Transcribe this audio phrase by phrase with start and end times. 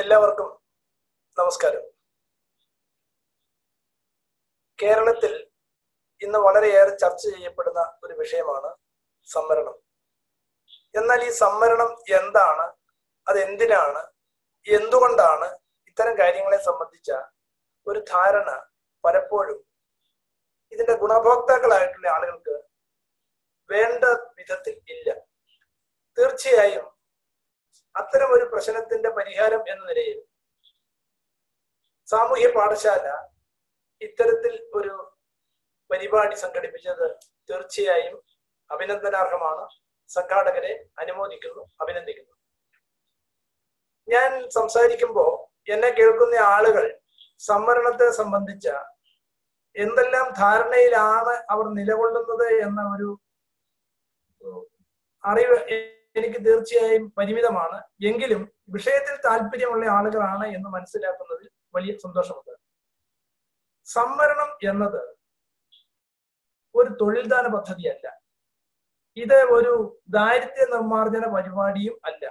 [0.00, 0.48] എല്ലാവർക്കും
[1.36, 1.84] നമസ്കാരം.
[4.78, 5.32] കേരളത്തിൽ
[6.20, 8.70] ഇന്ന് വളരെയേറെ ചർച്ച ചെയ്യപ്പെടുന്ന ഒരു വിഷയമാണ്
[9.28, 9.76] സംവരണം.
[10.94, 12.66] എന്നാൽ ഈ സംവരണം എന്താണ്
[13.26, 14.02] അത് എന്തിനാണ്
[14.66, 15.48] എന്തുകൊണ്ടാണ്
[15.90, 17.10] ഇത്തരം കാര്യങ്ങളെ സംബന്ധിച്ച
[17.86, 18.50] ഒരു ധാരണ
[19.04, 19.58] പലപ്പോഴും
[20.72, 22.56] ഇതിന്റെ ഗുണഭോക്താക്കളായിട്ടുള്ള ആളുകൾക്ക്
[23.70, 24.04] വേണ്ട
[24.38, 25.08] വിധത്തിൽ ഇല്ല.
[26.18, 26.86] തീർച്ചയായും
[27.94, 30.18] അത്തരം ഒരു പ്രശ്നത്തിന്റെ പരിഹാരം എന്ന നിലയിൽ
[32.08, 33.06] സാമൂഹ്യ പാഠശാല
[34.00, 34.94] ഇത്തരത്തിൽ ഒരു
[35.90, 37.06] പരിപാടി സംഘടിപ്പിച്ചത്
[37.48, 38.16] തീർച്ചയായും
[38.70, 39.64] അഭിനന്ദനാർഹമാണ്.
[40.10, 42.34] സംഘാടകരെ അനുമോദിക്കുന്നു അഭിനന്ദിക്കുന്നു.
[44.08, 45.32] ഞാൻ സംസാരിക്കുമ്പോൾ
[45.72, 46.84] എന്നെ കേൾക്കുന്ന ആളുകൾ
[47.40, 48.68] സംവരണത്തെ സംബന്ധിച്ച
[49.76, 53.10] എന്തെല്ലാം ധാരണയിലാണ് അവർ നിലകൊള്ളുന്നത് എന്ന ഒരു
[55.24, 55.58] അറിവ്
[56.20, 57.78] എനിക്ക് തീർച്ചയായും പരിമിതമാണ്.
[58.04, 62.54] എങ്കിലും വിഷയത്തിൽ താല്പര്യമുള്ള ആളുകളാണ് എന്ന് മനസ്സിലാക്കുന്നതിൽ വലിയ സന്തോഷമുണ്ട്.
[63.84, 65.00] സംവരണം എന്നത്
[66.74, 68.06] ഒരു തൊഴിൽദാന പദ്ധതിയല്ല.
[69.16, 72.24] ഇത് ഒരു ദാരിദ്ര്യ നിർമ്മാർജന പരിപാടിയും അല്ല.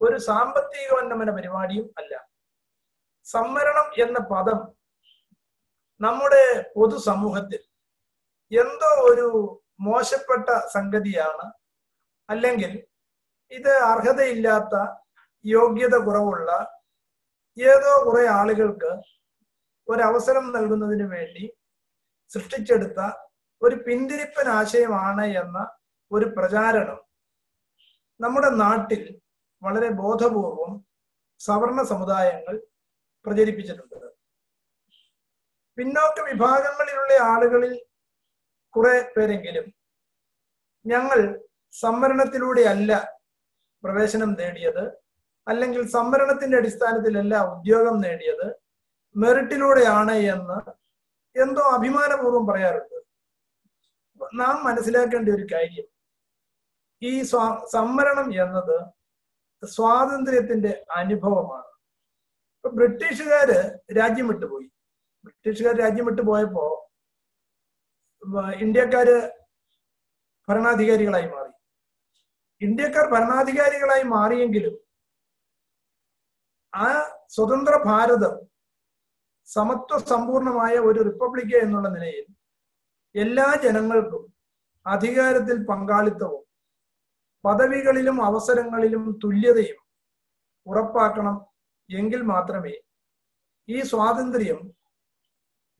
[0.00, 2.12] ഒരു സാമ്പത്തികോന്നമന പരിപാടിയും അല്ല.
[3.24, 4.60] സംവരണം എന്ന പദം
[6.00, 6.44] നമ്മുടെ
[6.76, 7.62] പൊതുസമൂഹത്തിൽ
[8.52, 9.26] എന്തോ ഒരു
[9.80, 11.59] മോശപ്പെട്ട സംഗതിയാണ്
[12.30, 12.72] അല്ലെങ്കിൽ
[13.52, 14.74] ഇത് അർഹതയില്ലാത്ത
[15.44, 16.50] യോഗ്യത കുറവുള്ള
[17.58, 18.90] ഏതോ കുറെ ആളുകൾക്ക്
[19.88, 21.44] ഒരവസരം നൽകുന്നതിന് വേണ്ടി
[22.30, 23.00] സൃഷ്ടിച്ചെടുത്ത
[23.62, 25.58] ഒരു പിന്തിരിപ്പൻ ആശയമാണ് എന്ന
[26.10, 27.00] ഒരു പ്രചാരണം
[28.20, 29.02] നമ്മുടെ നാട്ടിൽ
[29.62, 30.72] വളരെ ബോധപൂർവം
[31.40, 32.54] സവർണ സമുദായങ്ങൾ
[33.26, 33.96] പ്രചരിപ്പിച്ചിട്ടുണ്ട്.
[35.78, 37.74] പിന്നോക്ക വിഭാഗങ്ങളിലുള്ള ആളുകളിൽ
[38.74, 39.66] കുറെ പേരെങ്കിലും
[40.86, 41.18] ഞങ്ങൾ
[41.72, 42.92] സംവരണത്തിലൂടെയല്ല
[43.84, 44.84] പ്രവേശനം നേടിയത്
[45.48, 48.46] അല്ലെങ്കിൽ സംവരണത്തിന്റെ അടിസ്ഥാനത്തിലല്ല ഉദ്യോഗം നേടിയത്
[49.16, 50.58] മെറിറ്റിലൂടെയാണ് എന്ന്
[51.36, 52.98] എന്തോ അഭിമാനപൂർവം പറയാറുണ്ട്.
[54.34, 55.86] നാം മനസ്സിലാക്കേണ്ട ഒരു കാര്യം
[57.02, 58.76] ഈ സ്വാ സംവരണം എന്നത്
[59.62, 61.70] സ്വാതന്ത്ര്യത്തിന്റെ അനുഭവമാണ്.
[62.56, 63.58] ഇപ്പൊ ബ്രിട്ടീഷുകാര്
[63.98, 64.68] രാജ്യം വിട്ടുപോയി
[65.24, 66.64] ബ്രിട്ടീഷുകാർ രാജ്യം വിട്ടു പോയപ്പോ
[68.60, 69.16] ഇന്ത്യക്കാര്
[70.48, 71.39] ഭരണാധികാരികളായി മാറി.
[72.60, 74.74] ഇന്ത്യക്കാർ ഭരണാധികാരികളായി മാറിയെങ്കിലും
[76.72, 76.88] ആ
[77.28, 78.34] സ്വതന്ത്ര ഭാരതം
[79.48, 82.26] സമത്വ സമ്പൂർണമായ ഒരു റിപ്പബ്ലിക്ക് എന്നുള്ള നിലയിൽ
[83.14, 84.22] എല്ലാ ജനങ്ങൾക്കും
[84.86, 86.42] അധികാരത്തിൽ പങ്കാളിത്തവും
[87.44, 89.80] പദവികളിലും അവസരങ്ങളിലും തുല്യതയും
[90.66, 91.36] ഉറപ്പാക്കണം
[91.88, 92.74] എങ്കിൽ മാത്രമേ
[93.68, 94.60] ഈ സ്വാതന്ത്ര്യം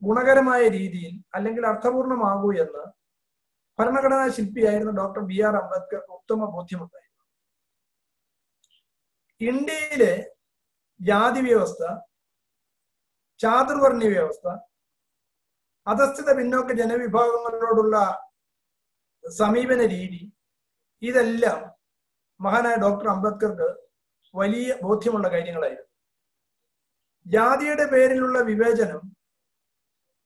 [0.03, 2.85] ഗുണകരമായ രീതിയിൽ അല്ലെങ്കിൽ അർത്ഥപൂർണമാകൂ എന്ന്
[3.81, 7.09] ഭരണഘടനാ ശില്പിയായിരുന്ന ഡോക്ടർ ബി ആർ അംബേദ്കർക്ക് ഉത്തമ ബോധ്യമുണ്ടായിരുന്നു
[9.41, 10.13] ഇന്ത്യയിലെ
[11.01, 11.83] ജാതി വ്യവസ്ഥ
[13.41, 14.47] ചാതുർവർണ വ്യവസ്ഥ
[15.87, 17.97] അധസ്ഥിത പിന്നോക്ക ജനവിഭാഗങ്ങളോടുള്ള
[19.25, 20.21] സമീപന രീതി
[21.03, 21.61] ഇതെല്ലാം
[22.41, 23.69] മഹാനായ ഡോക്ടർ അംബേദ്കർക്ക്
[24.35, 25.89] വലിയ ബോധ്യമുള്ള കാര്യങ്ങളായിരുന്നു.
[27.27, 29.03] ജാതിയുടെ പേരിലുള്ള വിവേചനം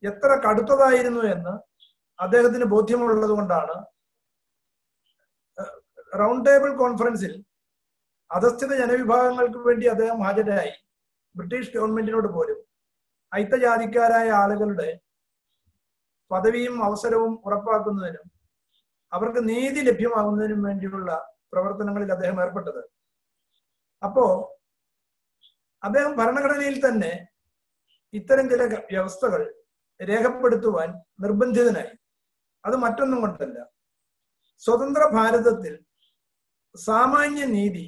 [0.03, 1.55] എത്ര കടുത്തതായിരുന്നു എന്ന്
[2.19, 3.77] അദ്ദേഹത്തിന് ബോധ്യമുള്ളത് കൊണ്ടാണ്
[6.21, 7.33] റൗണ്ട് ടേബിൾ കോൺഫറൻസിൽ
[8.31, 10.73] അധസ്ഥിത ജനവിഭാഗങ്ങൾക്ക് വേണ്ടി അദ്ദേഹം ഹാജരായി.
[11.35, 12.59] ബ്രിട്ടീഷ് ഗവൺമെന്റിനോട് പോലും
[13.33, 14.89] അയിത്തജാതിക്കാരായ ആളുകളുടെ
[16.31, 18.27] പദവിയും അവസരവും ഉറപ്പാക്കുന്നതിനും
[19.13, 21.11] അവർക്ക് നീതി ലഭ്യമാകുന്നതിനും വേണ്ടിയുള്ള
[21.53, 22.83] പ്രവർത്തനങ്ങളിൽ അദ്ദേഹം ഏർപ്പെട്ടത്.
[24.03, 24.25] അപ്പോ
[25.83, 27.13] അദ്ദേഹം ഭരണഘടനയിൽ തന്നെ
[28.13, 29.43] ഇത്തരം ചില വ്യവസ്ഥകൾ
[30.01, 30.89] രേഖപ്പെടുത്തുവാൻ
[31.25, 31.93] നിർബന്ധിതനായി.
[32.65, 33.59] അത് മറ്റൊന്നും കൊണ്ടല്ല.
[34.63, 35.75] സ്വതന്ത്ര ഭാരതത്തിൽ
[36.75, 37.87] സാമാന്യ നീതി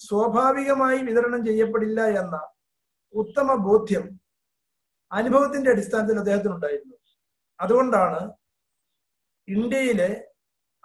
[0.00, 2.36] സ്വാഭാവികമായി വിതരണം ചെയ്യപ്പെടില്ല എന്ന
[3.14, 4.04] ഉത്തമ ബോധ്യം
[5.10, 6.96] അനുഭവത്തിന്റെ അടിസ്ഥാനത്തിൽ അദ്ദേഹത്തിനുണ്ടായിരുന്നു.
[7.60, 8.20] അതുകൊണ്ടാണ്
[9.48, 10.10] ഇന്ത്യയിലെ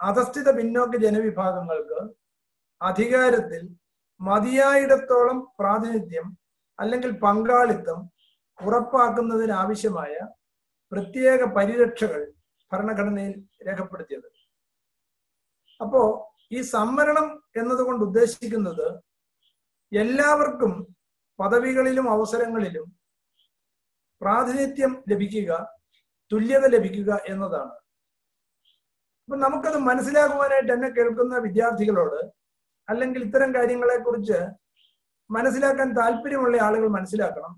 [0.00, 2.00] അധസ്ഥിത പിന്നോക്ക ജനവിഭാഗങ്ങൾക്ക്
[2.80, 3.62] അധികാരത്തിൽ
[4.20, 6.26] മതിയായിടത്തോളം പ്രാതിനിധ്യം
[6.78, 7.98] അല്ലെങ്കിൽ പങ്കാളിത്തം
[8.58, 10.14] ഉറപ്പാക്കുന്നതിനാവശ്യമായ
[10.92, 12.22] പ്രത്യേക പരിരക്ഷകൾ
[12.72, 13.34] ഭരണഘടനയിൽ
[13.68, 14.28] രേഖപ്പെടുത്തിയത്.
[15.80, 16.00] അപ്പോ
[16.52, 18.88] ഈ സംവരണം എന്നതുകൊണ്ട് ഉദ്ദേശിക്കുന്നത്
[19.92, 20.72] എല്ലാവർക്കും
[21.38, 22.86] പദവികളിലും അവസരങ്ങളിലും
[24.20, 25.52] പ്രാതിനിധ്യം ലഭിക്കുക
[26.32, 27.74] തുല്യത ലഭിക്കുക എന്നതാണ്.
[29.24, 32.20] അപ്പൊ നമുക്കത് മനസ്സിലാക്കുവാനായിട്ട് എന്നെ കേൾക്കുന്ന വിദ്യാർത്ഥികളോട്
[32.88, 34.38] അല്ലെങ്കിൽ ഇത്തരം കാര്യങ്ങളെ കുറിച്ച്
[35.30, 37.52] മനസ്സിലാക്കാൻ താല്പര്യമുള്ള ആളുകൾ മനസ്സിലാക്കണം.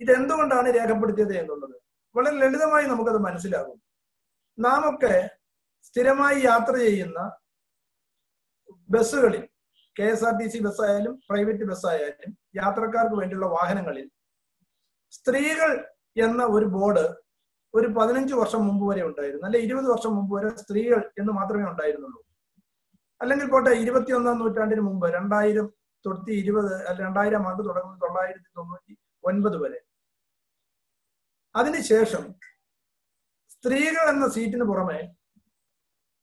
[0.00, 1.85] ഇതെന്തുകൊണ്ടാണ് രേഖപ്പെടുത്തിയത് എന്നുള്ളത്?
[2.16, 3.78] വളരെ ലളിതമായി നമുക്കത് മനസ്സിലാകും.
[4.58, 5.14] നാമൊക്കെ
[5.88, 7.20] സ്ഥിരമായി യാത്ര ചെയ്യുന്ന
[8.90, 9.44] ബസ്സുകളിൽ
[9.96, 14.10] K S R T C ബസ്സായാലും private ബസ്സായാലും യാത്രക്കാർക്ക് വേണ്ടിയുള്ള വാഹനങ്ങളിൽ
[15.12, 15.70] സ്ത്രീകൾ
[16.16, 17.04] എന്ന ഒരു ബോർഡ്
[17.74, 19.46] ഒരു പതിനഞ്ച് വർഷം മുമ്പ് വരെ ഉണ്ടായിരുന്നു.
[19.46, 22.20] അല്ലെ ഇരുപത് വർഷം മുമ്പ് വരെ സ്ത്രീകൾ എന്ന് മാത്രമേ ഉണ്ടായിരുന്നുള്ളൂ.
[23.20, 25.66] അല്ലെങ്കിൽ പോട്ടെ ഇരുപത്തിയൊന്നാം നൂറ്റാണ്ടിന് മുമ്പ് രണ്ടായിരം
[26.04, 26.72] തൊട്ടി ഇരുപത്
[27.02, 29.85] രണ്ടായിരം ആണ്ട് തുടങ്ങുന്നത് തൊള്ളായിരത്തി തൊണ്ണൂറ്റി ഒൻപത് വരെ.
[31.56, 32.34] അതിനുശേഷം
[33.50, 35.16] സ്ത്രീകൾ എന്ന സീറ്റിന് പുറമെ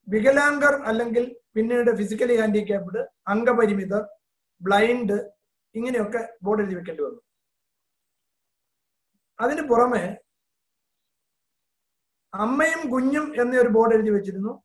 [0.08, 4.10] വികലാംഗർ അല്ലെങ്കിൽ പിന്നീട് ഫിസിക്കലി ഹാൻഡിക്യാപ്ഡ് അംഗപരിമിതർ
[4.62, 5.32] ബ്ലൈൻഡ്
[5.76, 7.22] ഇങ്ങനെയൊക്കെ ബോർഡ് എഴുതി വെക്കേണ്ടി വന്നു.
[9.40, 10.18] അതിന് പുറമെ
[12.34, 14.64] അമ്മയും കുഞ്ഞും എന്ന ഒരു ബോർഡ് എഴുതി വെച്ചിരുന്നു.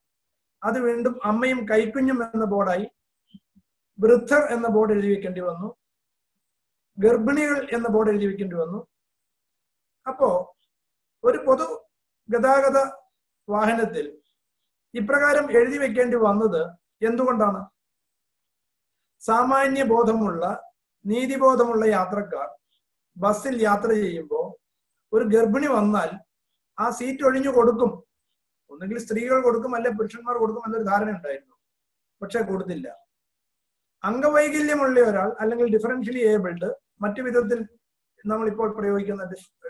[0.63, 2.91] അത് വീണ്ടും അമ്മയും കൈക്കുഞ്ഞും എന്ന ബോർഡായി
[3.99, 5.75] വൃദ്ധർ എന്ന ബോർഡ് എഴുതി വെക്കേണ്ടി വന്നു.
[6.97, 8.87] ഗർഭിണികൾ എന്ന ബോർഡ് എഴുതി വെക്കേണ്ടി വന്നു.
[10.07, 10.58] അപ്പോ
[11.23, 11.67] ഒരു പൊതു
[12.29, 12.77] ഗതാഗത
[13.47, 14.05] വാഹനത്തിൽ
[14.93, 16.61] ഇപ്രകാരം എഴുതി വെക്കേണ്ടി വന്നത്
[17.07, 17.61] എന്തുകൊണ്ടാണ്?
[19.21, 20.43] സാമാന്യ ബോധമുള്ള
[21.05, 22.47] നീതിബോധമുള്ള യാത്രക്കാർ
[23.17, 24.45] ബസ്സിൽ യാത്ര ചെയ്യുമ്പോൾ
[25.13, 26.09] ഒരു ഗർഭിണി വന്നാൽ
[26.77, 27.91] ആ സീറ്റ് ഒഴിഞ്ഞു കൊടുക്കും.
[28.71, 31.55] ഒന്നുകിൽ സ്ത്രീകൾ കൊടുക്കും അല്ലെ പുരുഷന്മാർ കൊടുക്കും എന്നൊരു ധാരണ ഉണ്ടായിരുന്നു.
[32.21, 32.87] പക്ഷെ കൊടുത്തില്ല.
[34.03, 36.69] അംഗവൈകല്യമുള്ള ഒരാൾ അല്ലെങ്കിൽ ഡിഫറൻഷ്യലി ഏബിൾഡ്
[37.03, 37.59] മറ്റു വിധത്തിൽ
[38.25, 39.23] നമ്മൾ ഇപ്പോൾ പ്രയോഗിക്കുന്ന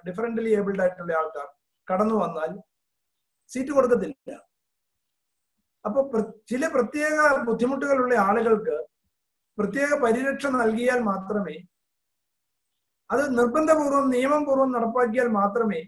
[0.07, 1.47] ഡിഫറന്റലി ഏബിൾഡ് ആയിട്ടുള്ള ആൾക്കാർ
[1.87, 2.51] കടന്നു വന്നാൽ
[3.51, 4.31] സീറ്റ് കൊടുക്കത്തില്ല.
[5.85, 5.99] അപ്പൊ
[6.51, 7.17] ചില പ്രത്യേക
[7.47, 8.77] ബുദ്ധിമുട്ടുകളുള്ള ആളുകൾക്ക്
[9.57, 11.55] പ്രത്യേക പരിരക്ഷ നൽകിയാൽ മാത്രമേ
[13.09, 15.81] അത് നിർബന്ധപൂർവം നിയമപൂർവം നടപ്പാക്കിയാൽ മാത്രമേ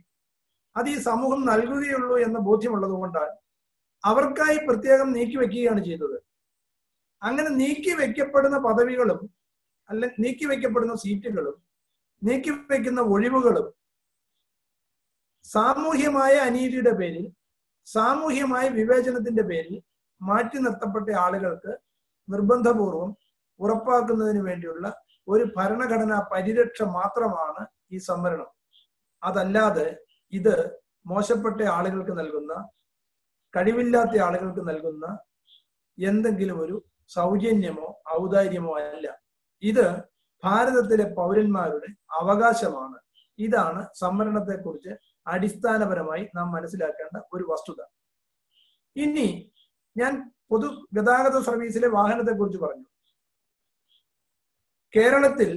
[0.76, 3.36] അത് ഈ സമൂഹം നൽകുകയുള്ളൂ എന്ന ബോധ്യമുള്ളത് കൊണ്ടാണ്
[4.04, 6.18] അവർക്കായി പ്രത്യേകം നീക്കി വെക്കുകയാണ് ചെയ്തത്.
[7.22, 9.20] അങ്ങനെ നീക്കി വെക്കപ്പെടുന്ന പദവികളും
[9.90, 11.58] അല്ലെ നീക്കി വെക്കപ്പെടുന്ന സീറ്റുകളും
[12.22, 13.68] നീക്കി വെക്കുന്ന ഒഴിവുകളും
[15.46, 17.26] സാമൂഹ്യമായ അനീതിയുടെ പേരിൽ
[17.88, 19.76] സാമൂഹ്യമായ വിവേചനത്തിന്റെ പേരിൽ
[20.22, 21.72] മാറ്റി നിർത്തപ്പെട്ട ആളുകൾക്ക്
[22.28, 23.10] നിർബന്ധപൂർവം
[23.60, 24.86] ഉറപ്പാക്കുന്നതിന് വേണ്ടിയുള്ള
[25.28, 28.50] ഒരു ഭരണഘടനാ പരിരക്ഷ മാത്രമാണ് ഈ സംവരണം.
[29.24, 29.88] അതല്ലാതെ
[30.34, 30.56] ഇത്
[31.06, 32.54] മോശപ്പെട്ട ആളുകൾക്ക് നൽകുന്ന
[33.54, 35.06] കഴിവില്ലാത്ത ആളുകൾക്ക് നൽകുന്ന
[35.98, 36.76] എന്തെങ്കിലും ഒരു
[37.12, 37.88] സൗജന്യമോ
[38.18, 39.08] ഔദാര്യമോ അല്ല.
[39.64, 39.86] ഇത്
[40.44, 41.90] ഭാരതത്തിലെ പൗരന്മാരുടെ
[42.20, 42.98] അവകാശമാണ്.
[43.40, 44.92] ഇതാണ് സംവരണത്തെക്കുറിച്ച്
[45.28, 47.82] അടിസ്ഥാനപരമായി നാം മനസ്സിലാക്കേണ്ട ഒരു വസ്തുത.
[48.96, 49.28] ഇനി
[49.96, 50.14] ഞാൻ
[50.50, 52.88] പൊതു ഗതാഗത സർവീസിലെ വാഹനത്തെ കുറിച്ച് പറഞ്ഞു.
[54.94, 55.50] കേരളത്തിൽ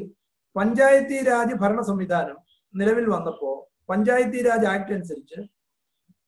[0.57, 2.37] പഞ്ചായത്തി രാജ് ഭരണ സംവിധാനം
[2.75, 3.51] നിലവിൽ വന്നപ്പോ
[3.89, 5.39] പഞ്ചായത്തി രാജ് ആക്ട് അനുസരിച്ച്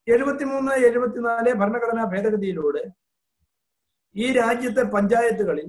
[0.09, 2.83] എഴുപത്തിമൂന്ന് എഴുപത്തിനാല് ഭരണഘടനാ ഭേദഗതിയിലൂടെ
[4.17, 5.69] ഈ രാജ്യത്തെ പഞ്ചായത്തുകളിൽ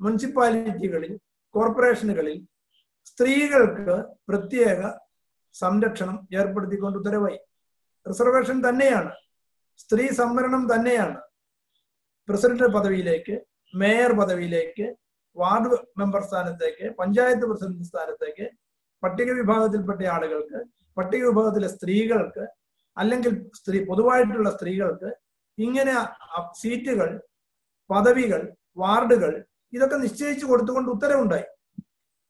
[0.00, 1.12] മുനിസിപ്പാലിറ്റികളിൽ
[1.54, 2.46] കോർപ്പറേഷനുകളിൽ
[3.06, 3.96] സ്ത്രീകൾക്ക്
[4.28, 4.80] പ്രത്യേക
[5.54, 7.38] സംരക്ഷണം ഏർപ്പെടുത്തിക്കൊണ്ട് ഉത്തരവായി.
[8.06, 9.10] റിസർവേഷൻ തന്നെയാണ്.
[9.78, 11.20] സ്ത്രീ സംവരണം തന്നെയാണ്.
[12.28, 13.40] പ്രസിഡന്റ് പദവിയിലേക്ക്
[13.74, 14.94] മേയർ പദവിയിലേക്ക്
[15.36, 18.46] വാർഡ് മെമ്പർ സ്ഥാനത്തേക്ക് പഞ്ചായത്ത് പ്രസിഡന്റ് സ്ഥാനത്തേക്ക്
[19.02, 20.58] പട്ടിക വിഭാഗത്തിൽപ്പെട്ട ആളുകൾക്ക്
[20.96, 22.44] പട്ടിക വിഭാഗത്തിലെ സ്ത്രീകൾക്ക്
[22.96, 25.10] അല്ലെങ്കിൽ സ്ത്രീ പൊതുവായിട്ടുള്ള സ്ത്രീകൾക്ക്
[25.58, 25.94] ഇങ്ങനെ
[26.52, 27.20] സീറ്റുകൾ
[27.90, 31.44] പദവികൾ വാർഡുകൾ ഇതൊക്കെ നിശ്ചയിച്ചു കൊടുത്തുകൊണ്ട് ഉത്തരവുണ്ടായി.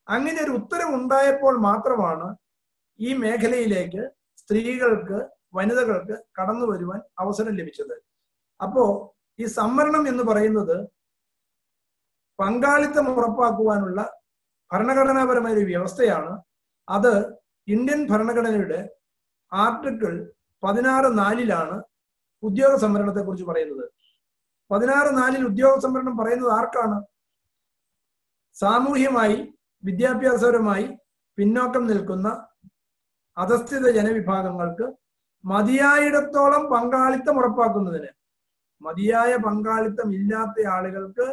[0.08, 2.36] അങ്ങനെ ഒരു ഉത്തരവുണ്ടായപ്പോൾ മാത്രമാണ്
[3.00, 5.18] ഈ മേഖലയിലേക്ക് സ്ത്രീകൾക്ക്
[5.54, 7.94] വനിതകൾക്ക് കടന്നു വരുവാൻ അവസരം ലഭിച്ചത്.
[8.62, 8.84] അപ്പോ
[9.38, 10.88] ഈ സംവരണം എന്ന് പറയുന്നത്
[12.38, 14.00] പങ്കാളിത്തം ഉറപ്പാക്കുവാനുള്ള
[14.72, 16.42] ഭരണഘടനാപരമായ ഒരു വ്യവസ്ഥയാണ്.
[16.88, 17.12] അത്
[17.68, 18.88] ഇന്ത്യൻ ഭരണഘടനയുടെ
[19.52, 21.82] ആർട്ടിക്കിൾ പതിനാറ് നാലിലാണ്
[22.42, 23.90] ഉദ്യോഗ സംവരണത്തെ കുറിച്ച് പറയുന്നത്.
[24.70, 26.98] പതിനാറ് നാലിൽ ഉദ്യോഗ സംവരണം പറയുന്നത് ആർക്കാണ്?
[28.56, 29.36] സാമൂഹ്യമായി
[29.84, 30.86] വിദ്യാഭ്യാസപരമായി
[31.38, 32.28] പിന്നോക്കം നിൽക്കുന്ന
[33.36, 34.86] അധസ്ഥിത ജനവിഭാഗങ്ങൾക്ക്
[35.44, 38.10] മതിയായിടത്തോളം പങ്കാളിത്തം ഉറപ്പാക്കുന്നതിന്
[38.80, 41.26] മതിയായ പങ്കാളിത്തം ഇല്ലാത്ത ആളുകൾക്ക്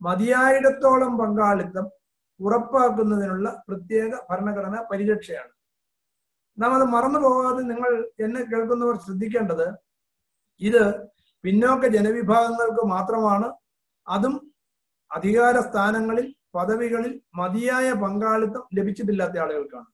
[0.00, 1.86] മതിയായിടത്തോളം പങ്കാളിത്തം
[2.40, 5.52] ഉറപ്പാക്കുന്നതിനുള്ള പ്രത്യേക ഭരണഘടന പരിരക്ഷയാണ്.
[6.58, 9.66] നാം അത് മറന്നു പോകാതെ നിങ്ങൾ എന്നെ കേൾക്കുന്നവർ ശ്രദ്ധിക്കേണ്ടത്
[10.60, 10.82] ഇത്
[11.44, 13.48] പിന്നോക്ക ജനവിഭാഗങ്ങൾക്ക് മാത്രമാണ്.
[14.06, 14.34] അതും
[15.10, 19.86] അധികാര സ്ഥാനങ്ങളിൽ പദവികളിൽ മതിയായ പങ്കാളിത്തം ലഭിച്ചിട്ടില്ലാത്ത ആളുകൾക്കാണ്.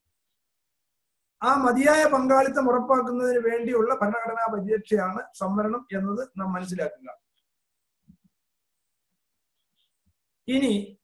[1.42, 7.08] ആ മതിയായ പങ്കാളിത്തം ഉറപ്പാക്കുന്നതിന് വേണ്ടിയുള്ള ഭരണഘടനാ പരിരക്ഷയാണ് സംവരണം എന്നത് നാം മനസ്സിലാക്കുക.
[10.48, 11.00] ഇനി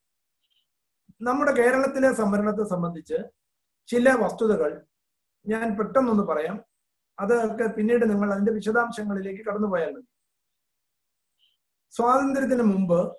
[1.23, 3.18] നമ്മുടെ കേരളത്തിലെ സംവരണത്തെ സംബന്ധിച്ച്
[3.87, 4.87] ചില വസ്തുതകൾ
[5.47, 6.64] ഞാൻ പെട്ടെന്നൊന്ന് പറയാം.
[7.21, 10.09] അതൊക്കെ പിന്നീട് നിങ്ങൾ അതിന്റെ വിശദാംശങ്ങളിലേക്ക് കടന്നുപോയാൽ മതി.
[11.90, 13.16] സ്വാതന്ത്ര്യത്തിന് മുമ്പ്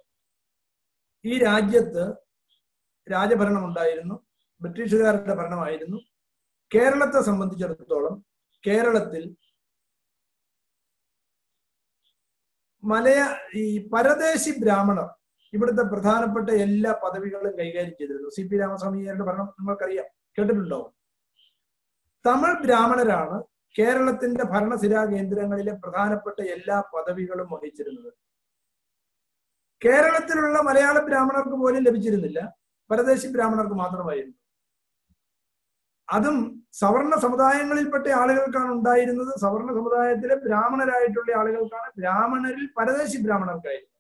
[1.26, 2.23] ഈ രാജ്യത്ത്
[3.12, 4.16] രാജഭരണം ഉണ്ടായിരുന്നു
[4.62, 5.98] ബ്രിട്ടീഷുകാരുടെ ഭരണമായിരുന്നു.
[6.76, 8.26] കേരളത്തെ സംബന്ധിച്ചിടത്തോളം
[8.68, 9.36] കേരളത്തിൽ
[12.84, 15.10] മലയ ഈ പരദേശി ബ്രാഹ്മണർ
[15.54, 18.30] ഇവിടുത്തെ പ്രധാനപ്പെട്ട എല്ലാ പദവികളും കൈകാര്യം ചെയ്തിരുന്നു.
[18.30, 20.06] സി പി രാമസ്വാമിയുടെ ഭരണം നിങ്ങൾക്കറിയാം.
[20.38, 20.94] കേട്ടിട്ടുണ്ടോ?
[22.26, 23.44] തമിഴ് ബ്രാഹ്മണരാണ്
[23.80, 28.14] കേരളത്തിന്റെ ഭരണസിരാ കേന്ദ്രങ്ങളിലെ പ്രധാനപ്പെട്ട എല്ലാ പദവികളും വഹിച്ചിരുന്നത്.
[29.86, 32.63] കേരളത്തിലുള്ള മലയാള ബ്രാഹ്മണർക്ക് പോലും ലഭിച്ചിരുന്നില്ല.
[32.90, 34.38] പരദേശി ബ്രാഹ്മണർക്ക് മാത്രമായിരുന്നു
[36.10, 36.38] അതും
[36.82, 39.32] സവർണ സമുദായങ്ങളിൽപ്പെട്ട ആളുകൾക്കാണ് ഉണ്ടായിരുന്നത്.
[39.44, 43.92] സവർണ സമുദായത്തിലെ ബ്രാഹ്മണരായിട്ടുള്ള ആളുകൾക്കാണ് ബ്രാഹ്മണരിൽ പരദേശി ബ്രാഹ്മണർക്കായിരുന്നു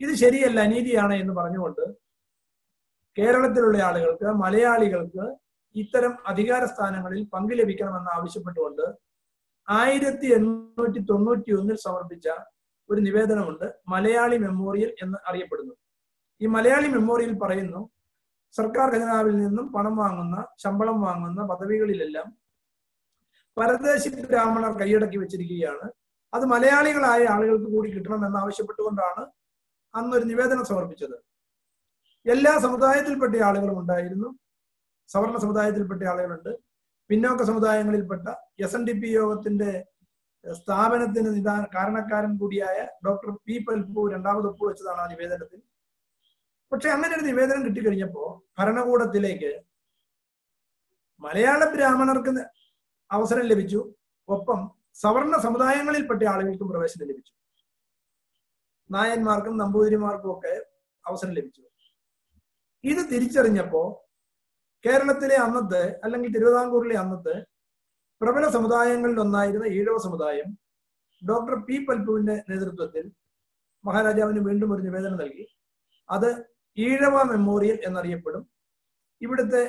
[0.00, 1.84] ഇത് ശരിയല്ല അനീതിയാണ് എന്ന് പറഞ്ഞുകൊണ്ട്
[3.16, 5.26] കേരളത്തിലുള്ള ആളുകൾക്ക് മലയാളികൾക്ക്
[5.74, 8.84] ഇത്തരം അധികാര സ്ഥാനങ്ങളിൽ പങ്ക് ലഭിക്കണമെന്ന് ആവശ്യപ്പെട്ടുകൊണ്ട്
[9.68, 12.26] ആയിരത്തി എണ്ണൂറ്റി തൊണ്ണൂറ്റി ഒന്നിൽ സമർപ്പിച്ച
[12.88, 15.74] ഒരു നിവേദനമുണ്ട് മലയാളി മെമ്മോറിയൽ എന്ന് അറിയപ്പെടുന്നു.
[16.40, 17.80] ഈ മലയാളി മെമ്മോറിയൽ പറയുന്നു
[18.56, 22.28] സർക്കാർ ഖജനാവിൽ നിന്നും പണം വാങ്ങുന്ന ശമ്പളം വാങ്ങുന്ന പദവികളിലെല്ലാം
[23.56, 25.86] പരദേശി ബ്രാഹ്മണർ കൈയടക്കി വെച്ചിരിക്കുകയാണ്.
[26.34, 29.22] അത് മലയാളികളായ ആളുകൾക്ക് കൂടി കിട്ടണം എന്ന് ആവശ്യപ്പെട്ടുകൊണ്ടാണ്
[29.94, 31.16] അന്നൊരു നിവേദനം സമർപ്പിച്ചത്.
[32.26, 34.28] എല്ലാ സമുദായത്തിൽപ്പെട്ട ആളുകളും ഉണ്ടായിരുന്നു.
[35.08, 36.52] സവർണ സമുദായത്തിൽപ്പെട്ട ആളുകളുണ്ട്.
[37.10, 38.26] പിന്നോക്ക സമുദായങ്ങളിൽപ്പെട്ട
[38.64, 39.72] എസ് എൻ ഡി പി യോഗത്തിന്റെ
[40.44, 45.60] സ്ഥാപനത്തിന് നിദാന കാരണക്കാരൻ കൂടിയായ ഡോക്ടർ പി പൽപു രണ്ടാമത് ഒപ്പുവെച്ചതാണ് ആ നിവേദനത്തിൽ.
[46.72, 48.24] പക്ഷെ അങ്ങനെ ഒരു നിവേദനം കിട്ടിക്കഴിഞ്ഞപ്പോ
[48.58, 49.50] ഭരണകൂടത്തിലേക്ക്
[51.20, 52.32] മലയാള ബ്രാഹ്മണർക്ക്
[53.10, 53.94] അവസരം ലഭിച്ചു.
[54.28, 54.60] ഒപ്പം
[54.94, 57.32] സവർണ സമുദായങ്ങളിൽപ്പെട്ട ആളുകൾക്കും പ്രവേശനം ലഭിച്ചു.
[58.90, 60.54] നായന്മാർക്കും നമ്പൂതിരിമാർക്കും ഒക്കെ
[61.04, 61.62] അവസരം ലഭിച്ചു.
[62.84, 63.82] ഇത് തിരിച്ചറിഞ്ഞപ്പോ
[64.84, 67.36] കേരളത്തിലെ അന്നത്തെ അല്ലെങ്കിൽ തിരുവിതാംകൂറിലെ അന്നത്തെ
[68.20, 70.58] പ്രബല സമുദായങ്ങളിൽ ഒന്നായിരുന്ന ഈഴവ സമുദായം
[71.22, 73.04] ഡോക്ടർ പി പൽപുവിന്റെ നേതൃത്വത്തിൽ
[73.84, 75.46] മഹാരാജാവിന് വീണ്ടും ഒരു നിവേദനം നൽകി.
[76.10, 78.42] അത് ഈഴവ മെമ്മോറിയൽ എന്നറിയപ്പെടും.
[79.20, 79.62] ഇവിടുത്തെ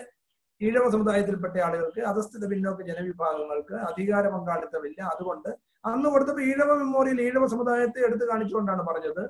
[0.62, 5.00] ഈഴവ സമുദായത്തിൽപ്പെട്ട ആളുകൾക്ക് അധസ്ഥിത പിന്നോക്ക ജനവിഭാഗങ്ങൾക്ക് അധികാര പങ്കാളിത്തമില്ല.
[5.14, 5.50] അതുകൊണ്ട്
[5.90, 9.24] അന്ന് കൊടുത്തപ്പോൾ ഈഴവ മെമ്മോറിയൽ ഈഴവ സമുദായത്തെ എടുത്തു കാണിച്ചുകൊണ്ടാണ് പറഞ്ഞത്.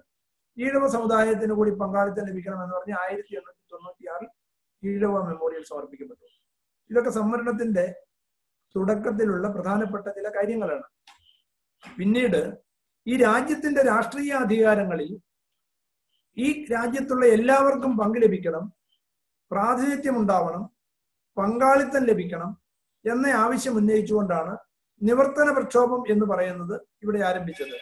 [0.58, 4.30] ഈഴവ സമുദായത്തിന് കൂടി പങ്കാളിത്തം ലഭിക്കണം എന്ന് പറഞ്ഞ് ആയിരത്തി എണ്ണൂറ്റി തൊണ്ണൂറ്റി ആറിൽ
[4.84, 6.26] ഈഴവ മെമ്മോറിയൽ സമർപ്പിക്കപ്പെട്ടു.
[6.90, 7.86] ഇതൊക്കെ സംവരണത്തിന്റെ
[8.76, 10.88] തുടക്കത്തിലുള്ള പ്രധാനപ്പെട്ട ചില കാര്യങ്ങളാണ്.
[11.84, 12.42] പിന്നീട്
[13.08, 15.12] ഈ രാജ്യത്തിന്റെ രാഷ്ട്രീയ അധികാരങ്ങളിൽ
[16.38, 18.74] ഈ രാജ്യത്തുള്ള എല്ലാവർക്കും പങ്ക് ലഭിക്കണം.
[19.52, 20.64] പ്രാതിനിധ്യം ഉണ്ടാവണം.
[21.38, 22.58] പങ്കാളിത്തം ലഭിക്കണം
[23.06, 24.58] എന്ന ആവശ്യം ഉന്നയിച്ചുകൊണ്ടാണ്
[25.02, 27.76] നിവർത്തന പ്രക്ഷോഭം എന്ന് പറയുന്നത് ഇവിടെ ആരംഭിച്ചത്.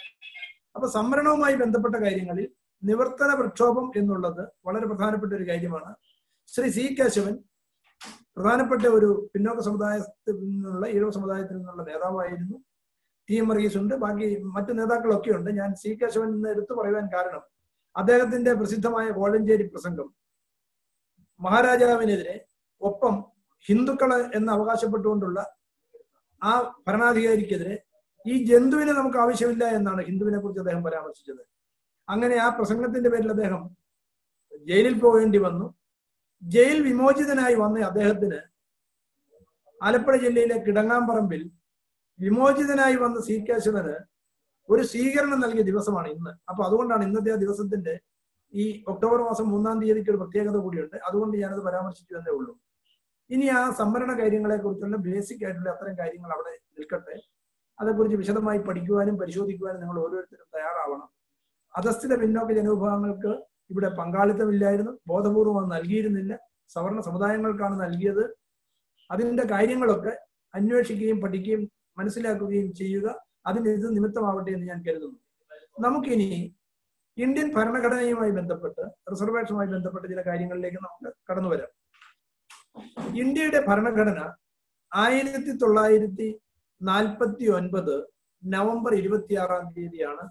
[0.76, 2.48] അപ്പൊ സംവരണവുമായി ബന്ധപ്പെട്ട കാര്യങ്ങളിൽ
[2.84, 5.92] നിവർത്തന പ്രക്ഷോഭം എന്നുള്ളത് വളരെ പ്രധാനപ്പെട്ട ഒരു കാര്യമാണ്.
[6.54, 7.36] ശ്രീ സി കേശവൻ
[8.38, 12.58] പ്രധാനപ്പെട്ട ഒരു പിന്നോക്ക സമുദായത്തിൽ നിന്നുള്ള ഈഴവ സമുദായത്തിൽ നിന്നുള്ള നേതാവായിരുന്നു.
[13.30, 17.44] ടി എം വർഗീസ് ഉണ്ട് ബാക്കി മറ്റു നേതാക്കളൊക്കെ ഉണ്ട് ഞാൻ സി കേശവൻ എന്ന് എടുത്തു പറയുവാൻ കാരണം
[17.96, 20.08] അദ്ദേഹത്തിന്റെ പ്രസിദ്ധമായ കോഴഞ്ചേരി പ്രസംഗം.
[21.40, 22.36] മഹാരാജാവിനെതിരെ
[22.82, 23.16] ഒപ്പം
[23.66, 25.40] ഹിന്ദുക്കൾ എന്ന് അവകാശപ്പെട്ടുകൊണ്ടുള്ള
[26.42, 26.54] ആ
[26.88, 27.76] ഭരണാധികാരിക്കെതിരെ
[28.26, 31.44] ഈ ജന്തുവിനെ നമുക്ക് ആവശ്യമില്ല എന്നാണ് ഹിന്ദുവിനെ കുറിച്ച് അദ്ദേഹം പരാമർശിച്ചത്.
[32.10, 33.62] അങ്ങനെ ആ പ്രസംഗത്തിന്റെ പേരിൽ അദ്ദേഹം
[34.68, 35.68] ജയിലിൽ പോകേണ്ടി വന്നു.
[36.44, 38.40] ജയിൽ വിമോചിതനായി വന്ന അദ്ദേഹത്തിന്
[39.82, 41.42] ആലപ്പുഴ ജില്ലയിലെ കിടങ്ങാമ്പറമ്പിൽ
[42.20, 43.96] വിമോചിതനായി വന്ന സി കേശവന്
[44.70, 46.30] ഒരു സ്വീകരണം നൽകിയ ദിവസമാണ് ഇന്ന്.
[46.50, 48.00] അപ്പൊ അതുകൊണ്ടാണ് ഇന്നത്തെ ആ ദിവസത്തിന്റെ
[48.54, 50.96] ഈ ഒക്ടോബർ മാസം മൂന്നാം തീയതിക്ക് ഒരു പ്രത്യേകത കൂടിയുണ്ട്.
[50.96, 52.60] അതുകൊണ്ട് ഞാനത് പരാമർശിച്ചു എന്നേ ഉള്ളൂ.
[53.30, 57.22] ഇനി ആ സംവരണ കാര്യങ്ങളെ കുറിച്ചുള്ള ബേസിക് ആയിട്ടുള്ള അത്തരം കാര്യങ്ങൾ അവിടെ നിൽക്കട്ടെ.
[57.82, 61.10] അതേക്കുറിച്ച് വിശദമായി പഠിക്കുവാനും പരിശോധിക്കുവാനും നിങ്ങൾ ഓരോരുത്തരും തയ്യാറാവണം.
[61.78, 65.00] അധസ്ഥിത പിന്നോക്ക ജനവിഭാഗങ്ങൾക്ക് ഇവിടെ പങ്കാളിത്തമില്ലായിരുന്നു.
[65.08, 66.40] ബോധപൂർവം നൽകിയിരുന്നില്ല.
[66.70, 68.36] സവർണ സമുദായങ്ങൾക്കാണ് നൽകിയത്.
[69.12, 70.20] അതിന്റെ കാര്യങ്ങളൊക്കെ
[70.56, 73.25] അന്വേഷിക്കുകയും പഠിക്കുകയും മനസ്സിലാക്കുകയും ചെയ്യുക.
[73.46, 75.20] അതിന് ഇത് നിമിത്തമാവട്ടെ എന്ന് ഞാൻ കരുതുന്നു.
[75.86, 76.30] നമുക്കിനി
[77.18, 81.72] ഇന്ത്യൻ ഭരണഘടനയുമായി ബന്ധപ്പെട്ട് റിസർവേഷനുമായി ബന്ധപ്പെട്ട് ചില കാര്യങ്ങളിലേക്ക് നമുക്ക് കടന്നു വരാം.
[83.24, 84.20] ഇന്ത്യയുടെ ഭരണഘടന
[84.92, 86.28] ആയിരത്തി തൊള്ളായിരത്തി
[86.82, 87.96] നാൽപ്പത്തി ഒൻപത്
[88.44, 90.24] നവംബർ ഇരുപത്തിയാറാം തീയതിയാണ്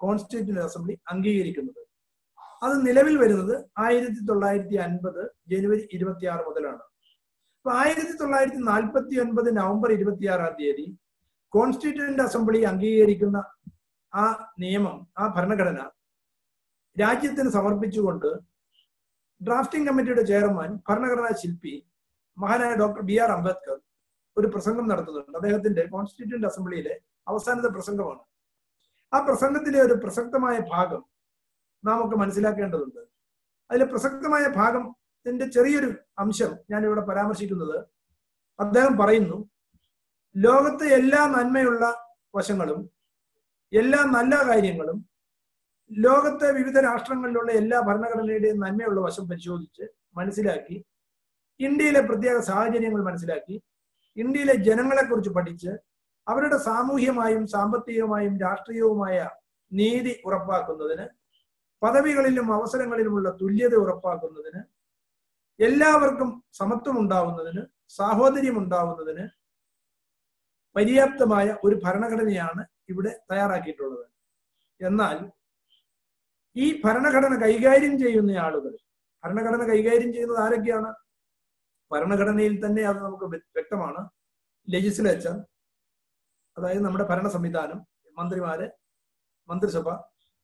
[0.00, 1.82] കോൺസ്റ്റിറ്റ്യൂഷൻ അസംബ്ലി അംഗീകരിക്കുന്നത്.
[2.64, 6.82] അത് നിലവിൽ വരുന്നത് ആയിരത്തി തൊള്ളായിരത്തി അൻപത് ജനുവരി ഇരുപത്തിയാറ് മുതലാണ്.
[7.58, 10.86] അപ്പൊ ആയിരത്തി തൊള്ളായിരത്തി നാൽപ്പത്തി ഒൻപത് നവംബർ ഇരുപത്തിയാറാം തീയതി
[11.52, 13.38] കോൺസ്റ്റിറ്റ്യൂന്റ് അസംബ്ലി അംഗീകരിക്കുന്ന
[14.14, 15.80] ആ നിയമം ആ ഭരണഘടന
[16.96, 18.30] രാജ്യത്തിന് സമർപ്പിച്ചുകൊണ്ട്
[19.40, 21.74] ഡ്രാഫ്റ്റിംഗ് കമ്മിറ്റിയുടെ ചെയർമാൻ ഭരണഘടനാ ശില്പി
[22.38, 23.78] മഹാനായ ഡോക്ടർ ബി ആർ അംബേദ്കർ
[24.36, 25.36] ഒരു പ്രസംഗം നടത്തുന്നുണ്ട്.
[25.36, 28.22] അദ്ദേഹത്തിന്റെ കോൺസ്റ്റിറ്റ്യൂന്റ് അസംബ്ലിയിലെ അവസാനത്തെ പ്രസംഗമാണ്.
[29.14, 31.04] ആ പ്രസംഗത്തിലെ ഒരു പ്രസക്തമായ ഭാഗം
[31.84, 33.00] നാം ഒക്കെ മനസ്സിലാക്കേണ്ടതുണ്ട്.
[33.70, 37.78] അതിലെ പ്രസക്തമായ ഭാഗത്തിന്റെ ചെറിയൊരു അംശം ഞാൻ ഇവിടെ പരാമർശിക്കുന്നത്.
[38.60, 39.50] അദ്ദേഹം പറയുന്നു
[40.34, 41.84] ലോകത്തെ എല്ലാ നന്മയുള്ള
[42.34, 42.80] വശങ്ങളും
[43.72, 44.98] എല്ലാ നല്ല കാര്യങ്ങളും
[45.90, 49.84] ലോകത്തെ വിവിധ രാഷ്ട്രങ്ങളിലുള്ള എല്ലാ ഭരണഘടനയുടെയും നന്മയുള്ള വശം പരിശോധിച്ച്
[50.16, 50.76] മനസ്സിലാക്കി
[51.60, 53.56] ഇന്ത്യയിലെ പ്രത്യേക സാഹചര്യങ്ങൾ മനസ്സിലാക്കി
[54.16, 55.72] ഇന്ത്യയിലെ ജനങ്ങളെക്കുറിച്ച് പഠിച്ച്
[56.26, 59.18] അവരുടെ സാമൂഹ്യമായും സാമ്പത്തികമായും രാഷ്ട്രീയവുമായ
[59.72, 61.06] നീതി ഉറപ്പാക്കുന്നതിന്
[61.82, 64.60] പദവികളിലും അവസരങ്ങളിലുമുള്ള തുല്യത ഉറപ്പാക്കുന്നതിന്
[65.60, 67.62] എല്ലാവർക്കും സമത്വം ഉണ്ടാവുന്നതിന്
[67.98, 69.24] സാഹോദര്യം ഉണ്ടാവുന്നതിന്
[70.76, 72.62] പര്യാപ്തമായ ഒരു ഭരണഘടനയാണ്
[72.92, 74.06] ഇവിടെ തയ്യാറാക്കിയിട്ടുള്ളത്.
[74.80, 75.16] എന്നാൽ
[76.56, 78.72] ഈ ഭരണഘടന കൈകാര്യം ചെയ്യുന്ന ആളുകൾ
[79.24, 80.90] ഭരണഘടന കൈകാര്യം ചെയ്യുന്നത് ആരൊക്കെയാണ്?
[81.90, 84.00] ഭരണഘടനയിൽ തന്നെ അത് നമുക്ക് വ്യക്തമാണ്.
[84.68, 85.36] ലെജിസ്ലേച്ചർ
[86.56, 87.78] അതായത് നമ്മുടെ ഭരണ സംവിധാനം
[88.18, 88.66] മന്ത്രിമാര്
[89.48, 89.88] മന്ത്രിസഭ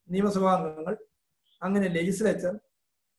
[0.09, 0.95] നിയമസഭാ അംഗങ്ങൾ
[1.62, 2.54] അങ്ങനെ ലെജിസ്ലേച്ചർ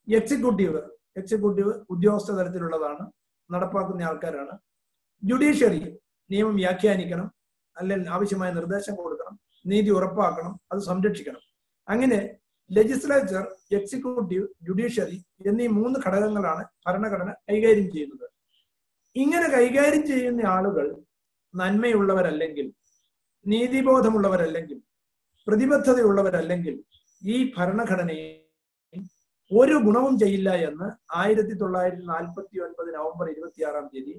[0.07, 0.81] എക്സിക്യൂട്ടീവ്
[1.19, 3.03] എക്സിക്യൂട്ടീവ് ഉദ്യോഗസ്ഥ തലത്തിലുള്ളതാണ്
[3.49, 4.53] നടപ്പാക്കുന്ന ആൾക്കാരാണ്.
[5.23, 5.81] ജുഡീഷ്യറി
[6.29, 7.27] നിയമം വ്യാഖ്യാനിക്കണം
[7.77, 11.41] അല്ലെങ്കിൽ ആവശ്യമായ നിർദ്ദേശം കൊടുക്കണം നീതി ഉറപ്പാക്കണം അത് സംരക്ഷിക്കണം.
[11.87, 12.19] അങ്ങനെ
[12.69, 18.25] ലെജിസ്ലേച്ചർ എക്സിക്യൂട്ടീവ് ജുഡീഷ്യറി എന്നീ മൂന്ന് ഘടകങ്ങളാണ് ഭരണഘടന കൈകാര്യം ചെയ്യുന്നത്.
[19.15, 20.87] ഇങ്ങനെ കൈകാര്യം ചെയ്യുന്ന ആളുകൾ
[21.53, 22.67] നന്മയുള്ളവരല്ലെങ്കിൽ
[23.45, 24.79] നീതിബോധമുള്ളവരല്ലെങ്കിൽ
[25.47, 26.75] പ്രതിബദ്ധതയുള്ളവരല്ലെങ്കിൽ
[27.21, 28.27] ഈ ഭരണഘടനയെ
[29.51, 34.15] ഒരു ഗുണവും ചെയ്യില്ല എന്ന് ആയിരത്തി തൊള്ളായിരത്തി നാൽപ്പത്തി ഒൻപത് നവംബർ ഇരുപത്തിയാറാം തീയതി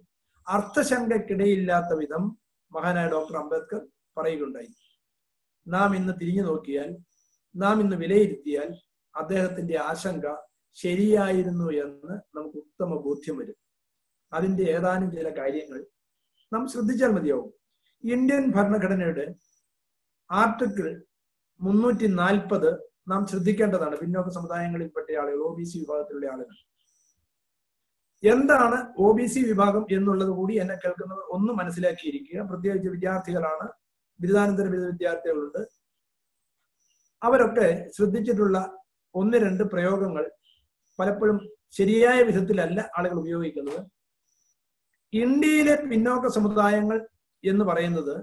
[0.49, 2.39] അർത്ഥശങ്കക്കിടയില്ലാത്ത വിധം
[2.73, 3.87] മഹാനായ ഡോക്ടർ അംബേദ്കർ
[4.17, 4.69] പറയുകയുണ്ടായി.
[5.69, 6.97] നാം ഇന്ന് തിരിഞ്ഞു നോക്കിയാൽ
[7.57, 8.69] നാം ഇന്ന് വിലയിരുത്തിയാൽ
[9.17, 10.37] അദ്ദേഹത്തിന്റെ ആശങ്ക
[10.75, 13.55] ശരിയായിരുന്നു എന്ന് നമുക്ക് ഉത്തമ ബോധ്യം വരും.
[14.33, 15.87] അതിന്റെ ഏതാനും ചില കാര്യങ്ങൾ
[16.53, 17.53] നാം ശ്രദ്ധിച്ചാൽ മതിയാവും.
[18.05, 19.35] ഇന്ത്യൻ ഭരണഘടനയുടെ
[20.31, 21.03] ആർട്ടിക്കിൾ
[21.61, 23.97] മുന്നൂറ്റി നാൽപ്പത് നാം ശ്രദ്ധിക്കേണ്ടതാണ്.
[23.97, 26.57] പിന്നോക്ക സമുദായങ്ങളിൽപ്പെട്ട ആളുകൾ ഒ ബി സി വിഭാഗത്തിലുള്ള ആളുകൾ.
[28.23, 32.41] എന്താണ് ഒ ബി സി വിഭാഗം എന്നുള്ളത് കൂടി എന്നെ കേൾക്കുന്നവർ ഒന്ന് മനസ്സിലാക്കിയിരിക്കുക.
[32.41, 33.69] പ്രത്യേകിച്ച് വിദ്യാർത്ഥികളാണ്.
[34.21, 35.69] ബിരുദാനന്തര ബിരുദ വിദ്യാർത്ഥികളുണ്ട്.
[37.23, 38.79] അവരൊക്കെ ശ്രദ്ധിച്ചിട്ടുള്ള
[39.15, 40.31] ഒന്ന് രണ്ട് പ്രയോഗങ്ങൾ
[40.99, 41.39] പലപ്പോഴും
[41.71, 43.81] ശരിയായ വിധത്തിലല്ല ആളുകൾ ഉപയോഗിക്കുന്നത്.
[45.13, 47.07] ഇന്ത്യയിലെ പിന്നോക്ക സമുദായങ്ങൾ
[47.45, 48.15] എന്ന് പറയുന്നത്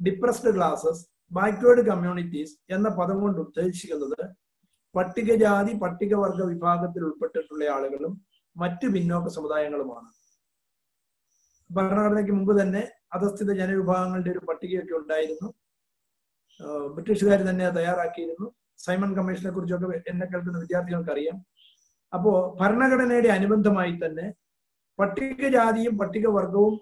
[0.00, 4.34] ഡിപ്രസ്ഡ് ക്ലാസസ് ബാക്ക്വേർഡ് കമ്മ്യൂണിറ്റീസ് എന്ന പദം കൊണ്ട് ഉദ്ദേശിക്കുന്നത്
[4.96, 10.08] പട്ടികജാതി പട്ടികവർഗ വിഭാഗത്തിൽ ഉൾപ്പെട്ടിട്ടുള്ള ആളുകളും മറ്റു പിന്നോക്ക സമുദായങ്ങളുമാണ്.
[11.70, 12.82] ഭരണഘടനയ്ക്ക് മുമ്പ് തന്നെ
[13.16, 15.48] അധസ്ഥിത ജനവിഭാഗങ്ങളുടെ ഒരു പട്ടികയൊക്കെ ഉണ്ടായിരുന്നു.
[16.94, 18.46] ബ്രിട്ടീഷുകാർ തന്നെ തയ്യാറാക്കിയിരുന്നു.
[18.84, 21.36] സൈമൺ കമ്മീഷനെ കുറിച്ചൊക്കെ എന്നെ കേൾക്കുന്ന വിദ്യാർത്ഥികൾക്ക് അറിയാം
[22.12, 24.26] അപ്പോ ഭരണഘടനയുടെ അനുബന്ധമായി തന്നെ
[24.98, 26.74] പട്ടികജാതിയും പട്ടികവർഗവും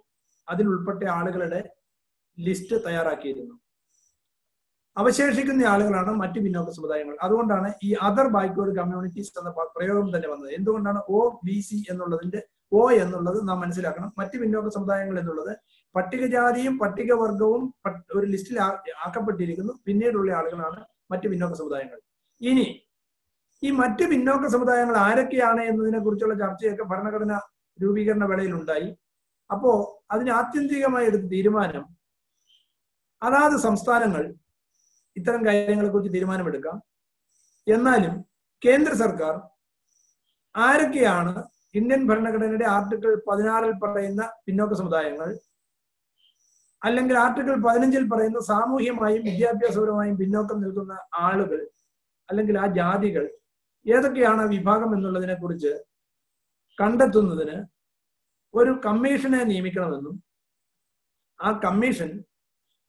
[0.48, 1.60] അതിൽ ഉൾപ്പെട്ട ആളുകളുടെ
[2.38, 3.54] ലിസ്റ്റ് തയ്യാറാക്കിയിരുന്നു.
[4.96, 7.16] അവശേഷിക്കുന്ന ആളുകളാണ് മറ്റു പിന്നോക്ക സമുദായങ്ങൾ.
[7.22, 10.50] അതുകൊണ്ടാണ് ഈ അതർ ബാക്ക്വേർഡ് കമ്മ്യൂണിറ്റീസ് എന്ന പ്രയോഗം തന്നെ വന്നത്.
[10.58, 12.40] എന്തുകൊണ്ടാണ് ഒ ബി സി എന്നുള്ളതിന്റെ
[12.72, 14.10] ഒ എന്നുള്ളത് നാം മനസ്സിലാക്കണം.
[14.18, 15.52] മറ്റ് പിന്നോക്ക സമുദായങ്ങൾ എന്നുള്ളത്
[15.94, 17.62] പട്ടികജാതിയും പട്ടികവർഗവും
[18.16, 18.58] ഒരു ലിസ്റ്റിൽ
[19.06, 19.72] ആക്കപ്പെട്ടിരിക്കുന്നു.
[19.86, 21.98] പിന്നീടുള്ള ആളുകളാണ് മറ്റ് പിന്നോക്ക സമുദായങ്ങൾ.
[22.40, 22.66] ഇനി
[23.62, 27.32] ഈ മറ്റ് പിന്നോക്ക സമുദായങ്ങൾ ആരൊക്കെയാണ് എന്നതിനെ കുറിച്ചുള്ള ചർച്ചയൊക്കെ ഭരണഘടന
[27.78, 28.88] രൂപീകരണ വേളയിൽ ഉണ്ടായി
[29.50, 29.70] അപ്പോ
[30.10, 31.84] അതിന് ആത്യന്തികമായി എടുത്ത തീരുമാനം
[33.22, 34.22] അതാത് സംസ്ഥാനങ്ങൾ
[35.16, 36.76] ഇത്തരം കാര്യങ്ങളെ കുറിച്ച് തീരുമാനമെടുക്കാം.
[37.66, 38.14] എന്നാലും
[38.62, 39.34] കേന്ദ്ര സർക്കാർ
[40.54, 41.32] ആരൊക്കെയാണ്
[41.74, 45.28] ഇന്ത്യൻ ഭരണഘടനയുടെ ആർട്ടിക്കിൾ പതിനാറിൽ പറയുന്ന പിന്നോക്ക സമുദായങ്ങൾ
[46.82, 51.60] അല്ലെങ്കിൽ ആർട്ടിക്കിൾ പതിനഞ്ചിൽ പറയുന്ന സാമൂഹ്യമായും വിദ്യാഭ്യാസപരമായും പിന്നോക്കം നിൽക്കുന്ന ആളുകൾ
[52.28, 53.24] അല്ലെങ്കിൽ ആ ജാതികൾ
[53.86, 55.72] ഏതൊക്കെയാണ് വിഭാഗം എന്നുള്ളതിനെ കുറിച്ച്
[56.78, 57.56] കണ്ടെത്തുന്നതിന്
[58.54, 60.16] ഒരു കമ്മീഷനെ നിയമിക്കണമെന്നും
[61.40, 62.10] ആ കമ്മീഷൻ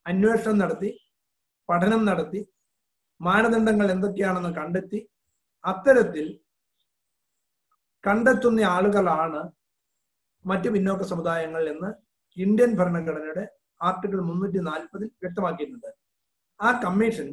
[0.06, 0.90] അന്വേഷണം നടത്തി
[1.72, 2.40] പഠനം നടത്തി
[3.20, 5.00] മാനദണ്ഡങ്ങൾ എന്തൊക്കെയാണെന്ന് കണ്ടെത്തി
[5.64, 6.26] അത്തരത്തിൽ
[8.04, 9.40] കണ്ടെത്തുന്ന ആളുകളാണ്
[10.44, 11.90] മറ്റ് പിന്നോക്ക സമുദായങ്ങൾ എന്ന്
[12.36, 13.44] ഇന്ത്യൻ ഭരണഘടനയുടെ
[13.80, 15.90] ആർട്ടിക്കിൾ മുന്നൂറ്റി നാൽപ്പതിൽ വ്യക്തമാക്കിയിട്ടുണ്ട്.
[16.60, 17.28] ആ കമ്മീഷൻ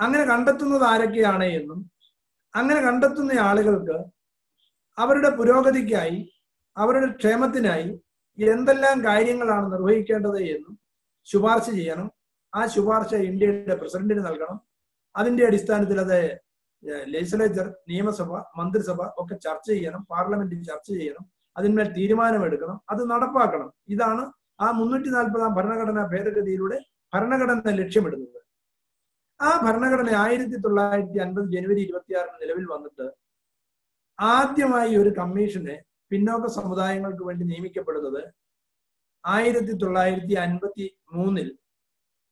[0.00, 1.80] അങ്ങനെ കണ്ടെത്തുന്നത് ആരൊക്കെയാണ് എന്നും
[2.54, 3.98] അങ്ങനെ കണ്ടെത്തുന്ന ആളുകൾക്ക്
[4.98, 6.18] അവരുടെ പുരോഗതിക്കായി
[6.76, 7.88] അവരുടെ ക്ഷേമത്തിനായി
[8.38, 10.74] എന്തെല്ലാം കാര്യങ്ങളാണ് നിർവഹിക്കേണ്ടത് എന്നും
[11.26, 12.08] ശുപാർശ ചെയ്യണം.
[12.52, 14.58] ആ ശുപാർശ ഇന്ത്യയുടെ പ്രസിഡന്റിന് നൽകണം.
[15.14, 16.18] അതിന്റെ അടിസ്ഥാനത്തിൽ അത്
[17.12, 21.24] ലെജിസ്ലേച്ചർ നിയമസഭ മന്ത്രിസഭ ഒക്കെ ചർച്ച ചെയ്യണം പാർലമെന്റിൽ ചർച്ച ചെയ്യണം
[21.56, 23.68] അതിന്മേൽ തീരുമാനമെടുക്കണം അത് നടപ്പാക്കണം.
[23.94, 24.22] ഇതാണ്
[24.60, 26.78] ആ മുന്നൂറ്റി നാൽപ്പതാം ഭരണഘടനാ ഭേദഗതിയിലൂടെ
[27.12, 28.38] ഭരണഘടന ലക്ഷ്യമിടുന്നത്.
[29.40, 33.06] ആ ഭരണഘടന ആയിരത്തി തൊള്ളായിരത്തി അൻപത് ജനുവരി ഇരുപത്തിയാറിന് നിലവിൽ വന്നിട്ട്
[34.18, 35.76] ആദ്യമായി ഒരു കമ്മീഷനെ
[36.10, 38.22] പിന്നോക്ക സമുദായങ്ങൾക്ക് വേണ്ടി നിയമിക്കപ്പെടുന്നത്
[39.24, 41.48] ആയിരത്തി തൊള്ളായിരത്തി അൻപത്തി മൂന്നിൽ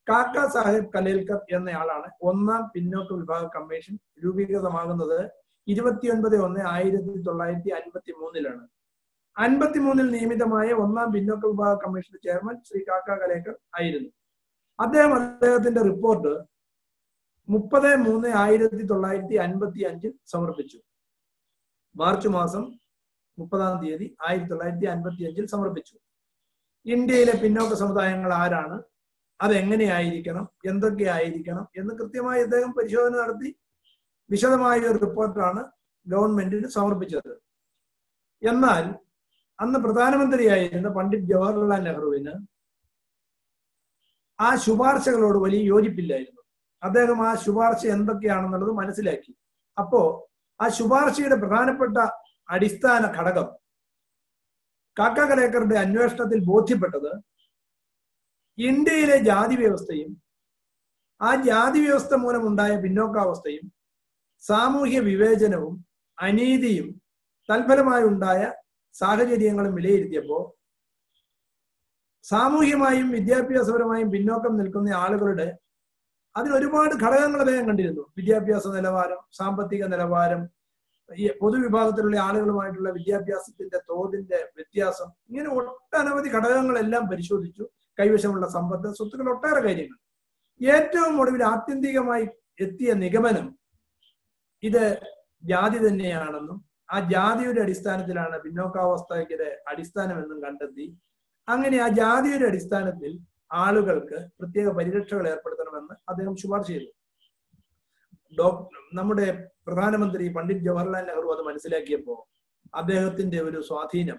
[0.09, 3.95] കാക്ക സാഹിബ് കലേൽക്കർ എന്നയാളാണ് ഒന്നാം പിന്നോക്ക വിഭാഗ കമ്മീഷൻ
[4.25, 5.21] രൂപീകൃതമാകുന്നത്
[5.67, 8.65] ഇരുപത്തിയൊൻപത് ഒന്ന് ആയിരത്തി തൊള്ളായിരത്തി അൻപത്തി മൂന്നിലാണ്
[9.37, 14.11] അൻപത്തി മൂന്നിൽ നിയമിതമായ ഒന്നാം പിന്നോക്ക വിഭാഗ കമ്മീഷന്റെ ചെയർമാൻ ശ്രീ കാക്ക കലേക്കർ ആയിരുന്നു.
[14.79, 16.33] അദ്ദേഹം അദ്ദേഹത്തിന്റെ റിപ്പോർട്ട്
[17.49, 20.79] മുപ്പത് മൂന്ന് ആയിരത്തി തൊള്ളായിരത്തി അൻപത്തി അഞ്ചിൽ സമർപ്പിച്ചു.
[21.95, 22.65] മാർച്ച് മാസം
[23.39, 25.97] മുപ്പതാം തീയതി ആയിരത്തി തൊള്ളായിരത്തി അൻപത്തി അഞ്ചിൽ സമർപ്പിച്ചു.
[26.87, 28.77] ഇന്ത്യയിലെ പിന്നോക്ക സമുദായങ്ങൾ ആരാണ്?
[29.41, 30.49] അതെങ്ങനെയായിരിക്കണം?
[30.67, 33.57] എന്തൊക്കെ ആയിരിക്കണം എന്ന് കൃത്യമായി അദ്ദേഹം പരിശോധന നടത്തി.
[34.31, 35.65] വിശദമായ ഒരു റിപ്പോർട്ടാണ്
[36.07, 37.33] ഗവൺമെന്റിന് സമർപ്പിച്ചത്.
[38.43, 38.95] എന്നാൽ
[39.61, 42.35] അന്ന് പ്രധാനമന്ത്രിയായിരുന്ന പണ്ഡിറ്റ് ജവഹർലാൽ നെഹ്റുവിന്
[44.41, 46.43] ആ ശുപാർശകളോട് വലിയ യോജിപ്പില്ലായിരുന്നു.
[46.83, 49.33] അദ്ദേഹം ആ ശുപാർശ എന്തൊക്കെയാണെന്നുള്ളത് മനസ്സിലാക്കി.
[49.79, 50.29] അപ്പോ
[50.61, 51.97] ആ ശുപാർശയുടെ പ്രധാനപ്പെട്ട
[52.51, 53.49] അടിസ്ഥാന ഘടകം
[54.99, 57.11] കാക്കാ കലേക്കറുടെ അന്വേഷണത്തിൽ ബോധ്യപ്പെട്ടത്
[58.59, 60.13] ഇന്ത്യയിലെ ജാതി വ്യവസ്ഥയും
[61.21, 63.67] ആ ജാതി വ്യവസ്ഥ മൂലമുണ്ടായ പിന്നോക്കാവസ്ഥയും
[64.43, 65.75] സാമൂഹ്യ വിവേചനവും
[66.19, 66.89] അനീതിയും
[67.49, 68.41] തൽഫലമായി ഉണ്ടായ
[68.95, 70.39] സാഹചര്യങ്ങളും വിലയിരുത്തിയപ്പോ
[72.25, 75.49] സാമൂഹ്യമായും വിദ്യാഭ്യാസപരമായും പിന്നോക്കം നിൽക്കുന്ന ആളുകളുടെ
[76.37, 78.03] അതിന് ഒരുപാട് ഘടകങ്ങൾ അദ്ദേഹം കണ്ടിരുന്നു.
[78.17, 80.43] വിദ്യാഭ്യാസ നിലവാരം സാമ്പത്തിക നിലവാരം
[81.41, 87.65] പൊതുവിഭാഗത്തിലുള്ള ആളുകളുമായിട്ടുള്ള വിദ്യാഭ്യാസത്തിന്റെ തോതിന്റെ വ്യത്യാസം ഇങ്ങനെ ഒട്ടനവധി ഘടകങ്ങളെല്ലാം പരിശോധിച്ചു.
[87.99, 89.99] കൈവശമുള്ള സമ്പത്ത് സ്വത്തുക്കൾ ഒട്ടേറെ കാര്യങ്ങൾ.
[90.61, 92.25] ഏറ്റവും ഒടുവിൽ ആത്യന്തികമായി
[92.65, 93.47] എത്തിയ നിഗമനം
[94.63, 94.83] ഇത്
[95.51, 96.59] ജാതി തന്നെയാണെന്നും
[96.95, 100.87] ആ ജാതിയുടെ അടിസ്ഥാനത്തിലാണ് പിന്നോക്കാവസ്ഥയുടെ അടിസ്ഥാനമെന്നും കണ്ടെത്തി.
[101.49, 103.13] അങ്ങനെ ആ ജാതിയുടെ അടിസ്ഥാനത്തിൽ
[103.65, 106.89] ആളുകൾക്ക് പ്രത്യേക പരിരക്ഷകൾ ഏർപ്പെടുത്തണമെന്ന് അദ്ദേഹം ശുപാർശ ചെയ്തു.
[108.99, 109.27] നമ്മുടെ
[109.67, 112.19] പ്രധാനമന്ത്രി പണ്ഡിറ്റ് ജവഹർലാൽ നെഹ്റു അത് മനസ്സിലാക്കിയപ്പോൾ
[112.81, 114.19] അദ്ദേഹത്തിന്റെ ഒരു സ്വാധീനം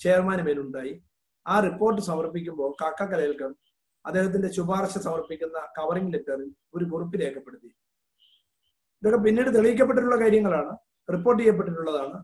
[0.00, 0.94] ചെയർമാന് മേലുണ്ടായി.
[1.46, 3.50] ആ റിപ്പോർട്ട് സമർപ്പിക്കുമ്പോൾ കാക്ക കലേൽക്കർ
[4.04, 7.70] അദ്ദേഹത്തിന്റെ ശുപാർശ സമർപ്പിക്കുന്ന കവറിംഗ് ലെറ്ററിൽ ഒരു കുറിപ്പ് രേഖപ്പെടുത്തി.
[9.02, 10.72] ഇതൊക്കെ പിന്നീട് തെളിയിക്കപ്പെട്ടിട്ടുള്ള കാര്യങ്ങളാണ്
[11.08, 12.18] റിപ്പോർട്ട് ചെയ്യപ്പെട്ടിട്ടുള്ളതാണ്.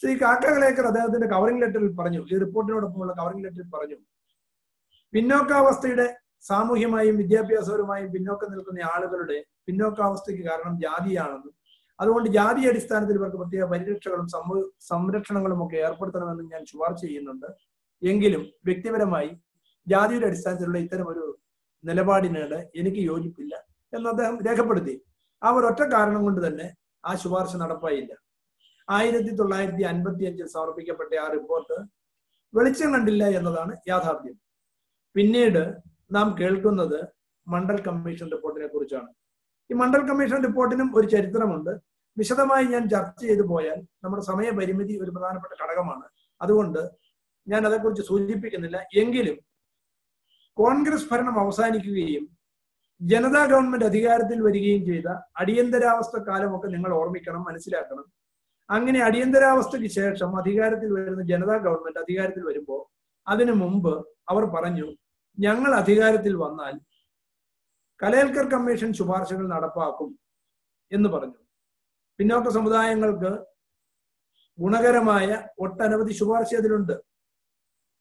[0.00, 3.98] ശ്രീ കാക്ക കലേക്കർ അദ്ദേഹത്തിന്റെ കവറിംഗ് ലെറ്ററിൽ പറഞ്ഞു ഈ റിപ്പോർട്ടിനോടൊപ്പമുള്ള കവറിംഗ് ലെറ്ററിൽ പറഞ്ഞു
[5.12, 6.06] പിന്നോക്കാവസ്ഥയുടെ
[6.50, 11.54] സാമൂഹ്യമായും വിദ്യാഭ്യാസപരമായും പിന്നോക്കം നിൽക്കുന്ന ആളുകളുടെ പിന്നോക്കാവസ്ഥയ്ക്ക് കാരണം ജാതിയാണെന്നും
[11.98, 14.26] അതുകൊണ്ട് ജാതി അടിസ്ഥാനത്തിൽ ഇവർക്ക് പ്രത്യേക പരിരക്ഷകളും
[14.92, 17.48] സംരക്ഷണങ്ങളും ഒക്കെ ഏർപ്പെടുത്തണമെന്ന് ഞാൻ ശുപാർശ ചെയ്യുന്നുണ്ട്.
[18.02, 19.30] എങ്കിലും വ്യക്തിപരമായി
[19.88, 21.38] ജാതിയുടെ അടിസ്ഥാനത്തിലുള്ള ഇത്തരം ഒരു
[21.84, 23.54] നിലപാടിനോട് എനിക്ക് യോജിപ്പില്ല
[23.92, 24.94] എന്ന് അദ്ദേഹം രേഖപ്പെടുത്തി.
[25.42, 26.66] ആ ഒരൊറ്റ കാരണം കൊണ്ട് തന്നെ
[27.06, 28.12] ആ ശുപാർശ നടപ്പായില്ല.
[28.90, 31.76] ആയിരത്തി തൊള്ളായിരത്തി അൻപത്തി അഞ്ചിൽ സമർപ്പിക്കപ്പെട്ട ആ റിപ്പോർട്ട്
[32.54, 34.36] വെളിച്ചം കണ്ടില്ല എന്നതാണ് യാഥാർത്ഥ്യം.
[35.16, 35.62] പിന്നീട്
[36.12, 36.98] നാം കേൾക്കുന്നത്
[37.48, 39.08] മണ്ഡൽ കമ്മീഷൻ റിപ്പോർട്ടിനെ കുറിച്ചാണ്.
[39.70, 41.70] ഈ മണ്ഡൽ കമ്മീഷൻ റിപ്പോർട്ടിനും ഒരു ചരിത്രമുണ്ട്.
[42.18, 46.06] വിശദമായി ഞാൻ ചർച്ച ചെയ്തു പോയാൽ നമ്മുടെ സമയപരിമിതി ഒരു പ്രധാനപ്പെട്ട ഘടകമാണ്.
[46.42, 47.01] അതുകൊണ്ട്
[47.48, 48.86] ഞാൻ അതേക്കുറിച്ച് സൂചിപ്പിക്കുന്നില്ല.
[48.94, 49.38] എങ്കിലും
[50.58, 52.24] കോൺഗ്രസ് ഭരണം അവസാനിക്കുകയും
[53.00, 58.12] ജനതാ ഗവൺമെന്റ് അധികാരത്തിൽ വരികയും ചെയ്ത അടിയന്തരാവസ്ഥ കാലമൊക്കെ നിങ്ങൾ ഓർമ്മിക്കണം മനസ്സിലാക്കണം.
[58.70, 62.82] അങ്ങനെ അടിയന്തരാവസ്ഥയ്ക്ക് ശേഷം അധികാരത്തിൽ വരുന്ന ജനതാ ഗവൺമെന്റ് അധികാരത്തിൽ വരുമ്പോൾ
[63.28, 64.96] അതിനു മുമ്പ് അവർ പറഞ്ഞു
[65.38, 66.80] ഞങ്ങൾ അധികാരത്തിൽ വന്നാൽ
[68.02, 70.18] കലേൽക്കർ കമ്മീഷൻ ശുപാർശകൾ നടപ്പാക്കും
[70.92, 71.38] എന്ന് പറഞ്ഞു.
[72.18, 73.30] പിന്നോക്ക സമുദായങ്ങൾക്ക്
[74.58, 77.11] ഗുണകരമായ ഒട്ടനവധി ശുപാർശ അതിലുണ്ട്.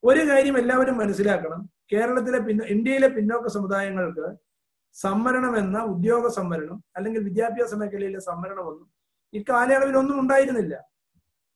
[0.04, 1.62] ഒരു കാര്യം എല്ലാവരും മനസ്സിലാക്കണം.
[1.92, 4.28] കേരളത്തിലെ പിന്നോ ഇന്ത്യയിലെ പിന്നോക്ക സമുദായങ്ങൾക്ക്
[4.96, 8.88] സംവരണം എന്ന ഉദ്യോഗ സംവരണം അല്ലെങ്കിൽ വിദ്യാഭ്യാസ മേഖലയിലെ സംവരണമൊന്നും
[9.34, 10.74] ഇക്കാലയളവിൽ ഒന്നും ഉണ്ടായിരുന്നില്ല.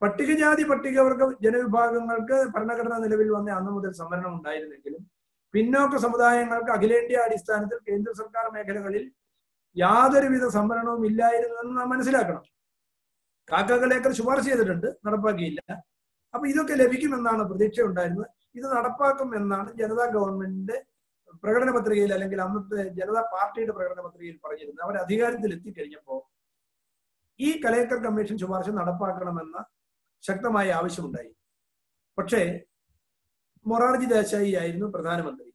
[0.01, 5.03] പട്ടികജാതി പട്ടികവർഗ ജനവിഭാഗങ്ങൾക്ക് ഭരണഘടന നിലവിൽ വന്ന അന്ന് മുതൽ സംവരണം ഉണ്ടായിരുന്നെങ്കിലും
[5.53, 9.03] പിന്നോക്ക സമുദായങ്ങൾക്ക് അഖിലേന്ത്യാ അടിസ്ഥാനത്തിൽ കേന്ദ്ര സർക്കാർ മേഖലകളിൽ
[9.75, 12.43] യാതൊരുവിധ സംവരണവും ഇല്ലായിരുന്നു എന്ന് നാം മനസ്സിലാക്കണം.
[13.47, 15.61] കാക്കകളേക്കർ ശുപാർശ ചെയ്തിട്ടുണ്ട് നടപ്പാക്കിയില്ല.
[16.35, 20.77] അപ്പൊ ഇതൊക്കെ ലഭിക്കുമെന്നാണ് പ്രതീക്ഷ ഉണ്ടായിരുന്നത് ഇത് നടപ്പാക്കും എന്നാണ് ജനതാ ഗവൺമെന്റിന്റെ
[21.43, 24.83] പ്രകടന പത്രികയിൽ അല്ലെങ്കിൽ അന്നത്തെ ജനതാ പാർട്ടിയുടെ പ്രകടന പത്രികയിൽ പറഞ്ഞിരുന്നത്.
[24.85, 26.15] അവർ അധികാരത്തിൽ എത്തിക്കഴിഞ്ഞപ്പോ
[27.39, 29.57] ഈ കലേക്കർ കമ്മീഷൻ ശുപാർശ നടപ്പാക്കണമെന്ന
[30.23, 31.31] ശക്തമായ ആവശ്യമുണ്ടായി.
[32.17, 32.41] പക്ഷേ
[33.65, 35.49] മൊറാർജി ദേശായി ആയിരുന്നു പ്രധാനമന്ത്രി.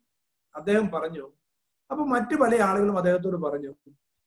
[0.54, 1.24] അദ്ദേഹം പറഞ്ഞു
[1.90, 3.72] അപ്പൊ മറ്റു പല ആളുകളും അദ്ദേഹത്തോട് പറഞ്ഞു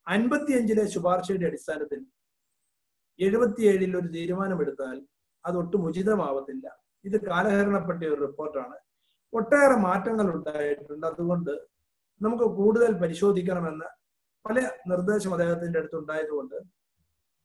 [0.07, 1.99] അൻപത്തിയഞ്ചിലെ ശുപാർശയുടെ അടിസ്ഥാനത്തിൽ
[3.19, 4.97] എഴുപത്തിയേഴിൽ ഒരു തീരുമാനമെടുത്താൽ
[5.45, 6.65] അത് ഒട്ടും ഉചിതമാവത്തില്ല.
[7.05, 8.77] ഇത് കാലഹരണപ്പെട്ട ഒരു റിപ്പോർട്ടാണ്.
[9.33, 11.05] ഒട്ടേറെ മാറ്റങ്ങൾ ഉണ്ടായിട്ടുണ്ട്.
[11.07, 11.53] അതുകൊണ്ട്
[12.21, 13.85] നമുക്ക് കൂടുതൽ പരിശോധിക്കണമെന്ന്
[14.45, 16.55] പല നിർദ്ദേശം അദ്ദേഹത്തിന്റെ അടുത്ത് ഉണ്ടായതുകൊണ്ട്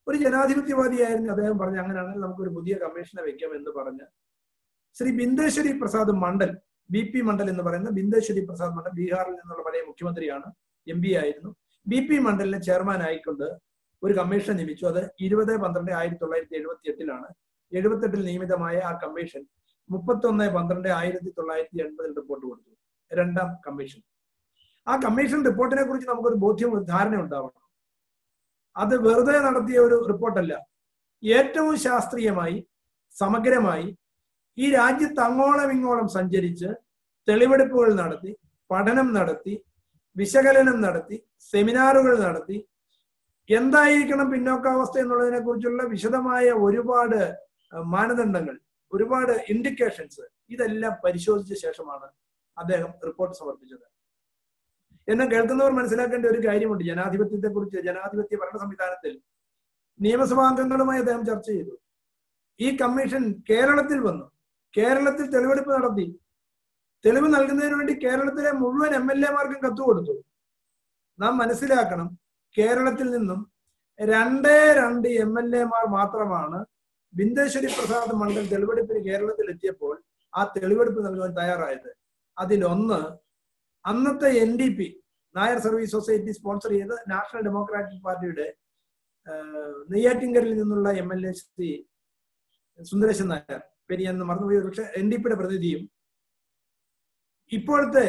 [0.06, 4.06] ഒരു ജനാധിപത്യവാദിയായിരുന്നു അദ്ദേഹം പറഞ്ഞു അങ്ങനെയാണെങ്കിൽ നമുക്കൊരു പുതിയ കമ്മീഷനെ വെക്കാം എന്ന് പറഞ്ഞ്
[4.96, 6.52] ശ്രീ ബിന്ദേശ്വരി പ്രസാദ് മണ്ഡൽ
[6.90, 10.48] ബി പി മണ്ഡൽ എന്ന് പറയുന്ന ബിന്ദേശ്വരി പ്രസാദ് മണ്ഡൽ ബീഹാറിൽ നിന്നുള്ള പഴയ മുഖ്യമന്ത്രിയാണ്
[10.86, 11.50] എം പി ആയിരുന്നു.
[11.86, 13.46] ബി പി മണ്ഡലിനെ ചെയർമാൻ ആയിക്കൊണ്ട്
[14.02, 14.86] ഒരു കമ്മീഷൻ നിയമിച്ചു.
[14.86, 17.28] അത് ഇരുപത് പന്ത്രണ്ട് ആയിരത്തി തൊള്ളായിരത്തി എഴുപത്തി എട്ടിലാണ്
[17.72, 19.42] എഴുപത്തെട്ടിൽ നിയമിതമായ ആ കമ്മീഷൻ
[19.90, 22.72] മുപ്പത്തൊന്ന് പന്ത്രണ്ട് ആയിരത്തി തൊള്ളായിരത്തി എൺപതിൽ റിപ്പോർട്ട് കൊടുത്തു.
[23.10, 24.00] രണ്ടാം കമ്മീഷൻ
[24.86, 27.62] ആ കമ്മീഷൻ റിപ്പോർട്ടിനെ കുറിച്ച് നമുക്കൊരു ബോധ്യം ഒരു ധാരണ ഉണ്ടാവണം.
[28.76, 30.54] അത് വെറുതെ നടത്തിയ ഒരു റിപ്പോർട്ടല്ല
[31.22, 32.58] ഏറ്റവും ശാസ്ത്രീയമായി
[33.16, 33.88] സമഗ്രമായി
[34.58, 36.68] ഈ രാജ്യത്ത് അങ്ങോളം ഇങ്ങോളം സഞ്ചരിച്ച്
[37.28, 38.32] തെളിവെടുപ്പുകൾ നടത്തി
[38.70, 39.54] പഠനം നടത്തി
[40.16, 41.16] വിശകലനം നടത്തി
[41.52, 42.56] സെമിനാറുകൾ നടത്തി
[43.48, 47.20] എന്തായിരിക്കണം പിന്നോക്കാവസ്ഥ എന്നുള്ളതിനെ കുറിച്ചുള്ള വിശദമായ ഒരുപാട്
[47.72, 48.60] മാനദണ്ഡങ്ങൾ
[48.92, 52.08] ഒരുപാട് ഇൻഡിക്കേഷൻസ് ഇതെല്ലാം പരിശോധിച്ച ശേഷമാണ്
[52.58, 53.86] അദ്ദേഹം റിപ്പോർട്ട് സമർപ്പിച്ചത്.
[55.08, 56.84] എന്നെ കേൾക്കുന്നവർ മനസ്സിലാക്കേണ്ട ഒരു കാര്യമുണ്ട്.
[56.84, 59.20] ജനാധിപത്യത്തെ കുറിച്ച് ജനാധിപത്യ ഭരണ സംവിധാനത്തിൽ
[60.00, 61.80] നിയമസഭാംഗങ്ങളുമായി അദ്ദേഹം ചർച്ച ചെയ്തു.
[62.60, 64.32] ഈ കമ്മീഷൻ കേരളത്തിൽ വന്നു.
[64.76, 66.20] കേരളത്തിൽ തെളിവെടുപ്പ് നടത്തി.
[67.06, 70.24] തെളിവ് നൽകുന്നതിന് വേണ്ടി കേരളത്തിലെ മുഴുവൻ എം എൽ എമാർക്കും കത്ത് കൊടുത്തു.
[71.20, 72.18] നാം മനസ്സിലാക്കണം
[72.58, 73.52] കേരളത്തിൽ നിന്നും
[74.00, 76.64] രണ്ടേ രണ്ട് എം എൽ എമാർ മാത്രമാണ്
[77.12, 79.94] ബിന്ദേശ്വരി പ്രസാദ് മണ്ഡൽ തെളിവെടുപ്പിന് കേരളത്തിൽ എത്തിയപ്പോൾ
[80.32, 81.90] ആ തെളിവെടുപ്പ് നൽകുവാൻ തയ്യാറായത്.
[82.36, 83.00] അതിലൊന്ന്
[83.84, 84.88] അന്നത്തെ N D P
[85.34, 88.46] Nair service society sponsor ചെയ്ത് നാഷണൽ ഡെമോക്രാറ്റിക് പാർട്ടിയുടെ
[89.92, 91.70] നെയ്യാറ്റിൻകരയിൽ നിന്നുള്ള M L A Shri
[92.78, 94.60] Sundaresan Nair പെരിയെന്ന് മറന്നുപോയി.
[94.66, 95.82] പക്ഷെ എൻ ഡി പിയുടെ പ്രതിനിധിയും
[97.52, 98.06] ഇപ്പോഴത്തെ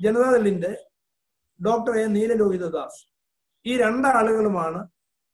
[0.00, 0.72] ജനതാദളിന്റെ
[1.60, 2.06] ഡോക്ടർ എ.
[2.16, 3.00] നീലലോഹിതദാസ്.
[3.66, 4.80] ഈ രണ്ടാളുകളുമാണ്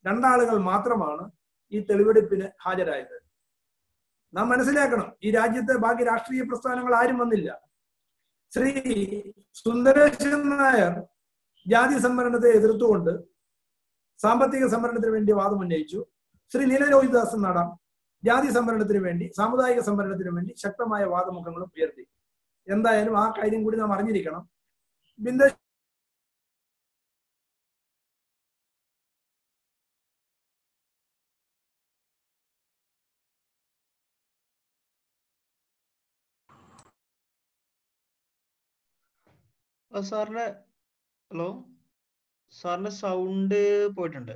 [0.05, 1.25] രണ്ടാളുകൾ മാത്രമാണ്
[1.73, 3.17] ഈ തെളിവെടുപ്പിന് ഹാജരായത്.
[4.35, 7.49] നാം മനസ്സിലാക്കണം ഈ രാജ്യത്തെ ബാക്കി രാഷ്ട്രീയ പ്രസ്ഥാനങ്ങൾ ആരും വന്നില്ല.
[8.53, 8.71] ശ്രീ
[9.55, 10.95] സുന്ദരേശൻ നായർ
[11.67, 13.13] ജാതി സംവരണത്തെ എതിർത്തുകൊണ്ട്
[14.23, 16.01] സാമ്പത്തിക സംവരണത്തിന് വേണ്ടി വാദം ഉന്നയിച്ചു.
[16.53, 17.69] ശ്രീ നീലലോഹിതദാസൻ നാടാം
[18.25, 22.05] ജാതി സംവരണത്തിന് വേണ്ടി സാമുദായിക സംവരണത്തിന് വേണ്ടി ശക്തമായ വാദമുഖങ്ങളും ഉയർത്തി.
[22.69, 24.43] എന്തായാലും ആ കാര്യം കൂടി നാം അറിഞ്ഞിരിക്കണം.
[25.19, 25.43] ബിന്ദ
[40.01, 40.47] സാറിന്റെ
[41.33, 41.65] ഹലോ?
[42.51, 44.33] സാറിന്റെ സൗണ്ട് പോയിട്ടുണ്ട്.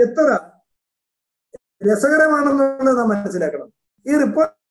[0.00, 0.50] എത്ര
[1.86, 3.72] രസകരമാണെന്നുള്ളത് നാം മനസ്സിലാക്കണം.
[4.06, 4.64] ഈ റിപ്പോർട്ട്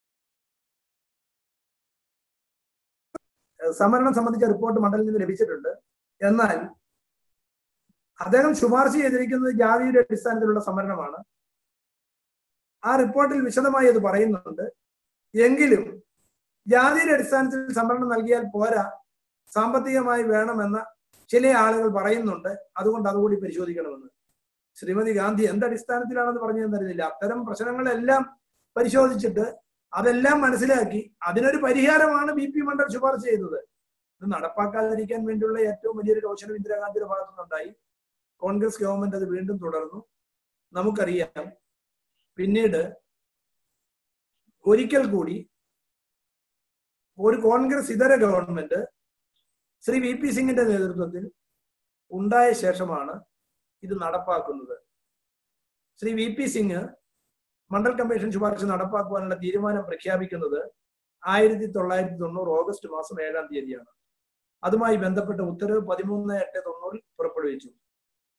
[3.71, 5.69] സംവരണം സംബന്ധിച്ച റിപ്പോർട്ട് മണ്ഡലിൽ നിന്ന് ലഭിച്ചിട്ടുണ്ട്.
[6.21, 6.69] എന്നാൽ
[8.19, 11.23] അദ്ദേഹം ശുപാർശ ചെയ്തിരിക്കുന്നത് ജാതിയുടെ അടിസ്ഥാനത്തിലുള്ള സംവരണമാണ്.
[12.85, 14.73] ആ റിപ്പോർട്ടിൽ വിശദമായി അത് പറയുന്നുണ്ട്.
[15.41, 16.03] എങ്കിലും
[16.67, 19.02] ജാതിയുടെ അടിസ്ഥാനത്തിൽ സംവരണം നൽകിയാൽ പോരാ.
[19.51, 20.85] സാമ്പത്തികമായി വേണമെന്ന
[21.29, 22.49] ചില ആളുകൾ പറയുന്നുണ്ട്.
[22.77, 24.07] അതുകൊണ്ട് അതുകൂടി പരിശോധിക്കണമെന്ന്.
[24.75, 28.39] ശ്രീമതി ഗാന്ധി എന്ത് അടിസ്ഥാനത്തിലാണെന്ന് പറഞ്ഞതെന്നറിയില്ല അത്തരം പ്രശ്നങ്ങളെല്ലാം
[28.77, 29.55] പരിശോധിച്ചിട്ട്
[29.93, 33.59] അതെല്ലാം മനസ്സിലാക്കി അതിനൊരു പരിഹാരമാണ് ബി പി മണ്ഡൽ ശുപാർശ ചെയ്തത്.
[34.21, 37.75] ഇത് നടപ്പാക്കാതിരിക്കാൻ വേണ്ടിയുള്ള ഏറ്റവും വലിയൊരു രോഷനം ഇന്ദിരാഗാന്ധിയുടെ ഭാഗത്തുനിന്നുണ്ടായി.
[38.41, 40.05] കോൺഗ്രസ് ഗവൺമെന്റ് അത് വീണ്ടും തുടർന്നു.
[40.73, 41.51] നമുക്കറിയാം
[42.37, 42.97] പിന്നീട്
[44.65, 45.49] ഒരിക്കൽ കൂടി
[47.19, 48.92] ഒരു കോൺഗ്രസ് ഇതര ഗവൺമെന്റ്
[49.85, 51.23] ശ്രീ വി പി സിംഗിന്റെ നേതൃത്വത്തിൽ
[52.11, 53.13] ഉണ്ടായ ശേഷമാണ്
[53.83, 54.75] ഇത് നടപ്പാക്കുന്നത്.
[55.99, 56.81] Shri V P Singh
[57.71, 60.61] Mandal commission ശുപാർശ നടപ്പാക്കുവാനുള്ള തീരുമാനം പ്രഖ്യാപിക്കുന്നത്
[61.23, 63.89] ആയിരത്തി തൊള്ളായിരത്തി തൊണ്ണൂറ് ഓഗസ്റ്റ് മാസം ഏഴാം തീയതിയാണ്.
[64.63, 67.69] അതുമായി ബന്ധപ്പെട്ട ഉത്തരവ് പതിമൂന്ന് എട്ട് തൊണ്ണൂറിൽ പുറപ്പെടുവിച്ചു.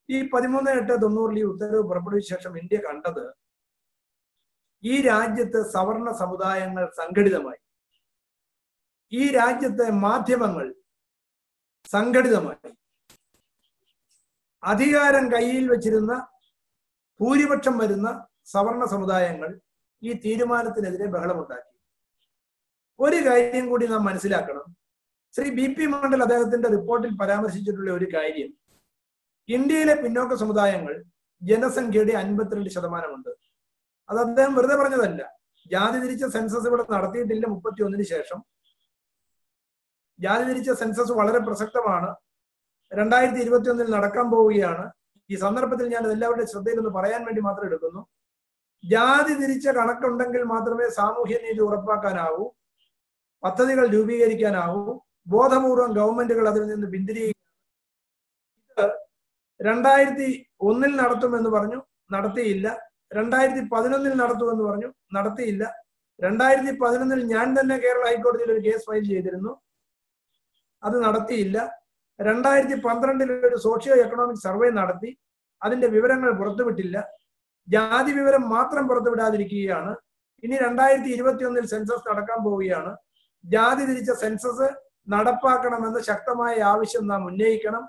[0.09, 3.25] ഈ പതിമൂന്ന് എട്ട് തൊണ്ണൂറിൽ ഈ ഉത്തരവ് പുറപ്പെടുവിച്ച ശേഷം ഇന്ത്യ കണ്ടത്
[4.83, 7.61] ഈ രാജ്യത്തെ സവർണ സമുദായങ്ങൾ സംഘടിതമായി.
[9.13, 10.67] ഈ രാജ്യത്തെ മാധ്യമങ്ങൾ
[11.93, 12.71] സംഘടിതമായി.
[14.63, 16.13] അധികാരം കയ്യിൽ വെച്ചിരുന്ന
[17.21, 18.09] ഭൂരിപക്ഷം വരുന്ന
[18.47, 19.61] സവർണ സമുദായങ്ങൾ
[20.03, 21.71] ഈ തീരുമാനത്തിനെതിരെ ബഹളമുണ്ടാക്കി.
[23.01, 24.65] ഒരു കാര്യം കൂടി നാം മനസ്സിലാക്കണം.
[25.35, 28.51] ശ്രീ ബി പി മണ്ഡൽ അദ്ദേഹത്തിന്റെ റിപ്പോർട്ടിൽ പരാമർശിച്ചിട്ടുള്ള ഒരു കാര്യം
[29.49, 30.95] ഇന്ത്യയിലെ പിന്നോക്ക സമുദായങ്ങൾ
[31.43, 33.31] ജനസംഖ്യയുടെ അൻപത്തിരണ്ട് ശതമാനമുണ്ട്.
[34.09, 35.23] അത് അദ്ദേഹം വെറുതെ പറഞ്ഞതല്ല.
[35.73, 38.39] ജാതി തിരിച്ച സെൻസസ് ഇവിടെ നടത്തിയിട്ടില്ല മുപ്പത്തി ഒന്നിന് ശേഷം.
[40.19, 42.15] ജാതി തിരിച്ച സെൻസസ് വളരെ പ്രസക്തമാണ്.
[42.93, 44.93] രണ്ടായിരത്തി ഇരുപത്തി ഒന്നിൽ നടക്കാൻ പോവുകയാണ്.
[45.31, 48.07] ഈ സന്ദർഭത്തിൽ ഞാൻ എല്ലാവരുടെയും ശ്രദ്ധയിൽ ഒന്ന് പറയാൻ വേണ്ടി മാത്രം എടുക്കുന്നു.
[48.85, 52.51] ജാതി തിരിച്ച കണക്കുണ്ടെങ്കിൽ മാത്രമേ സാമൂഹ്യ നീതി ഉറപ്പാക്കാനാവൂ.
[53.45, 55.01] പദ്ധതികൾ രൂപീകരിക്കാനാവൂ.
[55.27, 57.33] ബോധപൂർവം ഗവൺമെന്റുകൾ അതിൽ നിന്ന് പിന്തിരിയുക
[58.77, 58.99] ഇത്
[59.61, 62.81] രണ്ടായിരത്തി ഒന്നിൽ നടത്തുമെന്ന് പറഞ്ഞു നടത്തിയില്ല.
[63.13, 65.75] രണ്ടായിരത്തി പതിനൊന്നിൽ നടത്തുമെന്ന് പറഞ്ഞു നടത്തിയില്ല.
[66.21, 69.64] രണ്ടായിരത്തി പതിനൊന്നിൽ ഞാൻ തന്നെ കേരള ഹൈക്കോടതിയിൽ ഒരു കേസ് ഫയൽ ചെയ്തിരുന്നു.
[70.85, 71.71] അത് നടത്തിയില്ല.
[72.21, 75.19] രണ്ടായിരത്തി പന്ത്രണ്ടിൽ ഒരു സോഷ്യോ എക്കണോമിക് സർവേ നടത്തി.
[75.63, 77.05] അതിന്റെ വിവരങ്ങൾ പുറത്തുവിട്ടില്ല.
[77.69, 79.97] ജാതി വിവരം മാത്രം പുറത്തുവിടാതിരിക്കുകയാണ്.
[80.43, 82.97] ഇനി രണ്ടായിരത്തി ഇരുപത്തി ഒന്നിൽ സെൻസസ് നടക്കാൻ പോവുകയാണ്.
[83.45, 84.69] ജാതി തിരിച്ച സെൻസസ്
[85.09, 87.89] നടപ്പാക്കണമെന്ന് ശക്തമായ ആവശ്യം നാം ഉന്നയിക്കണം.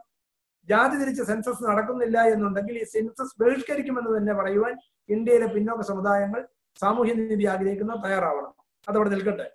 [0.70, 4.78] ജാതി തിരിച്ച സെൻസസ് നടക്കുന്നില്ല എന്നുണ്ടെങ്കിൽ ഈ സെൻസസ് ബഹിഷ്കരിക്കുമെന്ന് തന്നെ പറയുവാൻ
[5.10, 6.48] ഇന്ത്യയിലെ പിന്നോക്ക സമുദായങ്ങൾ
[6.80, 8.54] സാമൂഹ്യ നീതി ആഗ്രഹിക്കുന്ന തയ്യാറാവണം.
[8.90, 9.52] അതവിടെ നിൽക്കട്ടെ.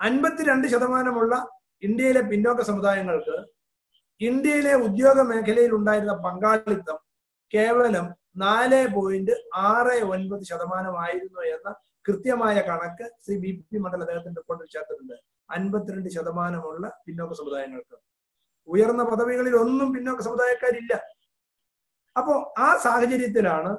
[0.00, 3.36] അൻപത്തിരണ്ട് ശതമാനമുള്ള ഇന്ത്യയിലെ പിന്നോക്ക സമുദായങ്ങൾക്ക്
[4.20, 6.98] ഇന്ത്യയിലെ ഉദ്യോഗ മേഖലയിൽ ഉണ്ടായിരുന്ന പങ്കാളിത്തം
[7.54, 11.68] കേവലം നാല് പോയിന്റ് ആറ് ഒൻപത് ശതമാനമായിരുന്നു എന്ന
[12.08, 15.16] കൃത്യമായ കണക്ക് ശ്രീ ബി പി മണ്ഡൽ അദ്ദേഹത്തിന്റെ റിപ്പോർട്ടിൽ ചേർത്തിട്ടുണ്ട്.
[15.50, 17.96] അൻപത്തിരണ്ട് ശതമാനമുള്ള പിന്നോക്ക സമുദായങ്ങൾക്ക്.
[18.68, 20.92] ഉയർന്ന പദവികളിൽ ഒന്നും പിന്നോക്ക സമുദായക്കാരില്ല.
[22.16, 23.72] അപ്പോ ആ സാഹചര്യത്തിലാണ്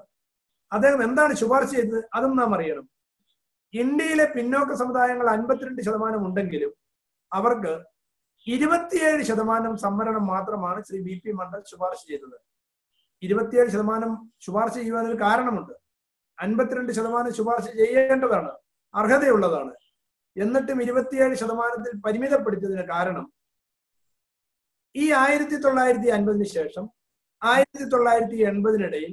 [0.71, 1.99] അദ്ദേഹം എന്താണ് ശുപാർശ ചെയ്തത്?
[2.13, 2.85] അതും നാം അറിയണം.
[3.73, 6.71] ഇന്ത്യയിലെ പിന്നോക്ക സമുദായങ്ങൾ അൻപത്തിരണ്ട് ശതമാനം ഉണ്ടെങ്കിലും
[7.31, 7.73] അവർക്ക്
[8.47, 12.37] ഇരുപത്തിയേഴ് ശതമാനം സംവരണം മാത്രമാണ് ശ്രീ ബി പി മണ്ഡൽ ശുപാർശ ചെയ്തത്.
[13.23, 15.73] ഇരുപത്തിയേഴ് ശതമാനം ശുപാർശ ചെയ്യുവാനൊരു കാരണമുണ്ട്.
[16.39, 18.51] അൻപത്തിരണ്ട് ശതമാനം ശുപാർശ ചെയ്യേണ്ടതാണ്
[18.93, 19.73] അർഹതയുള്ളതാണ്.
[20.35, 23.25] എന്നിട്ടും ഇരുപത്തിയേഴ് ശതമാനത്തിൽ പരിമിതപ്പെടുത്തിയതിന് കാരണം
[24.95, 26.85] ഈ ആയിരത്തി തൊള്ളായിരത്തി അൻപതിന് ശേഷം
[27.43, 29.11] ആയിരത്തി തൊള്ളായിരത്തി എൺപതിനിടയിൽ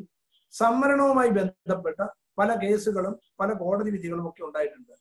[0.52, 2.00] സംവരണവുമായി ബന്ധപ്പെട്ട
[2.38, 4.94] പല കേസുകളും പല കോടതി വിധികളും ഒക്കെ ഉണ്ടായിട്ടുണ്ട്.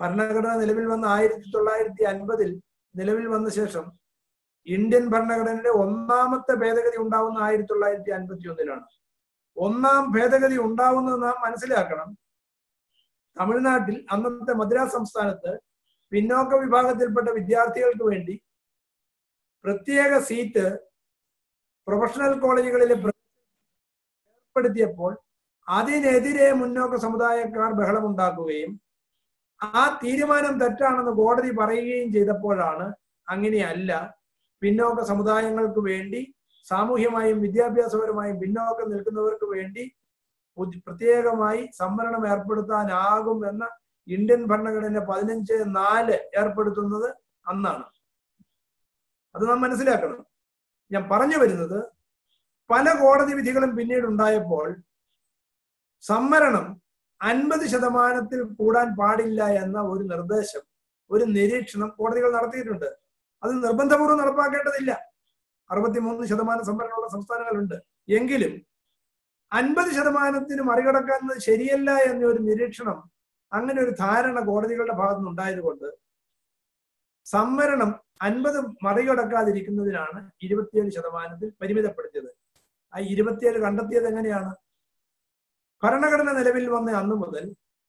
[0.00, 2.50] ഭരണഘടന നിലവിൽ വന്ന ആയിരത്തി തൊള്ളായിരത്തി അൻപതിൽ
[2.94, 3.84] നിലവിൽ വന്ന ശേഷം
[4.66, 8.86] ഇന്ത്യൻ ഭരണഘടനയുടെ ഒന്നാമത്തെ ഭേദഗതി ഉണ്ടാവുന്ന ആയിരത്തി തൊള്ളായിരത്തി അൻപത്തി ഒന്നിലാണ്
[9.56, 12.08] ഒന്നാം ഭേദഗതി ഉണ്ടാവുന്നത് നാം മനസ്സിലാക്കണം.
[13.36, 15.52] തമിഴ്നാട്ടിൽ അന്നത്തെ മദ്രാസ് സംസ്ഥാനത്ത്
[16.12, 18.40] പിന്നോക്ക വിഭാഗത്തിൽപ്പെട്ട വിദ്യാർത്ഥികൾക്ക് വേണ്ടി
[19.64, 20.64] പ്രത്യേക സീറ്റ്
[21.88, 22.92] പ്രൊഫഷണൽ കോളേജുകളിൽ
[24.46, 25.12] ഏർപ്പെടുത്തിയപ്പോൾ
[25.68, 28.72] അതിനെതിരെ മുന്നോക്ക സമുദായക്കാർ ബഹളമുണ്ടാക്കുകയും
[29.64, 32.92] ആ തീരുമാനം തെറ്റാണെന്ന് കോടതി പറയുകയും ചെയ്തപ്പോഴാണ്
[33.28, 34.14] അങ്ങനെയല്ല
[34.62, 36.34] പിന്നോക്ക സമുദായങ്ങൾക്ക് വേണ്ടി
[36.66, 39.84] സാമൂഹ്യമായും വിദ്യാഭ്യാസപരമായും പിന്നോക്കം നിൽക്കുന്നവർക്ക് വേണ്ടി
[40.86, 43.64] പ്രത്യേകമായി സംവരണം ഏർപ്പെടുത്താനാകും എന്ന
[44.08, 47.08] ഇന്ത്യൻ ഭരണഘടന പതിനഞ്ച് നാല് ഏർപ്പെടുത്തുന്നത്
[47.46, 47.84] അന്നാണ്.
[49.34, 50.20] അത് നാം മനസ്സിലാക്കണം.
[50.90, 51.78] ഞാൻ പറഞ്ഞു വരുന്നത്
[52.70, 54.66] പല കോടതി വിധികളും പിന്നീട് ഉണ്ടായപ്പോൾ
[56.04, 56.83] സംവരണം
[57.20, 60.62] അൻപത് ശതമാനത്തിൽ കൂടാൻ പാടില്ല എന്ന ഒരു നിർദ്ദേശം
[61.10, 62.86] ഒരു നിരീക്ഷണം കോടതികൾ നടത്തിയിട്ടുണ്ട്.
[63.42, 64.98] അത് നിർബന്ധപൂർവം നടപ്പാക്കേണ്ടതില്ല.
[65.70, 67.74] അറുപത്തിമൂന്ന് ശതമാനം സംവരണമുള്ള സംസ്ഥാനങ്ങളുണ്ട്.
[68.08, 68.66] എങ്കിലും
[69.52, 73.10] അൻപത് ശതമാനത്തിന് മറികടക്കുന്നത് ശരിയല്ല എന്നൊരു നിരീക്ഷണം
[73.52, 75.88] അങ്ങനെ ഒരു ധാരണ കോടതികളുടെ ഭാഗത്തുനിന്ന് ഉണ്ടായതുകൊണ്ട്
[77.26, 82.30] സംവരണം അൻപത് മറികടക്കാതിരിക്കുന്നതിനാണ് ഇരുപത്തിയേഴ് ശതമാനത്തിൽ പരിമിതപ്പെടുത്തിയത്.
[82.92, 84.52] ആ ഇരുപത്തിയേഴ് കണ്ടെത്തിയത് എങ്ങനെയാണ്?
[85.82, 87.44] ഭരണഘടന നിലവിൽ വന്ന അന്നു മുതൽ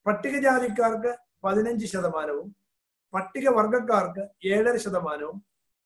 [0.05, 1.11] പട്ടികജാതിക്കാർക്ക്
[1.43, 2.47] പതിനഞ്ച് ശതമാനവും
[3.13, 5.37] പട്ടികവർഗക്കാർക്ക് ഏഴര ശതമാനവും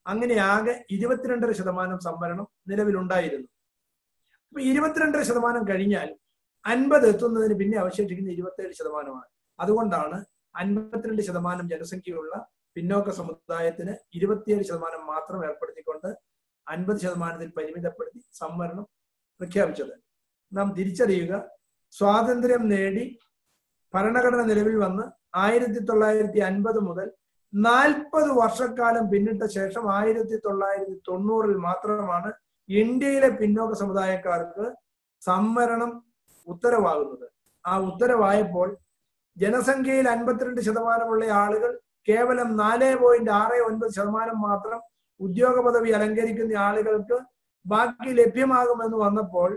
[0.05, 3.47] അങ്ങനെ ആകെ ഇരുപത്തിരണ്ടര ശതമാനം സംവരണം നിലവിലുണ്ടായിരുന്നു.
[4.47, 6.09] അപ്പൊ ഇരുപത്തിരണ്ടര ശതമാനം കഴിഞ്ഞാൽ
[6.65, 9.29] അൻപത് എത്തുന്നതിന് പിന്നെ അവശേഷിക്കുന്ന ഇരുപത്തേഴ് ശതമാനമാണ്.
[9.59, 10.17] അതുകൊണ്ടാണ്
[10.55, 12.33] അൻപത്തിരണ്ട് ശതമാനം ജനസംഖ്യയുള്ള
[12.75, 16.09] പിന്നോക്ക സമുദായത്തിന് ഇരുപത്തിയേഴ് ശതമാനം മാത്രം ഏർപ്പെടുത്തിക്കൊണ്ട്
[16.67, 18.85] അൻപത് ശതമാനത്തിൽ പരിമിതപ്പെടുത്തി സംവരണം
[19.39, 19.93] പ്രഖ്യാപിച്ചത്.
[20.51, 21.33] നാം തിരിച്ചറിയുക
[21.93, 23.05] സ്വാതന്ത്ര്യം നേടി
[23.93, 25.03] ഭരണഘടന നിലവിൽ വന്ന്
[25.35, 27.07] ആയിരത്തി തൊള്ളായിരത്തി അൻപത് മുതൽ
[27.53, 32.29] നാൽപ്പത് വർഷക്കാലം പിന്നിട്ട ശേഷം ആയിരത്തി തൊള്ളായിരത്തി തൊണ്ണൂറിൽ മാത്രമാണ്
[32.69, 34.65] ഇന്ത്യയിലെ പിന്നോക്ക സമുദായക്കാർക്ക്
[35.21, 35.91] സംവരണം
[36.47, 37.25] ഉത്തരവാകുന്നത്.
[37.65, 38.67] ആ ഉത്തരവായപ്പോൾ
[39.37, 41.71] ജനസംഖ്യയിൽ അൻപത്തിരണ്ട് ശതമാനമുള്ള ആളുകൾ
[42.07, 44.79] കേവലം നാല് പോയിന്റ് ആറ് ഒൻപത് ശതമാനം മാത്രം
[45.19, 47.17] ഉദ്യോഗ പദവി അലങ്കരിക്കുന്ന ആളുകൾക്ക്
[47.65, 49.49] ബാക്കി ലഭ്യമാകുമെന്ന് വന്നപ്പോൾ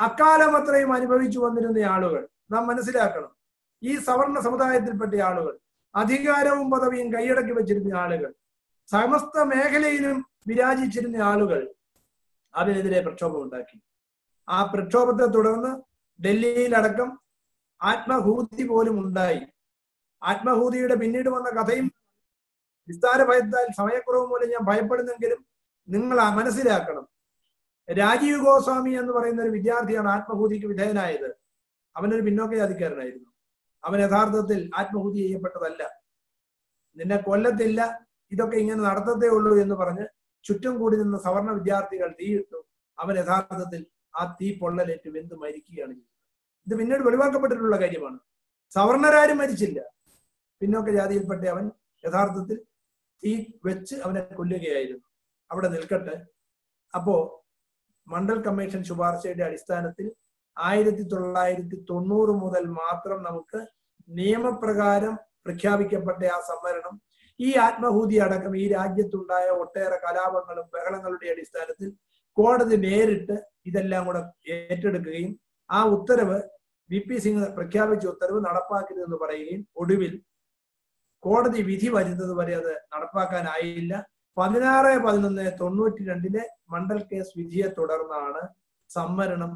[0.00, 3.36] അക്കാലം അത്രയും അനുഭവിച്ചു വന്നിരുന്ന ആളുകൾ നാം മനസ്സിലാക്കണം.
[3.82, 5.58] ഈ സവർണ സമുദായത്തിൽപ്പെട്ട ആളുകൾ
[5.94, 8.34] അധികാരവും പദവിയും കൈയടക്കി വെച്ചിരുന്ന ആളുകൾ
[8.86, 11.74] സമസ്ത മേഖലയിലും വിരാജിച്ചിരുന്ന ആളുകൾ
[12.54, 13.82] അതിനെതിരെ പ്രക്ഷോഭം ഉണ്ടാക്കി.
[14.48, 15.82] ആ പ്രക്ഷോഭത്തെ തുടർന്ന്
[16.24, 17.18] ഡൽഹിയിലടക്കം
[17.82, 19.40] ആത്മഹൂതി പോലും ഉണ്ടായി.
[20.22, 21.92] ആത്മഹൂതിയുടെ പിന്നീട് വന്ന കഥയും
[22.88, 25.46] വിസ്താര ഭയത്താൽ സമയക്കുറവ് മൂലം ഞാൻ ഭയപ്പെടുന്നെങ്കിലും
[25.88, 27.13] നിങ്ങൾ മനസ്സിലാക്കണം.
[27.88, 31.36] രാജീവ് ഗോസ്വാമി എന്ന് പറയുന്ന ഒരു വിദ്യാർത്ഥിയാണ് ആത്മഹൂതിക്ക് വിധേയനായത്.
[31.96, 33.30] അവനൊരു പിന്നോക്ക ജാതിക്കാരനായിരുന്നു
[33.84, 35.82] അവൻ യഥാർത്ഥത്തിൽ ആത്മഹൂതി ചെയ്യപ്പെട്ടതല്ല.
[36.96, 40.06] നിന്നെ കൊല്ലത്തില്ല ഇതൊക്കെ ഇങ്ങനെ നടത്തത്തേ ഉള്ളൂ എന്ന് പറഞ്ഞ്
[40.42, 42.64] ചുറ്റും കൂടി നിന്ന സവർണ വിദ്യാർത്ഥികൾ തീയിട്ടു
[42.98, 43.86] അവൻ യഥാർത്ഥത്തിൽ
[44.20, 46.10] ആ തീ പൊള്ളലേറ്റ് വെന്ത് മരിക്കുകയാണ് ചെയ്തത്.
[46.66, 48.18] ഇത് പിന്നീട് വെളിവാക്കപ്പെട്ടിട്ടുള്ള കാര്യമാണ്.
[48.72, 49.80] സവർണരാരും മരിച്ചില്ല.
[50.60, 51.70] പിന്നോക്ക ജാതിയിൽപ്പെട്ട അവൻ
[52.04, 52.64] യഥാർത്ഥത്തിൽ
[53.22, 55.06] തീ വെച്ച് അവനെ കൊല്ലുകയായിരുന്നു.
[55.50, 56.26] അവിടെ നിൽക്കട്ടെ.
[56.94, 57.43] അപ്പോ
[58.06, 60.06] മണ്ഡൽ കമ്മീഷൻ ശുപാർശയുടെ അടിസ്ഥാനത്തിൽ
[60.56, 63.60] ആയിരത്തി തൊള്ളായിരത്തി തൊണ്ണൂറ് മുതൽ മാത്രം നമുക്ക്
[64.08, 65.14] നിയമപ്രകാരം
[65.46, 66.94] പ്രഖ്യാപിക്കപ്പെട്ട ആ സംവരണം.
[67.40, 71.88] ഈ ആത്മഹൂതി അടക്കം ഈ രാജ്യത്തുണ്ടായ ഒട്ടേറെ കലാപങ്ങളും ബഹളങ്ങളുടെ അടിസ്ഥാനത്തിൽ
[72.36, 73.36] കോടതി നേരിട്ട്
[73.70, 74.20] ഇതെല്ലാം കൂടെ
[74.54, 75.32] ഏറ്റെടുക്കുകയും
[75.70, 76.38] ആ ഉത്തരവ്
[76.90, 80.14] വി പി സിംഗ് പ്രഖ്യാപിച്ച ഉത്തരവ് നടപ്പാക്കരുതെന്ന് പറയുകയും ഒടുവിൽ
[81.22, 83.94] കോടതി വിധി വരുന്നത് വരെ അത് നടപ്പാക്കാനായില്ല.
[84.36, 88.42] പതിനാറ് പതിനൊന്ന് തൊണ്ണൂറ്റി രണ്ടിലെ മണ്ഡൽ കേസ് വിധിയെ തുടർന്നാണ്
[88.90, 89.52] സംവരണം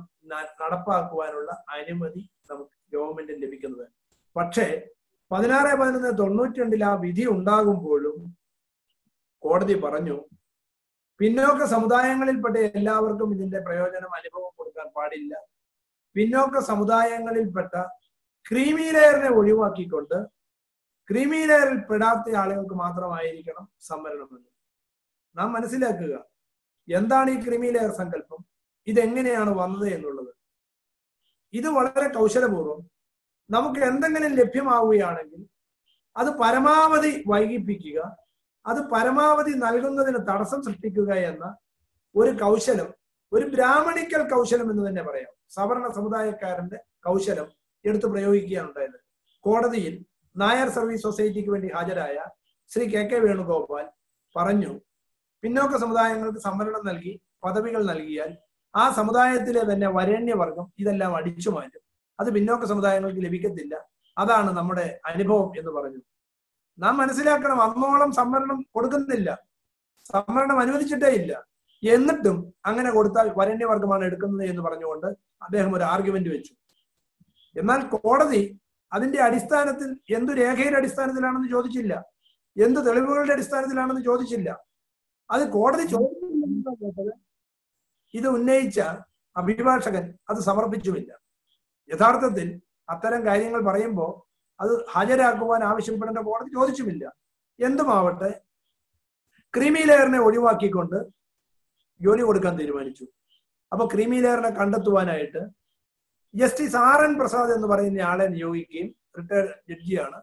[0.63, 3.87] നടപ്പാക്കുവാനുള്ള അനുമതി നമുക്ക് ഗവൺമെന്റ് ലഭിക്കുന്നത്.
[4.37, 4.67] പക്ഷേ
[5.31, 8.19] പതിനാറ് പതിനൊന്ന് തൊണ്ണൂറ്റി രണ്ടിൽ ആ വിധി ഉണ്ടാകുമ്പോഴും
[9.43, 10.17] കോടതി പറഞ്ഞു
[11.21, 15.35] പിന്നോക്ക സമുദായങ്ങളിൽപ്പെട്ട എല്ലാവർക്കും ഇതിന്റെ പ്രയോജനം അനുഭവം കൊടുക്കാൻ പാടില്ല.
[16.17, 17.75] പിന്നോക്ക സമുദായങ്ങളിൽപ്പെട്ട
[18.47, 20.19] ക്രീമി ലെയറിനെ ഒഴിവാക്കിക്കൊണ്ട്
[21.09, 24.29] ക്രീമി ലെയറിൽ പെടാത്ത ആളുകൾക്ക് മാത്രമായിരിക്കണം സംവരണം
[25.39, 26.15] നാം മനസ്സിലാക്കുക.
[26.89, 28.41] എന്താണ് ഈ ക്രിമിലെയർ സങ്കല്പം?
[28.87, 30.33] ഇതെങ്ങനെയാണ് വന്നത് എന്നുള്ളത്.
[31.55, 32.81] ഇത് വളരെ കൗശലപൂർവം
[33.51, 35.43] നമുക്ക് എന്തെങ്കിലും ലഭ്യമാവുകയാണെങ്കിൽ
[36.17, 37.99] അത് പരമാവധി വൈകിപ്പിക്കുക
[38.67, 41.45] അത് പരമാവധി നൽകുന്നതിന് തടസ്സം സൃഷ്ടിക്കുക എന്ന
[42.15, 42.89] ഒരു കൗശലം
[43.33, 45.33] ഒരു ബ്രാഹ്മണിക്കൽ കൗശലം എന്ന് തന്നെ പറയാം.
[45.51, 47.49] സവർണ സമുദായക്കാരന്റെ കൗശലം
[47.85, 48.99] എടുത്തു പ്രയോഗിക്കുകയാണ് ഉണ്ടായത്
[49.45, 49.95] കോടതിയിൽ
[50.37, 52.19] നായർ സർവീസ് സൊസൈറ്റിക്ക് വേണ്ടി ഹാജരായ
[52.71, 53.87] ശ്രീ കെ കെ വേണുഗോപാൽ
[54.37, 54.73] പറഞ്ഞു
[55.43, 58.37] പിന്നോക്ക സമുദായങ്ങൾക്ക് സംവരണം നൽകി പദവികൾ നൽകിയാൽ
[58.77, 61.83] ആ സമുദായത്തിലെ തന്നെ വരേണ്യവർഗം ഇതെല്ലാം അടിച്ചു മാറ്റും.
[62.21, 63.75] അത് പിന്നോക്ക സമുദായങ്ങൾക്ക് ലഭിക്കത്തില്ല.
[64.19, 66.01] അതാണ് നമ്മുടെ അനുഭവം എന്ന് പറഞ്ഞു
[66.79, 69.39] നാം മനസ്സിലാക്കണം അന്നോളം സംവരണം കൊടുക്കുന്നില്ല.
[70.05, 71.45] സംവരണം അനുവദിച്ചിട്ടേ ഇല്ല.
[71.85, 75.07] എന്നിട്ടും അങ്ങനെ കൊടുത്താൽ വരണ്യവർഗമാണ് എടുക്കുന്നത് എന്ന് പറഞ്ഞുകൊണ്ട്
[75.43, 76.55] അദ്ദേഹം ഒരു ആർഗ്യുമെന്റ് വെച്ചു.
[77.57, 78.61] എന്നാൽ കോടതി
[78.93, 82.05] അതിന്റെ അടിസ്ഥാനത്തിൽ എന്തു രേഖയുടെ അടിസ്ഥാനത്തിലാണെന്ന് ചോദിച്ചില്ല.
[82.57, 84.68] എന്ത് തെളിവുകളുടെ അടിസ്ഥാനത്തിലാണെന്ന് ചോദിച്ചില്ല.
[85.31, 87.13] അത് കോടതി ചോദിച്ചില്ല
[88.15, 88.81] ഇത് ഉന്നയിച്ച
[89.37, 91.11] അഭിഭാഷകൻ അത് സമർപ്പിച്ചുമില്ല.
[91.91, 92.49] യഥാർത്ഥത്തിൽ
[92.89, 94.11] അത്തരം കാര്യങ്ങൾ പറയുമ്പോൾ
[94.61, 97.05] അത് ഹാജരാക്കുവാൻ ആവശ്യപ്പെടേണ്ട കോടതി ചോദിച്ചുമില്ല.
[97.59, 98.31] എന്തുമാവട്ടെ
[99.55, 100.99] ക്രീമി ലെയറിനെ ഒഴിവാക്കിക്കൊണ്ട്
[102.01, 103.05] ജോലി കൊടുക്കാൻ തീരുമാനിച്ചു.
[103.73, 105.41] അപ്പൊ ക്രീമി ലെയറിനെ കണ്ടെത്തുവാനായിട്ട്
[106.35, 110.23] ജസ്റ്റിസ് ആർ എൻ പ്രസാദ് എന്ന് പറയുന്ന ആളെ നിയോഗിക്കുകയും റിട്ടയർഡ് ജഡ്ജിയാണ്.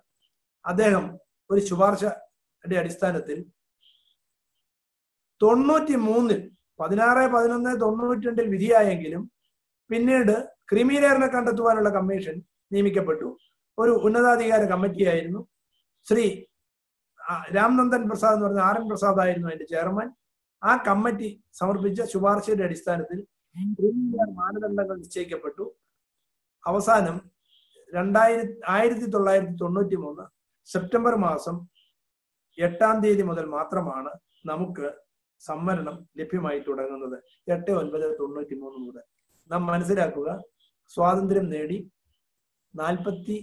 [0.66, 3.40] അദ്ദേഹം ഒരു ശുപാർശയുടെ അടിസ്ഥാനത്തിൽ
[5.42, 6.42] തൊണ്ണൂറ്റി മൂന്നിൽ
[6.80, 9.32] പതിനാറ് പതിനൊന്ന് തൊണ്ണൂറ്റി രണ്ടിൽ വിധിയായെങ്കിലും
[9.90, 12.36] പിന്നീട് ക്രിമിനേറിനെ കണ്ടെത്തുവാനുള്ള കമ്മീഷൻ
[12.72, 13.28] നിയമിക്കപ്പെട്ടു.
[13.78, 15.42] ഒരു ഉന്നതാധികാര കമ്മിറ്റിയായിരുന്നു.
[16.10, 16.26] ശ്രീ
[17.56, 20.08] രാംനന്ദൻ പ്രസാദ് എന്ന് പറഞ്ഞ ആർ എൻ പ്രസാദ് ആയിരുന്നു അതിന്റെ ചെയർമാൻ.
[20.64, 23.20] ആ കമ്മിറ്റി സമർപ്പിച്ച ശുപാർശയുടെ അടിസ്ഥാനത്തിൽ
[24.42, 25.66] മാനദണ്ഡങ്ങൾ നിശ്ചയിക്കപ്പെട്ടു.
[26.66, 27.18] അവസാനം
[27.94, 30.24] രണ്ടായിരത്തി ആയിരത്തി തൊള്ളായിരത്തി തൊണ്ണൂറ്റി മൂന്ന്
[30.66, 31.68] സെപ്റ്റംബർ മാസം
[32.58, 34.12] എട്ടാം തീയതി മുതൽ മാത്രമാണ്
[34.46, 35.05] നമുക്ക്
[35.40, 37.18] സംവരണം ലഭ്യമായി തുടങ്ങുന്നത്
[37.48, 39.04] എട്ട് ഒൻപത് തൊണ്ണൂറ്റി മൂന്ന് മുതൽ.
[39.52, 40.30] നാം മനസ്സിലാക്കുക
[40.90, 41.92] സ്വാതന്ത്ര്യം നേടി
[42.76, 43.38] നാൽപ്പത്തി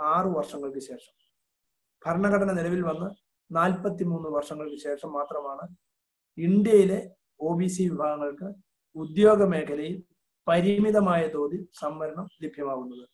[0.00, 1.14] ആറ് വർഷങ്ങൾക്ക് ശേഷം.
[2.06, 3.08] ഭരണഘടന നിലവിൽ വന്ന്
[3.50, 5.76] നാൽപ്പത്തി മൂന്ന് വർഷങ്ങൾക്ക് ശേഷം മാത്രമാണ്
[6.38, 7.10] ഇന്ത്യയിലെ
[7.40, 8.48] ഒ ബി സി വിഭാഗങ്ങൾക്ക്
[8.96, 10.02] ഉദ്യോഗ മേഖലയിൽ
[10.48, 13.06] പരിമിതമായ തോതിൽ സംവരണം ലഭ്യമാകുന്നത്.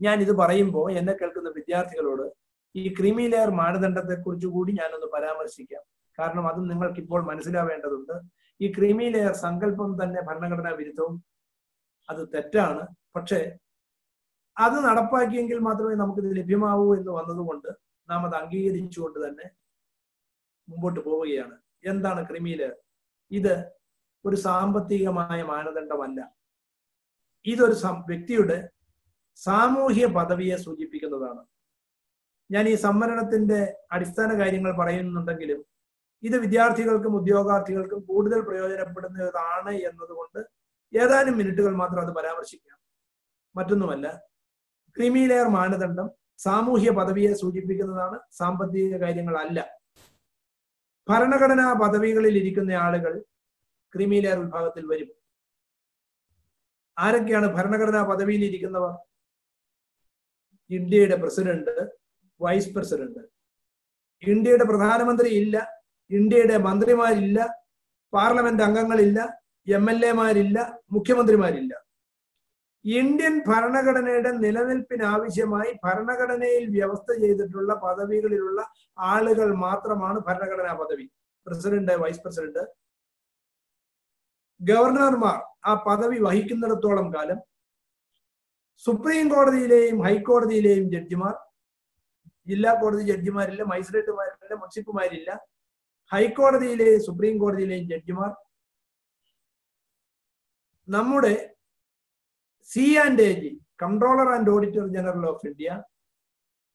[0.00, 2.26] ഞാൻ ഇത് പറയുമ്പോൾ എന്നെ കേൾക്കുന്ന വിദ്യാർത്ഥികളോട്
[2.74, 5.84] ഈ ക്രീമി ലെയർ മാനദണ്ഡത്തെ കുറിച്ച് കൂടി ഞാനൊന്ന് പരാമർശിക്കാം.
[6.18, 8.14] കാരണം അതും നിങ്ങൾക്ക് ഇപ്പോൾ മനസ്സിലാവേണ്ടതുണ്ട്.
[8.60, 11.24] ഈ ക്രീമി ലെയർ സങ്കല്പം തന്നെ ഭരണഘടനാ വിരുദ്ധവും
[12.10, 12.86] അത് തെറ്റാണ്.
[13.16, 13.58] പക്ഷേ
[14.56, 17.68] അത് നടപ്പാക്കിയെങ്കിൽ മാത്രമേ നമുക്ക് നമുക്കിത് ലഭ്യമാവൂ എന്ന് വന്നതുകൊണ്ട്
[18.10, 19.46] നാം അത് അംഗീകരിച്ചുകൊണ്ട് തന്നെ
[20.68, 21.56] മുമ്പോട്ട് പോവുകയാണ്.
[21.84, 22.74] എന്താണ് ക്രിമി ലെയർ
[23.30, 23.54] ഇത്
[24.24, 26.20] ഒരു സാമ്പത്തികമായ മാനദണ്ഡമല്ല.
[27.46, 28.68] ഇതൊരു വ്യക്തിയുടെ
[29.36, 31.42] സാമൂഹ്യ പദവിയെ സൂചിപ്പിക്കുന്നതാണ്.
[32.50, 33.60] ഞാൻ ഈ സംവരണത്തിന്റെ
[33.92, 35.60] അടിസ്ഥാന കാര്യങ്ങൾ പറയുന്നുണ്ടെങ്കിലും
[36.22, 40.40] ഇത് വിദ്യാർത്ഥികൾക്കും ഉദ്യോഗാർത്ഥികൾക്കും കൂടുതൽ പ്രയോജനപ്പെടുന്നതാണ് എന്നതുകൊണ്ട്
[40.94, 42.78] ഏതാനും മിനിറ്റുകൾ മാത്രം അത് പരാമർശിക്കാം.
[43.56, 44.22] മറ്റൊന്നുമല്ല
[44.96, 49.66] ക്രീമി ലെയർ മാനദണ്ഡം സാമൂഹ്യ പദവിയെ സൂചിപ്പിക്കുന്നതാണ് സാമ്പത്തിക കാര്യങ്ങളല്ല.
[51.08, 53.24] ഭരണഘടനാ പദവികളിൽ ഇരിക്കുന്ന ആളുകൾ
[53.94, 55.10] ക്രീമി ലെയർ വിഭാഗത്തിൽ വരും.
[56.98, 58.94] ആരൊക്കെയാണ് ഭരണഘടനാ പദവിയിൽ ഇരിക്കുന്നവർ?
[60.70, 61.90] ഇന്ത്യയുടെ പ്രസിഡന്റ്
[62.40, 63.22] വൈസ് പ്രസിഡന്റ്.
[64.22, 65.75] ഇന്ത്യയുടെ പ്രധാനമന്ത്രി ഇല്ല.
[66.10, 67.38] ഇന്ത്യയുടെ മന്ത്രിമാരില്ല
[68.12, 69.20] പാർലമെന്റ് അംഗങ്ങളില്ല
[69.76, 70.58] എം എൽ എമാരില്ല
[70.92, 71.72] മുഖ്യമന്ത്രിമാരില്ല.
[72.84, 78.60] ഇന്ത്യൻ ഭരണഘടനയുടെ നിലനിൽപ്പിന് ആവശ്യമായി ഭരണഘടനയിൽ വ്യവസ്ഥ ചെയ്തിട്ടുള്ള പദവികളിലുള്ള
[78.98, 81.06] ആളുകൾ മാത്രമാണ് ഭരണഘടനാ പദവി.
[81.46, 82.64] President vice president.
[84.60, 85.40] ഗവർണർമാർ
[85.70, 87.40] ആ പദവി വഹിക്കുന്നിടത്തോളം കാലം
[88.84, 91.34] സുപ്രീം കോടതിയിലെയും ഹൈക്കോടതിയിലെയും ജഡ്ജിമാർ.
[92.46, 95.30] ജില്ലാ കോടതി ജഡ്ജിമാരില്ല മജിസ്ട്രേറ്റുമാരില്ല മുൻസിപ്പുമാരില്ല.
[96.12, 98.32] ഹൈക്കോടതിയിലെയും സുപ്രീം കോടതിയിലെയും ജഡ്ജിമാർ
[100.88, 101.34] നമ്മുടെ
[102.70, 103.50] C and A G
[103.82, 105.70] controller and auditor general of India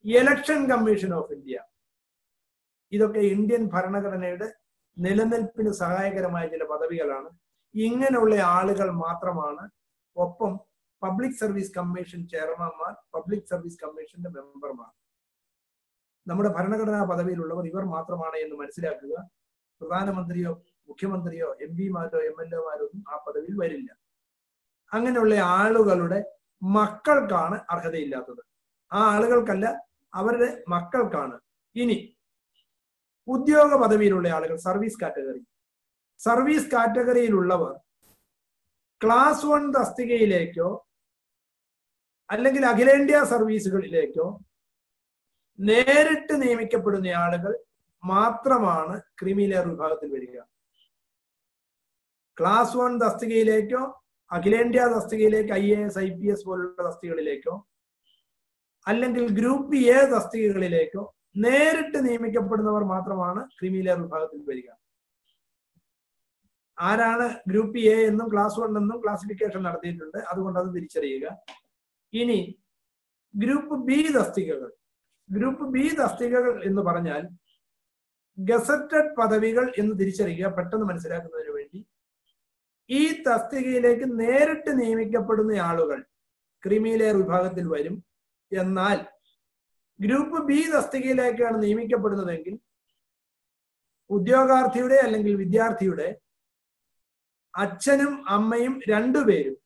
[0.05, 1.57] election commission of India
[2.91, 4.47] ഇതൊക്കെ ഇന്ത്യൻ ഭരണഘടനയുടെ
[4.97, 7.29] നിലനിൽപ്പിന് സഹായകരമായ ചില പദവികളാണ്.
[7.75, 9.63] ഇങ്ങനെയുള്ള ആളുകൾ മാത്രമാണ്.
[10.15, 10.51] ഒപ്പം
[11.01, 14.91] പബ്ലിക് സർവീസ് കമ്മീഷൻ ചെയർമാൻമാർ പബ്ലിക് സർവീസ് കമ്മീഷന്റെ മെമ്പർമാർ.
[16.27, 19.15] നമ്മുടെ ഭരണഘടനാ പദവിയിലുള്ളവർ ഇവർ മാത്രമാണ് എന്ന് മനസ്സിലാക്കുക.
[19.81, 20.51] പ്രധാനമന്ത്രിയോ
[20.89, 23.89] മുഖ്യമന്ത്രിയോ എം പിമാരോ എം എൽ എമാരോ ഒന്നും ആ പദവിയിൽ വരില്ല.
[24.93, 26.19] അങ്ങനെയുള്ള ആളുകളുടെ
[26.61, 28.41] മക്കൾക്കാണ് അർഹതയില്ലാത്തത്.
[28.93, 29.65] ആ ആളുകൾക്കല്ല
[30.13, 31.39] അവരുടെ മക്കൾക്കാണ്.
[31.75, 31.97] ഇനി
[33.27, 35.41] ഉദ്യോഗ പദവിയിലുള്ള ആളുകൾ സർവീസ് കാറ്റഗറി.
[36.19, 37.73] സർവീസ് കാറ്റഗറിയിലുള്ളവർ
[39.01, 40.69] ക്ലാസ് വൺ തസ്തികയിലേക്കോ
[42.29, 44.27] അല്ലെങ്കിൽ അഖിലേന്ത്യാ സർവീസുകളിലേക്കോ
[45.59, 47.53] നേരിട്ട് നിയമിക്കപ്പെടുന്ന ആളുകൾ
[48.03, 50.37] മാത്രമാണ് ക്രിമിലെയർ വിഭാഗത്തിൽ വരിക.
[52.37, 53.81] ക്ലാസ് വൺ തസ്തികയിലേക്കോ
[54.31, 57.55] അഖിലേന്ത്യാ തസ്തികയിലേക്ക് I A S I P S പോലുള്ള തസ്തികകളിലേക്കോ
[58.87, 61.03] അല്ലെങ്കിൽ ഗ്രൂപ്പ് എ തസ്തികകളിലേക്കോ
[61.45, 64.69] നേരിട്ട് നിയമിക്കപ്പെടുന്നവർ മാത്രമാണ് ക്രീമി ലെയർ വിഭാഗത്തിൽ വരിക.
[66.77, 70.17] ആരാണ് ഗ്രൂപ്പ് എ എന്നും ക്ലാസ് വൺ എന്നും ക്ലാസിഫിക്കേഷൻ നടത്തിയിട്ടുണ്ട്.
[70.31, 71.25] അതുകൊണ്ട് അത് തിരിച്ചറിയുക.
[72.13, 72.39] ഇനി
[73.33, 74.71] ഗ്രൂപ്പ് ബി തസ്തികകൾ.
[75.31, 77.29] ഗ്രൂപ്പ് ബി തസ്തികകൾ എന്ന് പറഞ്ഞാൽ
[78.37, 81.79] ഗസറ്റഡ് പദവികൾ എന്ന് തിരിച്ചറിയുക പെട്ടെന്ന് മനസ്സിലാക്കുന്നതിന് വേണ്ടി.
[82.89, 85.99] ഈ തസ്തികയിലേക്ക് നേരിട്ട് നിയമിക്കപ്പെടുന്ന ആളുകൾ
[86.63, 87.95] ക്രിമിലെയർ വിഭാഗത്തിൽ വരും.
[88.51, 88.97] എന്നാൽ
[89.99, 92.59] ഗ്രൂപ്പ് ബി തസ്തികയിലേക്കാണ് നിയമിക്കപ്പെടുന്നതെങ്കിൽ
[94.09, 96.07] ഉദ്യോഗാർത്ഥിയുടെ അല്ലെങ്കിൽ വിദ്യാർത്ഥിയുടെ
[97.55, 99.57] അച്ഛനും അമ്മയും രണ്ടുപേരും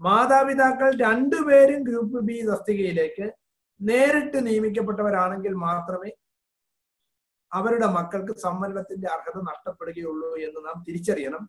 [0.00, 3.26] മാതാപിതാക്കൾ രണ്ടുപേരും ഗ്രൂപ്പ് ബി തസ്തികയിലേക്ക്
[3.80, 6.10] നേരിട്ട് നിയമിക്കപ്പെട്ടവരാണെങ്കിൽ മാത്രമേ
[7.52, 11.48] അവരുടെ മക്കൾക്ക് സംവരണത്തിന്റെ അർഹത നഷ്ടപ്പെടുകയുള്ളൂ എന്ന് നാം തിരിച്ചറിയണം.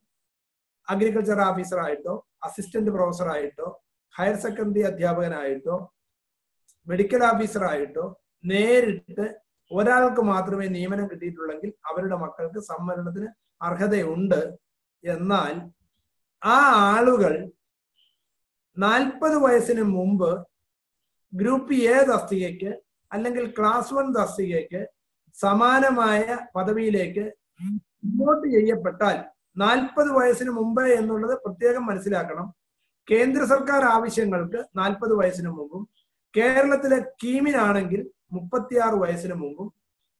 [0.89, 3.81] അഗ്രികൾച്ചർ ഓഫീസറായിട്ടോ അസിസ്റ്റന്റ് പ്രൊഫസറായിട്ടോ
[4.17, 5.95] ഹയർ സെക്കൻഡറി അധ്യാപകനായിട്ടോ
[6.87, 9.25] മെഡിക്കൽ ഓഫീസറായിട്ടോ നേരിട്ട്
[9.71, 13.27] ഒരാൾക്ക് മാത്രമേ നിയമനം കിട്ടിയിട്ടുള്ളെങ്കിൽ അവരുടെ മക്കൾക്ക് സംവരണത്തിന്
[13.61, 14.57] അർഹതയുണ്ട്.
[15.03, 15.53] എന്നാൽ
[16.43, 16.57] ആ
[16.95, 17.51] ആളുകൾ
[18.77, 20.56] നാൽപ്പത് വയസ്സിന് മുമ്പ്
[21.33, 22.71] ഗ്രൂപ്പ് എ തസ്തികയ്ക്ക്
[23.11, 24.81] അല്ലെങ്കിൽ ക്ലാസ് വൺ തസ്തികയ്ക്ക്
[25.37, 27.25] സമാനമായ പദവിയിലേക്ക്
[28.07, 29.17] ഇങ്ങോട്ട് ചെയ്യപ്പെട്ടാൽ
[29.57, 32.47] നാൽപ്പത് വയസ്സിന് മുമ്പ് എന്നുള്ളത് പ്രത്യേകം മനസ്സിലാക്കണം.
[33.07, 35.83] കേന്ദ്ര സർക്കാർ ആവശ്യങ്ങൾക്ക് നാൽപ്പത് വയസ്സിന് മുമ്പും
[36.33, 38.01] കേരളത്തിലെ കീമിനാണെങ്കിൽ
[38.31, 39.73] മുപ്പത്തിയാറ് വയസ്സിന് മുമ്പും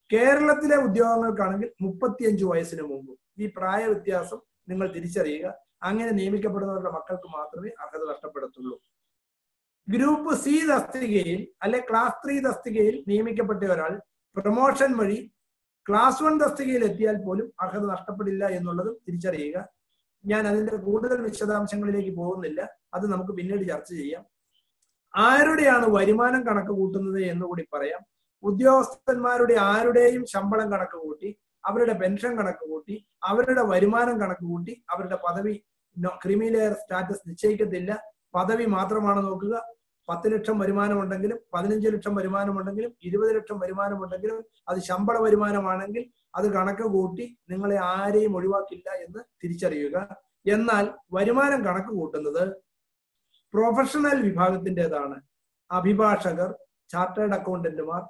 [0.10, 3.18] കേരളത്തിലെ ഉദ്യോഗങ്ങൾക്കാണെങ്കിൽ മുപ്പത്തിയഞ്ച് വയസ്സിന് മുമ്പും.
[3.40, 4.40] ഈ പ്രായ വ്യത്യാസം
[4.70, 5.48] നിങ്ങൾ തിരിച്ചറിയുക.
[5.84, 8.78] അങ്ങനെ നിയമിക്കപ്പെടുന്നവരുടെ മക്കൾക്ക് മാത്രമേ അർഹത നഷ്ടപ്പെടത്തുള്ളൂ.
[9.88, 13.94] ഗ്രൂപ്പ് സി തസ്തികയിൽ അല്ലെ ക്ലാസ് ത്രീ തസ്തികയിൽ നിയമിക്കപ്പെട്ട ഒരാൾ
[14.36, 15.20] പ്രൊമോഷൻ വഴി
[15.90, 19.58] ക്ലാസ് വൺ തസ്തികയിൽ എത്തിയാൽ പോലും അർഹത നഷ്ടപ്പെടില്ല എന്നുള്ളതും തിരിച്ചറിയുക.
[20.24, 22.62] ഞാൻ അതിന്റെ കൂടുതൽ വിശദാംശങ്ങളിലേക്ക് പോകുന്നില്ല.
[22.94, 24.24] അത് നമുക്ക് പിന്നീട് ചർച്ച ചെയ്യാം.
[25.14, 28.02] ആരുടെയാണ് വരുമാനം കണക്ക് കൂട്ടുന്നത് എന്ന് കൂടി പറയാം.
[28.44, 31.30] ഉദ്യോഗസ്ഥന്മാരുടെ ആരുടെയും ശമ്പളം കണക്ക് കൂട്ടി
[31.64, 35.56] അവരുടെ പെൻഷൻ കണക്ക് കൂട്ടി അവരുടെ വരുമാനം കണക്ക് കൂട്ടി അവരുടെ പദവി
[36.24, 37.92] ക്രിമിലെയർ സ്റ്റാറ്റസ് നിശ്ചയിക്കത്തില്ല.
[38.36, 39.56] പദവി മാത്രമാണ് നോക്കുക.
[40.08, 46.04] പത്ത് ലക്ഷം വരുമാനമുണ്ടെങ്കിലും പതിനഞ്ച് ലക്ഷം വരുമാനമുണ്ടെങ്കിലും ഇരുപത് ലക്ഷം വരുമാനമുണ്ടെങ്കിലും അത് ശമ്പള വരുമാനമാണെങ്കിൽ
[46.36, 49.98] അത് കണക്ക് കൂട്ടി നിങ്ങളെ ആരെയും ഒഴിവാക്കില്ല എന്ന് തിരിച്ചറിയുക.
[50.46, 52.44] എന്നാൽ വരുമാനം കണക്ക് കൂട്ടുന്നത്
[53.54, 55.18] പ്രൊഫഷണൽ വിഭാഗത്തിന്റെതാണ്.
[55.72, 56.56] അഭിഭാഷകർ
[56.90, 58.02] ചാർട്ടേഡ് അക്കൗണ്ടന്റുമാർ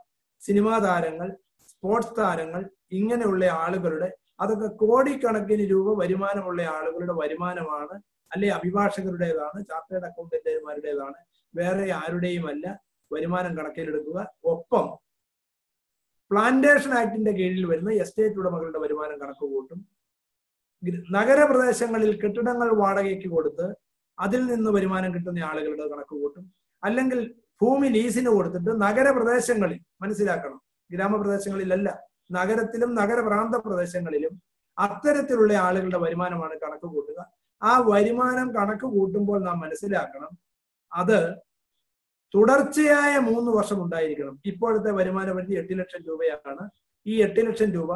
[0.41, 1.29] സിനിമാ താരങ്ങൾ
[1.69, 7.95] സ്പോർട്സ് താരങ്ങൾ ഇങ്ങനെയുള്ള ആളുകളുടെ അതൊക്കെ കോടിക്കണക്കിന് രൂപ വരുമാനമുള്ള ആളുകളുടെ വരുമാനമാണ്
[8.31, 11.19] അല്ലെ അഭിഭാഷകരുടേതാണ് ചാർട്ടേഡ് അക്കൗണ്ടന്റുമാരുടേതാണ്
[11.57, 12.65] വേറെ ആരുടെയുമല്ല
[13.11, 14.19] വരുമാനം കണക്കിലെടുക്കുക.
[14.43, 14.85] ഒപ്പം
[16.31, 19.79] പ്ലാന്റേഷൻ ആക്ടിന്റെ കീഴിൽ വരുന്ന എസ്റ്റേറ്റ് ഉടമകളുടെ വരുമാനം കണക്ക് കൂട്ടും.
[21.11, 23.67] നഗരപ്രദേശങ്ങളിൽ കെട്ടിടങ്ങൾ വാടകയ്ക്ക് കൊടുത്ത്
[24.19, 26.43] അതിൽ നിന്ന് വരുമാനം കിട്ടുന്ന ആളുകളുടെ കണക്ക് കൂട്ടും.
[26.83, 27.19] അല്ലെങ്കിൽ
[27.61, 30.59] ഭൂമി ലീസിന് കൊടുത്തിട്ട് നഗരപ്രദേശങ്ങളിൽ മനസ്സിലാക്കണം
[30.91, 31.89] ഗ്രാമപ്രദേശങ്ങളിലല്ല
[32.31, 34.33] നഗരത്തിലും നഗരപ്രാന്ത പ്രദേശങ്ങളിലും
[34.77, 37.19] അത്തരത്തിലുള്ള ആളുകളുടെ വരുമാനമാണ് കണക്ക് കൂട്ടുക.
[37.61, 40.33] ആ വരുമാനം കണക്ക് കൂട്ടുമ്പോൾ നാം മനസ്സിലാക്കണം
[40.91, 41.19] അത്
[42.35, 44.39] തുടർച്ചയായ മൂന്ന് വർഷം ഉണ്ടായിരിക്കണം.
[44.45, 46.69] ഇപ്പോഴത്തെ വരുമാന പരിധി എട്ട് ലക്ഷം രൂപയാണ്.
[47.05, 47.95] ഈ എട്ട് ലക്ഷം രൂപ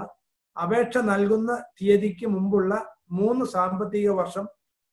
[0.61, 4.47] അപേക്ഷ നൽകുന്ന തീയതിക്ക് മുമ്പുള്ള മൂന്ന് സാമ്പത്തിക വർഷം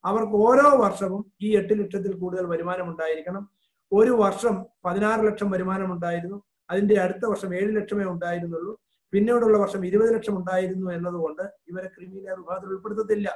[0.05, 3.51] അവർക്ക് ഓരോ വർഷവും ഈ എട്ട് ലക്ഷത്തിൽ കൂടുതൽ വരുമാനം ഉണ്ടായിരിക്കണം.
[3.93, 6.43] ഒരു വർഷം പതിനാറ് ലക്ഷം വരുമാനം ഉണ്ടായിരുന്നു.
[6.71, 8.81] അതിന്റെ അടുത്ത വർഷം ഏഴ് ലക്ഷമേ ഉണ്ടായിരുന്നുള്ളൂ.
[9.13, 13.35] പിന്നീടുള്ള വർഷം ഇരുപത് ലക്ഷം ഉണ്ടായിരുന്നു എന്നതുകൊണ്ട് ഇവരെ ക്രിമിനൽ വിഭാഗത്തിൽ ഉൾപ്പെടുത്തത്തില്ല.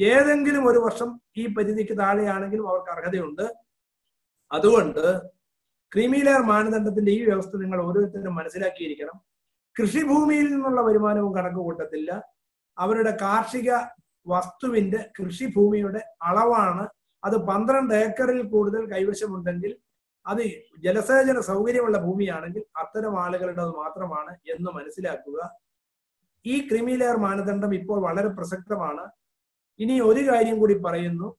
[0.00, 3.67] ഏതെങ്കിലും ഒരു വർഷം ഈ പരിധിക്ക് താഴെയാണെങ്കിലും അവർക്ക് അർഹതയുണ്ട്.
[4.52, 5.20] അതുകൊണ്ട്
[5.92, 9.20] ക്രീമിലെയർ മാനദണ്ഡത്തിന്റെ ഈ വ്യവസ്ഥ നിങ്ങൾ ഓരോരുത്തരും മനസ്സിലാക്കിയിരിക്കണം.
[9.76, 12.22] കൃഷിഭൂമിയിൽ നിന്നുള്ള വരുമാനവും കണക്ക് കൂട്ടത്തില്ല.
[12.78, 13.70] അവരുടെ കാർഷിക
[14.26, 16.88] വസ്തുവിന്റെ കൃഷിഭൂമിയുടെ അളവാണ്.
[17.24, 19.76] അത് പന്ത്രണ്ട് ഏക്കറിൽ കൂടുതൽ കൈവശമുണ്ടെങ്കിൽ
[20.26, 20.42] അത്
[20.84, 25.38] ജലസേചന സൗകര്യമുള്ള ഭൂമിയാണെങ്കിൽ അത്തരം ആളുകളുടേത് മാത്രമാണ് എന്ന് മനസ്സിലാക്കുക.
[26.46, 29.04] ഈ ക്രിമിലെയർ മാനദണ്ഡം ഇപ്പോൾ വളരെ പ്രസക്തമാണ്.
[29.78, 31.36] ഇനി ഒരു കാര്യം കൂടി പറയുന്നു.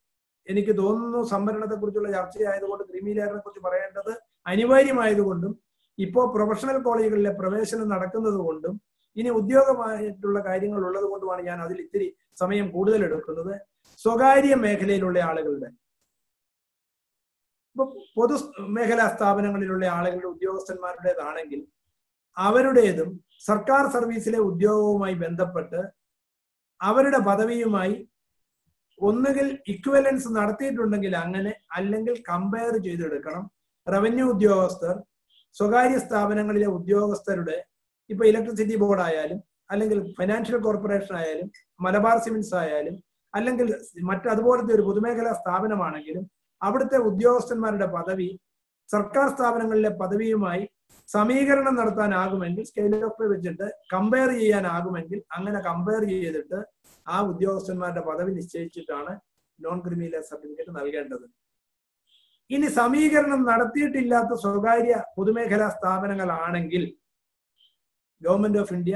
[0.47, 4.13] എനിക്ക് തോന്നുന്നു സംവരണത്തെ കുറിച്ചുള്ള ചർച്ചയായതുകൊണ്ട് ക്രിമി ലെയറിനെ കുറിച്ച് പറയേണ്ടത്
[4.45, 5.51] അനിവാര്യമായതുകൊണ്ടും
[5.97, 8.75] ഇപ്പോൾ പ്രൊഫഷണൽ കോളേജുകളിലെ പ്രവേശനം നടക്കുന്നത് കൊണ്ടും
[9.17, 13.53] ഇനി ഉദ്യോഗമായിട്ടുള്ള കാര്യങ്ങൾ ഉള്ളത് കൊണ്ടുമാണ് ഞാൻ അതിൽ ഇത്തിരി സമയം കൂടുതൽ എടുക്കുന്നത്
[13.99, 15.69] സ്വകാര്യ മേഖലയിലുള്ള ആളുകളുടെ
[17.75, 18.35] ഇപ്പൊ പൊതു
[18.69, 21.59] മേഖലാ സ്ഥാപനങ്ങളിലുള്ള ആളുകളുടെ ഉദ്യോഗസ്ഥന്മാരുടേതാണെങ്കിൽ
[22.37, 23.09] അവരുടേതും
[23.41, 25.81] സർക്കാർ സർവീസിലെ ഉദ്യോഗവുമായി ബന്ധപ്പെട്ട്
[26.81, 27.95] അവരുടെ പദവിയുമായി
[29.01, 33.43] ഒന്നുകിൽ ഇക്വലൻസ് നടത്തിയിട്ടുണ്ടെങ്കിൽ അങ്ങനെ അല്ലെങ്കിൽ കമ്പയർ ചെയ്തെടുക്കണം.
[33.87, 34.95] റവന്യൂ ഉദ്യോഗസ്ഥർ
[35.55, 37.57] സ്വകാര്യ സ്ഥാപനങ്ങളിലെ ഉദ്യോഗസ്ഥരുടെ
[38.09, 39.39] ഇപ്പൊ ഇലക്ട്രിസിറ്റി ബോർഡ് ആയാലും
[39.71, 41.47] അല്ലെങ്കിൽ ഫിനാൻഷ്യൽ കോർപ്പറേഷൻ ആയാലും
[41.79, 42.95] മലബാർ സിമെന്റ്സ് ആയാലും
[43.33, 43.67] അല്ലെങ്കിൽ
[44.09, 46.23] മറ്റതുപോലത്തെ ഒരു പൊതുമേഖലാ സ്ഥാപനമാണെങ്കിലും
[46.61, 48.29] അവിടുത്തെ ഉദ്യോഗസ്ഥന്മാരുടെ പദവി
[48.89, 50.63] സർക്കാർ സ്ഥാപനങ്ങളിലെ പദവിയുമായി
[51.09, 56.59] സമീകരണം നടത്താനാകുമെങ്കിൽ സ്കെയിൽ ഓഫ് വെച്ചിട്ട് കമ്പയർ ചെയ്യാനാകുമെങ്കിൽ അങ്ങനെ കമ്പയർ ചെയ്തിട്ട്
[57.15, 59.13] ആ ഉദ്യോഗസ്ഥന്മാരുടെ പദവി നിശ്ചയിച്ചിട്ടാണ്
[59.59, 61.25] നോൺ ക്രിമിനൽ സർട്ടിഫിക്കറ്റ് നൽകേണ്ടത്.
[62.55, 66.83] ഇനി സമീകരണം നടത്തിയിട്ടില്ലാത്ത സ്വകാര്യ പൊതുമേഖലാ സ്ഥാപനങ്ങളാണെങ്കിൽ
[68.21, 68.95] ഗവൺമെന്റ് ഓഫ് ഇന്ത്യ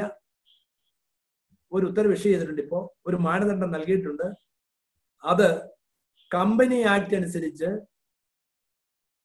[1.72, 2.62] ഒരു ഉത്തരവ് ഇഷ്യൂ ചെയ്തിട്ടുണ്ട്.
[2.66, 4.28] ഇപ്പോ ഒരു മാനദണ്ഡം നൽകിയിട്ടുണ്ട്.
[5.24, 5.50] അത്
[6.32, 7.70] കമ്പനി ആക്ട് അനുസരിച്ച്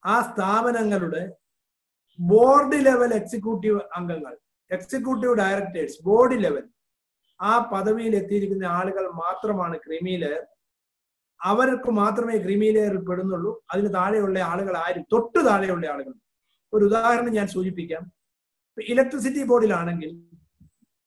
[0.03, 1.22] ആ സ്ഥാപനങ്ങളുടെ
[2.18, 4.34] ബോർഡ് ലെവൽ എക്സിക്യൂട്ടീവ് അംഗങ്ങൾ
[4.70, 6.64] എക്സിക്യൂട്ടീവ് ഡയറക്ടേഴ്സ് ബോർഡ് ലെവൽ
[7.41, 10.24] ആ പദവിയിൽ എത്തിയിരിക്കുന്ന ആളുകൾ മാത്രമാണ് ക്രിമി
[11.41, 12.68] അവർക്ക് മാത്രമേ ക്രിമി
[13.09, 13.64] പെടുന്നുള്ളൂ.
[13.72, 16.14] അതിന് താഴെയുള്ള ആളുകൾ ആരും തൊട്ട് താഴെയുള്ള ആളുകൾ.
[16.72, 18.12] ഒരു ഉദാഹരണം ഞാൻ സൂചിപ്പിക്കാം.
[18.89, 20.11] ഇലക്ട്രിസിറ്റി ബോർഡിലാണെങ്കിൽ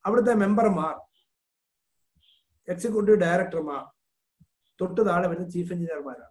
[0.05, 0.95] അവിടുത്തെ മെമ്പർമാർ
[2.71, 3.83] എക്സിക്യൂട്ടീവ് ഡയറക്ടർമാർ
[4.81, 6.30] തൊട്ട് താഴെ വരുന്ന ചീഫ് എഞ്ചിനീയർമാരാണ്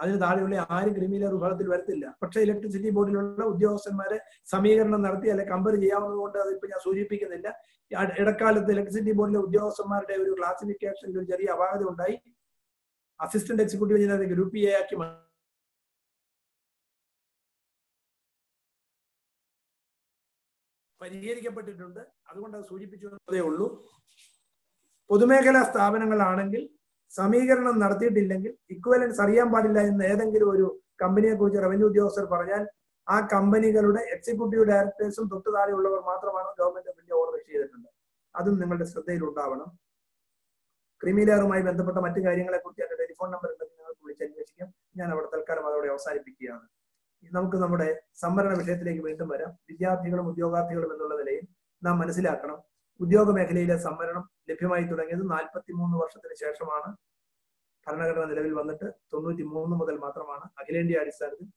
[0.00, 2.16] അതിന് താഴെയുള്ള ആരും ക്രിമിനൽ വിഭാഗത്തിൽ വരത്തില്ല.
[2.22, 7.62] പക്ഷേ ഇലക്ട്രിസിറ്റി ബോർഡിലുള്ള ഉദ്യോഗസ്ഥന്മാരെ സമീകരണം നടത്തി അല്ലെ കമ്പയർ ചെയ്യാവുന്നതുകൊണ്ട് അതിപ്പോ ഞാൻ സൂചിപ്പിക്കുന്നില്ല.
[7.90, 12.20] ഇട- ഇടക്കാലത്ത് ഇലക്ട്രിസിറ്റി ബോർഡിലെ ഉദ്യോഗസ്ഥന്മാരുടെ ഒരു ക്ലാസിഫിക്കേഷനിൽ ഒരു ചെറിയ അപാകത ഉണ്ടായി.
[13.20, 14.96] Assistant executive engineer group A ആക്കി
[21.02, 22.00] പരിഹരിക്കപ്പെട്ടിട്ടുണ്ട്.
[22.00, 23.88] അതുകൊണ്ട് അത് സൂചിപ്പിച്ചു എന്നതേ ഉള്ളൂ.
[25.08, 26.77] പൊതുമേഖലാ സ്ഥാപനങ്ങളാണെങ്കിൽ
[27.12, 30.66] സമീകരണം നടത്തിയിട്ടില്ലെങ്കിൽ ഇക്വലൻസ് അറിയാൻ പാടില്ല എന്ന് ഏതെങ്കിലും ഒരു
[31.02, 32.62] കമ്പനിയെ കുറിച്ച് റവന്യൂ ഉദ്യോഗസ്ഥർ പറഞ്ഞാൽ
[33.06, 37.88] ആ കമ്പനികളുടെ എക്സിക്യൂട്ടീവ് ഡയറക്ടേഴ്സും തൊട്ടു താഴെയുള്ളവർ മാത്രമാണ് ഗവൺമെന്റ് ഓഫ് ഇന്ത്യ ഓർഡർ ചെയ്തിട്ടുണ്ട്
[38.34, 39.68] അതും നിങ്ങളുടെ ശ്രദ്ധയിൽ ഉണ്ടാവണം.
[41.02, 44.68] ക്രിമിലെയറുമായി ബന്ധപ്പെട്ട മറ്റു കാര്യങ്ങളെ കുറിച്ച് എന്റെ ടെലിഫോൺ നമ്പർ ഉണ്ടെങ്കിൽ നിങ്ങൾക്ക് വിളിച്ച് അന്വേഷിക്കാം.
[44.98, 46.66] ഞാൻ അവിടെ തൽക്കാലം അതോടെ അവസാനിപ്പിക്കുകയാണ്.
[47.22, 47.88] നമുക്ക് നമ്മുടെ
[48.24, 49.52] സംവരണ വിഷയത്തിലേക്ക് വീണ്ടും വരാം.
[49.70, 51.44] വിദ്യാർത്ഥികളും ഉദ്യോഗാർത്ഥികളും എന്നുള്ള നിലയിൽ
[51.82, 52.58] നാം മനസ്സിലാക്കണം.
[53.00, 56.88] ഉദ്യോഗ മേഖലയിലെ സംവരണം ലഭ്യമായി തുടങ്ങിയത് നാൽപ്പത്തി മൂന്ന് വർഷത്തിന് ശേഷമാണ്.
[57.86, 60.44] ഭരണഘടന നിലവിൽ വന്നിട്ട് തൊണ്ണൂറ്റി മൂന്ന് മുതൽ മാത്രമാണ്.
[60.60, 61.48] അഖിലേന്ത്യാ അടിസ്ഥാനത്തിൽ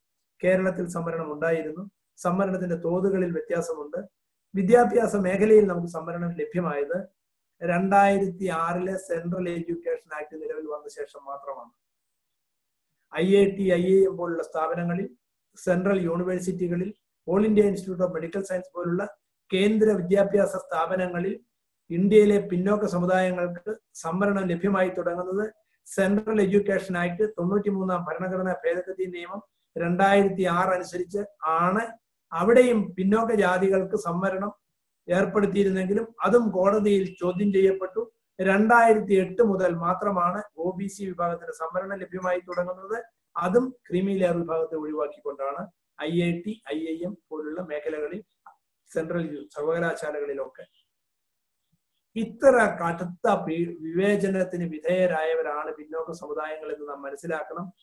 [0.42, 1.84] കേരളത്തിൽ സംവരണം ഉണ്ടായിരുന്നു.
[2.20, 4.00] സംവരണത്തിന്റെ തോതുകളിൽ വ്യത്യാസമുണ്ട്.
[4.54, 6.98] വിദ്യാഭ്യാസ മേഖലയിൽ നമുക്ക് സംവരണം ലഭ്യമായത്
[7.62, 11.72] രണ്ടായിരത്തി ആറിലെ സെൻട്രൽ എഡ്യൂക്കേഷൻ ആക്ട് നിലവിൽ വന്ന ശേഷം മാത്രമാണ്.
[13.14, 15.08] I I T I I M പോലുള്ള സ്ഥാപനങ്ങളിൽ
[15.58, 16.90] സെൻട്രൽ യൂണിവേഴ്സിറ്റികളിൽ
[17.28, 19.04] all India institute of medical science പോലുള്ള
[19.54, 21.34] കേന്ദ്ര വിദ്യാഭ്യാസ സ്ഥാപനങ്ങളിൽ
[21.90, 23.72] ഇന്ത്യയിലെ പിന്നോക്ക സമുദായങ്ങൾക്ക്
[24.04, 25.46] സംവരണം ലഭ്യമായി തുടങ്ങുന്നത്
[25.88, 29.42] സെൻട്രൽ എഡ്യൂക്കേഷൻ ആക്ട് തൊണ്ണൂറ്റി മൂന്നാം ഭരണഘടനാ ഭേദഗതി നിയമം
[29.76, 31.22] രണ്ടായിരത്തി ആറ് അനുസരിച്ച്
[31.60, 31.84] ആണ്.
[32.32, 34.52] അവിടെയും പിന്നോക്ക ജാതികൾക്ക് സംവരണം
[35.08, 38.02] ഏർപ്പെടുത്തിയിരുന്നെങ്കിലും അതും കോടതിയിൽ ചോദ്യം ചെയ്യപ്പെട്ടു.
[38.40, 42.98] രണ്ടായിരത്തി എട്ട് മുതൽ മാത്രമാണ് ഒ ബി സി വിഭാഗത്തിന് സംവരണം ലഭ്യമായി തുടങ്ങുന്നത്.
[43.36, 45.64] അതും ക്രീമി ലെയർ വിഭാഗത്തെ ഒഴിവാക്കിക്കൊണ്ടാണ്.
[46.02, 48.22] I I T I I M പോലുള്ള മേഖലകളിൽ
[48.94, 50.66] സെൻട്രൽ സർവകലാശാലകളിലൊക്കെ.
[52.16, 53.28] ഇത്ര കടുത്ത
[53.82, 57.74] വിവേചനത്തിന് വിധേയരായവരാണ് പിന്നോക്ക സമുദായങ്ങൾ എന്ന് നാം മനസ്സിലാക്കണം.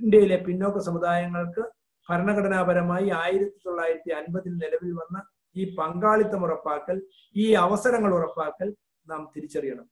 [0.00, 1.62] ഇന്ത്യയിലെ പിന്നോക്ക സമുദായങ്ങൾക്ക്
[2.08, 5.22] ഭരണഘടനാപരമായി ആയിരത്തി തൊള്ളായിരത്തി അൻപതിൽ നിലവിൽ വന്ന
[5.56, 7.02] ഈ പങ്കാളിത്തം ഉറപ്പാക്കൽ
[7.36, 8.68] ഈ അവസരങ്ങൾ ഉറപ്പാക്കൽ
[9.06, 9.86] നാം തിരിച്ചറിയണം.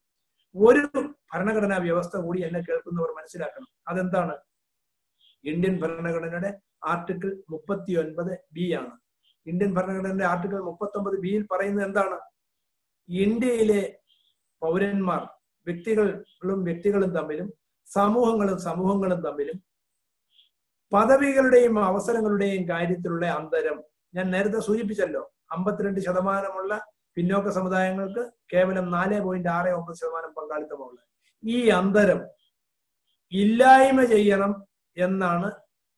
[0.56, 0.82] ഒരു
[1.32, 3.68] ഭരണഘടനാ വ്യവസ്ഥ കൂടി എന്നെ കേൾക്കുന്നവർ മനസ്സിലാക്കണം.
[3.88, 4.36] അതെന്താണ്?
[5.44, 8.94] ഇന്ത്യൻ ഭരണഘടനയുടെ ആർട്ടിക്കിൾ മുപ്പത്തി ഒൻപത് ബി ആണ്.
[9.51, 12.18] ഇന്ത്യൻ ഭരണഘടനയുടെ ആർട്ടിക്കിൾ മുപ്പത്തൊമ്പത് ബിയിൽ പറയുന്നത് എന്താണ്?
[13.09, 13.82] ഇന്ത്യയിലെ
[14.62, 15.22] പൗരന്മാർ
[15.66, 17.49] വ്യക്തികളും വ്യക്തികളും തമ്മിലും
[17.88, 19.59] സമൂഹങ്ങളും സമൂഹങ്ങളും തമ്മിലും
[20.92, 23.78] പദവികളുടെയും അവസരങ്ങളുടെയും കാര്യത്തിലുള്ള അന്തരം
[24.14, 25.22] ഞാൻ നേരത്തെ സൂചിപ്പിച്ചല്ലോ.
[25.55, 26.72] അമ്പത്തിരണ്ട് ശതമാനമുള്ള
[27.16, 28.22] പിന്നോക്ക സമുദായങ്ങൾക്ക്
[28.53, 31.03] കേവലം നാല് പോയിന്റ് ആറ് ഒമ്പത് ശതമാനം പങ്കാളിത്തമുള്ളത്.
[31.44, 32.20] ഈ അന്തരം
[33.32, 34.53] ഇല്ലായ്മ ചെയ്യണം
[34.96, 35.49] എന്നാണ്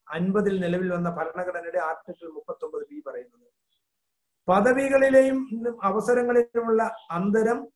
[0.07, 3.40] അൻപതിൽ നിലവിൽ വന്ന ഭരണഘടനയുടെ ആർട്ടിക്കിൾ മുപ്പത്തി ഒമ്പത് ബി പറയുന്നത്.
[4.47, 5.37] പദവികളിലെയും
[5.83, 7.67] അവസരങ്ങളിലുമുള്ള അന്തരം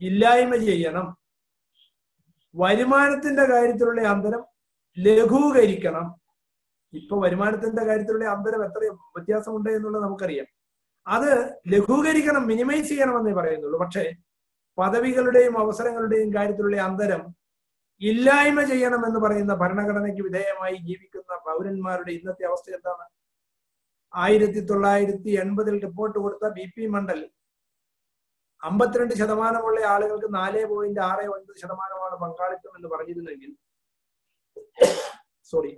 [0.00, 1.16] ഇല്ലായ്മ ചെയ്യണം.
[2.54, 4.44] വരുമാനത്തിന്റെ കാര്യത്തിലുള്ള അന്തരം
[4.98, 6.20] ലഘൂകരിക്കണം.
[6.92, 8.78] ഇപ്പൊ വരുമാനത്തിന്റെ കാര്യത്തിലുള്ള അന്തരം എത്ര
[9.16, 10.46] വ്യത്യാസമുണ്ട് എന്നുള്ളത് നമുക്കറിയാം.
[11.06, 13.78] അത് ലഘൂകരിക്കണം മിനിമൈസ് ചെയ്യണമെന്നേ പറയുന്നുള്ളൂ.
[13.78, 14.12] പക്ഷേ
[14.78, 17.34] പദവികളുടെയും അവസരങ്ങളുടെയും കാര്യത്തിലുള്ള അന്തരം
[18.00, 23.04] ഇല്ലായ്മ ചെയ്യണം എന്ന് പറയുന്ന ഭരണഘടനയ്ക്ക് വിധേയമായി ജീവിക്കുന്ന പൗരന്മാരുടെ ഇന്നത്തെ അവസ്ഥ എന്താണ്?
[24.14, 27.30] ആയിരത്തി തൊള്ളായിരത്തി എൺപതിൽ റിപ്പോർട്ട് കൊടുത്ത ബി പി മണ്ഡൽ
[28.62, 33.50] അമ്പത്തിരണ്ട് ശതമാനമുള്ള ആളുകൾക്ക് നാല് പോയിന്റ് ആറ് ഒൻപത് ശതമാനമാണ് പങ്കാളിത്തം എന്ന് പറഞ്ഞിരുന്നെങ്കിൽ
[35.50, 35.72] സോറി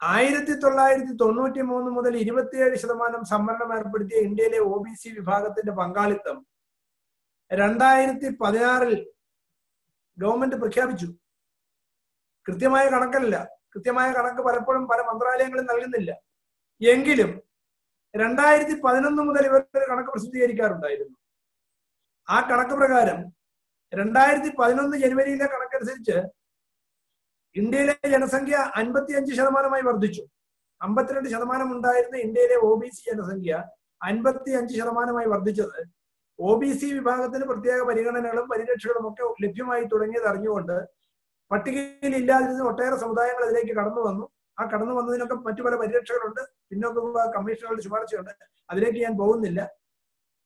[0.00, 6.36] ആയിരത്തി തൊള്ളായിരത്തി തൊണ്ണൂറ്റി മൂന്ന് മുതൽ ഇരുപത്തിയേഴ് ശതമാനം സംവരണം ഏർപ്പെടുത്തിയ ഇന്ത്യയിലെ ഒ ബി സി വിഭാഗത്തിന്റെ പങ്കാളിത്തം
[7.50, 8.94] രണ്ടായിരത്തി പതിനാറിൽ
[10.18, 11.08] ഗവൺമെന്റ് പ്രഖ്യാപിച്ചു.
[12.46, 13.36] കൃത്യമായ കണക്കല്ല.
[13.78, 16.10] കൃത്യമായ കണക്ക് പലപ്പോഴും പല മന്ത്രാലയങ്ങളും നൽകുന്നില്ല.
[16.80, 17.30] എങ്കിലും
[18.14, 19.60] രണ്ടായിരത്തി പതിനൊന്ന് മുതൽ ഇവർ
[19.90, 21.14] കണക്ക് പ്രസിദ്ധീകരിക്കാറുണ്ടായിരുന്നു.
[22.28, 23.18] ആ കണക്ക് പ്രകാരം
[23.92, 26.16] രണ്ടായിരത്തി പതിനൊന്ന് ജനുവരിയിലെ കണക്കനുസരിച്ച്
[27.56, 30.22] ഇന്ത്യയിലെ ജനസംഖ്യ അൻപത്തി അഞ്ച് ശതമാനമായി വർദ്ധിച്ചു.
[30.80, 33.54] അമ്പത്തിരണ്ട് ശതമാനം ഉണ്ടായിരുന്ന ഇന്ത്യയിലെ ഒ ബി സി ജനസംഖ്യ
[34.00, 35.78] അൻപത്തി അഞ്ച് ശതമാനമായി വർദ്ധിച്ചത്
[36.38, 40.76] ഒ ബി സി വിഭാഗത്തിന് പ്രത്യേക പരിഗണനകളും പരിരക്ഷകളും ഒക്കെ ലഭ്യമായി തുടങ്ങിയത് അറിഞ്ഞുകൊണ്ട്
[41.50, 44.24] പട്ടികയിൽ ഇല്ലാതിരുന്ന ഒട്ടേറെ സമുദായങ്ങൾ അതിലേക്ക് കടന്നു വന്നു.
[44.60, 46.40] ആ കടന്നു വന്നതിനൊക്കെ മറ്റു പല പരിരക്ഷകളുണ്ട്.
[46.70, 48.32] പിന്നോക്ക വിഭാഗ കമ്മീഷനുകളുടെ ശുപാർശയുണ്ട്.
[48.70, 49.60] അതിലേക്ക് ഞാൻ പോകുന്നില്ല.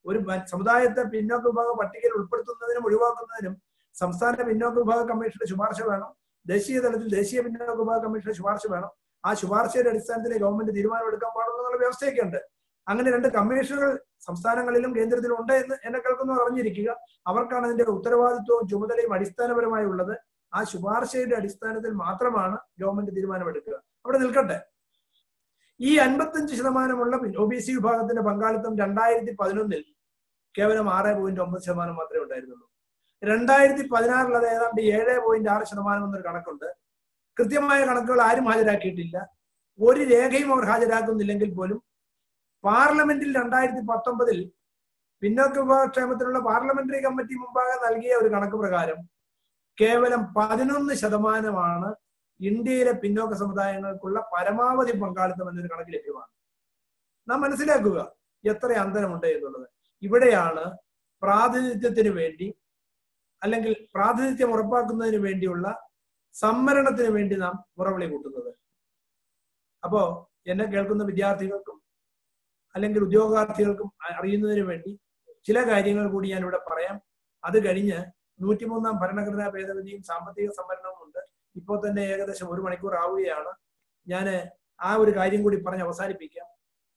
[0.05, 0.19] ഒരു
[0.51, 3.55] സമുദായത്തെ പിന്നോക്ക വിഭാഗ പട്ടികയിൽ ഉൾപ്പെടുത്തുന്നതിനും ഒഴിവാക്കുന്നതിനും
[3.95, 6.11] സംസ്ഥാന പിന്നോക്ക വിഭാഗ കമ്മീഷന്റെ ശുപാർശ വേണം.
[6.45, 8.91] ദേശീയ തലത്തിൽ ദേശീയ പിന്നോക്ക വിഭാഗ കമ്മീഷന്റെ ശുപാർശ വേണം.
[9.25, 12.39] ആ ശുപാർശയുടെ അടിസ്ഥാനത്തിൽ ഗവൺമെന്റ് തീരുമാനമെടുക്കാൻ പാടുള്ളൂ എന്നുള്ള വ്യവസ്ഥയൊക്കെ ഉണ്ട്
[12.87, 16.89] അങ്ങനെ രണ്ട് കമ്മീഷനുകൾ സംസ്ഥാനങ്ങളിലും കേന്ദ്രത്തിലും ഉണ്ട് എന്ന് എന്നെ കേൾക്കുന്നവർ അറിഞ്ഞിരിക്കുക.
[17.27, 20.15] അവർക്കാണ് അതിന്റെ ഉത്തരവാദിത്വവും ചുമതലയും അടിസ്ഥാനപരമായി ഉള്ളത്
[20.53, 23.75] ആ ശുപാർശയുടെ അടിസ്ഥാനത്തിൽ മാത്രമാണ് ഗവൺമെന്റ് തീരുമാനമെടുക്കുക.
[24.05, 24.57] അവിടെ നിൽക്കട്ടെ.
[25.79, 29.83] ഈ അൻപത്തഞ്ച് ശതമാനമുള്ള ഒ ബി സി വിഭാഗത്തിന്റെ പങ്കാളിത്തം രണ്ടായിരത്തി പതിനൊന്നിൽ
[30.57, 32.67] കേവലം ആറ് പോയിന്റ് ഒമ്പത് ശതമാനം മാത്രമേ ഉണ്ടായിരുന്നുള്ളൂ.
[33.23, 36.67] രണ്ടായിരത്തി പതിനാറിൽ അത് ഏതാണ്ട് ഏഴ് പോയിന്റ് ആറ് ശതമാനം എന്നൊരു കണക്കുണ്ട്.
[37.37, 39.27] കൃത്യമായ കണക്കുകൾ ആരും ഹാജരാക്കിയിട്ടില്ല.
[39.79, 41.79] ഒരു രേഖയും അവർ ഹാജരാക്കുന്നില്ലെങ്കിൽ പോലും
[42.63, 44.51] പാർലമെന്റിൽ രണ്ടായിരത്തി പത്തൊമ്പതിൽ
[45.21, 49.12] പിന്നോക്ക വിഭാഗക്ഷേമത്തിനുള്ള പാർലമെന്ററി കമ്മിറ്റി മുമ്പാകെ നൽകിയ ഒരു കണക്ക് പ്രകാരം
[49.81, 51.95] കേവലം പതിനൊന്ന് ശതമാനമാണ്
[52.39, 56.31] ഇന്ത്യയിലെ പിന്നോക്ക സമുദായങ്ങൾക്കുള്ള പരമാവധി പങ്കാളിത്തം എന്നൊരു കണക്ക് ലഭ്യമാണ്.
[57.27, 59.67] നാം മനസ്സിലാക്കുക എത്ര അന്തരമുണ്ട് എന്നുള്ളത്.
[60.01, 60.63] ഇവിടെയാണ്
[61.21, 62.53] പ്രാതിനിധ്യത്തിന് വേണ്ടി
[63.43, 65.89] അല്ലെങ്കിൽ പ്രാതിനിധ്യം ഉറപ്പാക്കുന്നതിന് വേണ്ടിയുള്ള
[66.33, 68.51] സംവരണത്തിന് വേണ്ടി നാം ഉറവിളി കൂട്ടുന്നത്.
[69.83, 71.77] അപ്പോ എന്നെ കേൾക്കുന്ന വിദ്യാർത്ഥികൾക്കും
[72.75, 74.99] അല്ലെങ്കിൽ ഉദ്യോഗാർത്ഥികൾക്കും അറിയുന്നതിന് വേണ്ടി
[75.43, 77.01] ചില കാര്യങ്ങൾ കൂടി ഞാൻ ഇവിടെ പറയാം.
[77.43, 77.99] അത് കഴിഞ്ഞ്
[78.43, 81.21] നൂറ്റിമൂന്നാം ഭരണഘടനാ ഭേദഗതിയും സാമ്പത്തിക സംവരണവും ഉണ്ട്.
[81.55, 83.51] ഇപ്പോൾ തന്നെ ഏകദേശം ഒരു മണിക്കൂർ ആവുകയാണ്.
[84.07, 84.27] ഞാൻ
[84.81, 86.47] ആ ഒരു കാര്യം കൂടി പറഞ്ഞ് അവസാനിപ്പിക്കാം.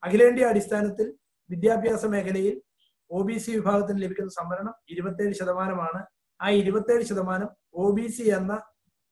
[0.03, 1.07] അഖിലേന്ത്യാ അടിസ്ഥാനത്തിൽ
[1.51, 2.63] വിദ്യാഭ്യാസ മേഖലയിൽ
[3.11, 6.01] ഒ ബി സി വിഭാഗത്തിന് ലഭിക്കുന്ന സംവരണം ഇരുപത്തേഴ് ശതമാനമാണ്.
[6.43, 8.63] ആ ഇരുപത്തേഴ് ശതമാനം ഒ ബി സി എന്ന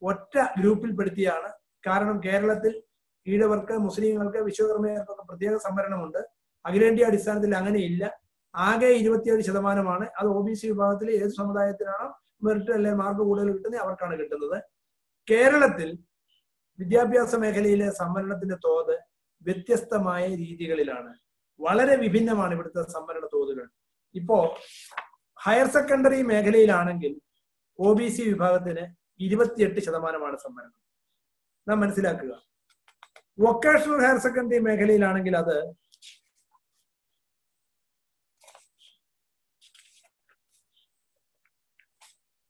[0.02, 1.50] ഒറ്റ ഗ്രൂപ്പിൽപ്പെടുത്തിയാണ്.
[1.86, 2.82] കാരണം കേരളത്തിൽ
[3.26, 6.20] ഈഴവർക്ക് മുസ്ലിങ്ങൾക്ക് വിശ്വകർമ്മയർക്കൊക്കെ പ്രത്യേക സംവരണമുണ്ട്.
[6.64, 8.04] അഖിലേന്ത്യാ അടിസ്ഥാനത്തിൽ അങ്ങനെയില്ല.
[8.56, 10.06] ആകെ ഇരുപത്തിയേഴ് ശതമാനമാണ്.
[10.18, 12.08] അത് ഒ ബി സി വിഭാഗത്തിൽ ഏത് സമുദായത്തിനാണോ
[12.46, 14.58] മെറിറ്റ് അല്ലെ മാർക്ക് കൂടുതൽ കിട്ടുന്നത് അവർക്കാണ് കിട്ടുന്നത്.
[15.28, 15.90] കേരളത്തിൽ
[16.78, 18.94] വിദ്യാഭ്യാസ മേഖലയിലെ സംവരണത്തിന്റെ തോത്
[19.46, 21.12] വ്യത്യസ്തമായ രീതികളിലാണ്.
[21.60, 23.66] വളരെ വിഭിന്നമാണ് ഇവിടുത്തെ സംവരണ തോതുകൾ.
[24.14, 24.38] ഇപ്പോ
[25.38, 27.12] ഹയർ സെക്കൻഡറി മേഖലയിലാണെങ്കിൽ
[27.78, 28.84] ഒ ബി സി വിഭാഗത്തിന്
[29.20, 30.78] ഇരുപത്തിയെട്ട് ശതമാനമാണ് സംവരണം
[31.66, 32.32] നാം മനസ്സിലാക്കുക.
[33.38, 35.56] വൊക്കേഷണൽ ഹയർ സെക്കൻഡറി മേഖലയിലാണെങ്കിൽ അത്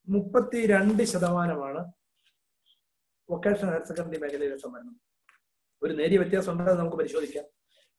[0.08, 1.92] മുപ്പത്തി രണ്ട് ശതമാനമാണ്
[3.30, 4.94] വൊക്കേഷണൽ ഹയർ സെക്കൻഡറി മേഖലയിലെ സംവരണം.
[5.82, 7.44] ഒരു നേരിയ വ്യത്യാസം ഉണ്ടെന്ന് നമുക്ക് പരിശോധിക്കാം.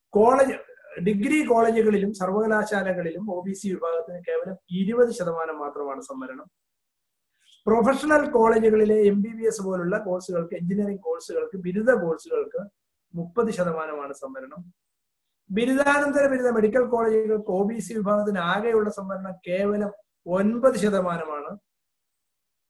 [0.10, 0.53] കോളേജ്
[1.08, 6.47] ഡിഗ്രി കോളേജുകളിലും സർവകലാശാലകളിലും ഒ ബി സി വിഭാഗത്തിന് കേവലം ഇരുപത് ശതമാനം മാത്രമാണ് സംവരണം.
[7.68, 12.62] പ്രൊഫഷണൽ കോളേജുകളിലെ എം ബി ബി എസ് പോലുള്ള കോഴ്സുകൾക്ക് എഞ്ചിനീയറിംഗ് കോഴ്സുകൾക്ക് ബിരുദ കോഴ്സുകൾക്ക്
[13.14, 14.62] മുപ്പത് ശതമാനമാണ് സംവരണം.
[15.49, 19.91] ബിരുദാനന്തര ബിരുദ മെഡിക്കൽ കോളേജുകൾക്ക് ഒ ബി സി വിഭാഗത്തിന് ആകെയുള്ള സംവരണം കേവലം
[20.26, 21.51] ഒൻപത് ശതമാനമാണ്.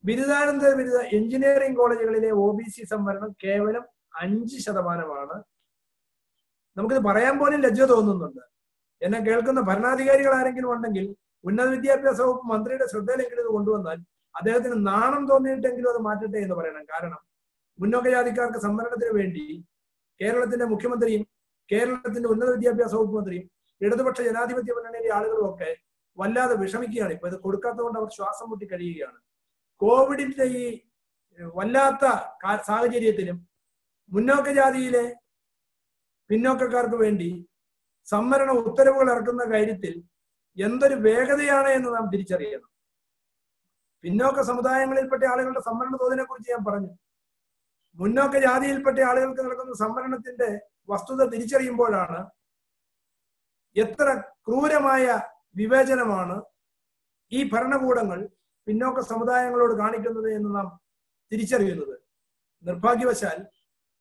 [0.07, 3.83] ബിരുദാനന്തര ബിരുദ എഞ്ചിനീയറിംഗ് കോളേജുകളിലെ ഒ ബി സി സംവരണം കേവലം
[4.23, 5.37] അഞ്ച് ശതമാനമാണ്.
[6.77, 8.43] നമുക്കിത് പറയാൻ പോലും ലജ്ജ തോന്നുന്നുണ്ട്.
[9.01, 11.05] എന്നെ കേൾക്കുന്ന ഭരണാധികാരികൾ ആരെങ്കിലും ഉണ്ടെങ്കിൽ
[11.43, 13.97] ഉന്നത വിദ്യാഭ്യാസ വകുപ്പ് മന്ത്രിയുടെ ശ്രദ്ധയിലെങ്കിലും ഇത് കൊണ്ടുവന്നാൽ
[14.35, 16.85] അദ്ദേഹത്തിന് നാണം തോന്നിയിട്ടെങ്കിലും അത് മാറ്റട്ടെ എന്ന് പറയണം.
[16.93, 17.21] കാരണം
[17.79, 19.45] മുന്നോക്ക ജാതിക്കാർക്ക് സംവരണത്തിന് വേണ്ടി
[20.19, 21.23] കേരളത്തിന്റെ മുഖ്യമന്ത്രിയും
[21.69, 23.45] കേരളത്തിന്റെ ഉന്നത വിദ്യാഭ്യാസ വകുപ്പ് മന്ത്രിയും
[23.81, 25.69] ഇടതുപക്ഷ ജനാധിപത്യ മുന്നണിയിലെ ആളുകളും ഒക്കെ
[26.17, 27.13] വല്ലാതെ വിഷമിക്കുകയാണ്.
[27.17, 29.17] ഇപ്പൊ ഇത് കൊടുക്കാത്തതുകൊണ്ട് അവർ ശ്വാസം മുട്ടി കഴിയുകയാണ്.
[29.81, 30.65] കോവിഡിന്റെ ഈ
[31.39, 32.03] വല്ലാത്ത
[32.67, 33.37] സാഹചര്യത്തിലും
[34.11, 35.05] മുന്നോക്ക ജാതിയിലെ
[36.29, 37.29] പിന്നോക്കക്കാർക്ക് വേണ്ടി
[38.07, 39.93] സംവരണ ഉത്തരവുകൾ ഇറക്കുന്ന കാര്യത്തിൽ
[40.57, 42.69] എന്തൊരു വേഗതയാണ് എന്ന് നാം തിരിച്ചറിയണം.
[44.03, 46.91] പിന്നോക്ക സമുദായങ്ങളിൽപ്പെട്ട ആളുകളുടെ സംവരണ തോതിനെ കുറിച്ച് ഞാൻ പറഞ്ഞു.
[47.97, 50.49] മുന്നോക്ക ജാതിയിൽപ്പെട്ട ആളുകൾക്ക് നടക്കുന്ന സംവരണത്തിന്റെ
[50.89, 52.19] വസ്തുത തിരിച്ചറിയുമ്പോഴാണ്
[53.75, 54.07] എത്ര
[54.47, 55.05] ക്രൂരമായ
[55.55, 56.37] വിവേചനമാണ്
[57.31, 58.19] ഈ ഭരണകൂടങ്ങൾ
[58.67, 60.67] പിന്നോക്ക സമുദായങ്ങളോട് കാണിക്കുന്നത് എന്ന് നാം
[61.31, 61.95] തിരിച്ചറിയുന്നത്.
[62.63, 63.37] നിർഭാഗ്യവശാൽ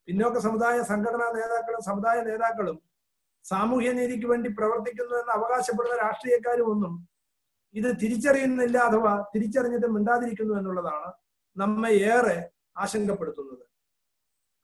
[0.08, 2.78] പിന്നോക്ക സമുദായ സംഘടനാ നേതാക്കളും സമുദായ നേതാക്കളും
[3.44, 6.94] സാമൂഹ്യ നീതിക്ക് വേണ്ടി പ്രവർത്തിക്കുന്നു എന്ന് അവകാശപ്പെടുന്ന രാഷ്ട്രീയക്കാരും ഒന്നും
[7.74, 11.08] ഇത് തിരിച്ചറിയുന്നില്ല അഥവാ തിരിച്ചറിഞ്ഞിട്ട് മിണ്ടാതിരിക്കുന്നു എന്നുള്ളതാണ്
[11.56, 12.36] നമ്മെ ഏറെ
[12.76, 13.64] ആശങ്കപ്പെടുത്തുന്നത്.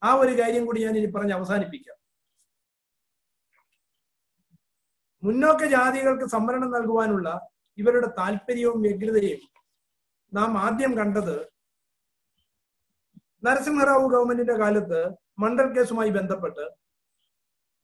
[0.02, 1.96] ആ ഒരു കാര്യം കൂടി ഞാൻ ഇനി പറഞ്ഞ് അവസാനിപ്പിക്കാം.
[5.22, 7.28] മുന്നോക്ക ജാതികൾക്ക് സംവരണം നൽകുവാനുള്ള
[7.78, 9.42] ഇവരുടെ താല്പര്യവും വ്യഗ്രതയും
[10.32, 11.36] നാം ആദ്യം കണ്ടത്
[13.46, 15.00] നരസിംഹറാവു ഗവൺമെന്റിന്റെ കാലത്ത്
[15.42, 16.64] മണ്ഡൽ കേസുമായി ബന്ധപ്പെട്ട്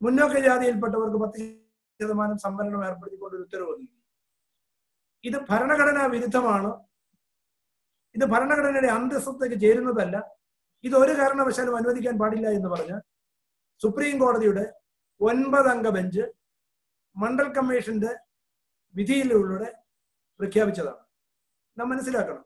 [0.00, 1.44] മുന്നോക്ക ജാതിയിൽപ്പെട്ടവർക്ക് പത്ത്
[2.00, 3.94] ശതമാനം സംവരണം ഏർപ്പെടുത്തിക്കൊണ്ട് ഒരു ഉത്തരവ് നൽകി
[5.24, 6.70] ഇത് ഭരണഘടനാ വിരുദ്ധമാണ്.
[8.14, 10.16] ഇത് ഭരണഘടനയുടെ അന്തസ്സത്തേക്ക് ചേരുന്നതല്ല.
[10.84, 12.98] ഇത് ഒരു കാരണവശാലും അനുവദിക്കാൻ പാടില്ല എന്ന് പറഞ്ഞ്
[13.80, 14.64] സുപ്രീം കോടതിയുടെ
[15.20, 16.24] ഒൻപതംഗ ബെഞ്ച്
[17.16, 18.12] മണ്ഡൽ കമ്മീഷന്റെ
[18.94, 19.68] വിധിയിലൂടെ
[20.40, 21.02] പ്രഖ്യാപിച്ചതാണ്.
[21.76, 22.44] നാം മനസ്സിലാക്കണം.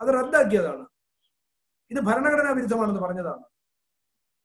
[0.00, 0.84] അത് റദ്ദാക്കിയതാണ്.
[1.90, 3.44] ഇത് ഭരണഘടനാ വിരുദ്ധമാണെന്ന് പറഞ്ഞതാണ്.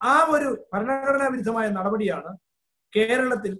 [0.02, 2.32] ആ ഒരു ഭരണഘടനാ വിരുദ്ധമായ നടപടിയാണ്
[2.94, 3.54] കേരളത്തിൽ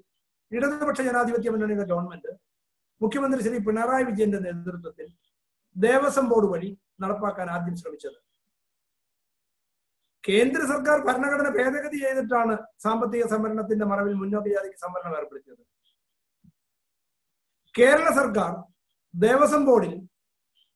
[0.52, 2.32] ഇടതുപക്ഷ ജനാധിപത്യ മുന്നണിയുടെ ഗവൺമെന്റ്
[3.02, 5.08] മുഖ്യമന്ത്രി ശ്രീ പിണറായി വിജയന്റെ നേതൃത്വത്തിൽ
[5.76, 6.70] ദേവസ്വം ബോർഡ് വഴി
[7.04, 8.18] നടപ്പാക്കാൻ ആദ്യം ശ്രമിച്ചത്.
[10.28, 12.54] കേന്ദ്ര സർക്കാർ ഭരണഘടന ഭേദഗതി ചെയ്തിട്ടാണ്
[12.84, 15.64] സാമ്പത്തിക സംവരണത്തിന്റെ മറവിൽ മുന്നോട്ട് ജാതിക്ക് സംവരണം ഏർപ്പെടുത്തിയത്.
[17.76, 18.52] കേരള സർക്കാർ
[19.14, 19.94] ദേവസ്വം ബോർഡിൽ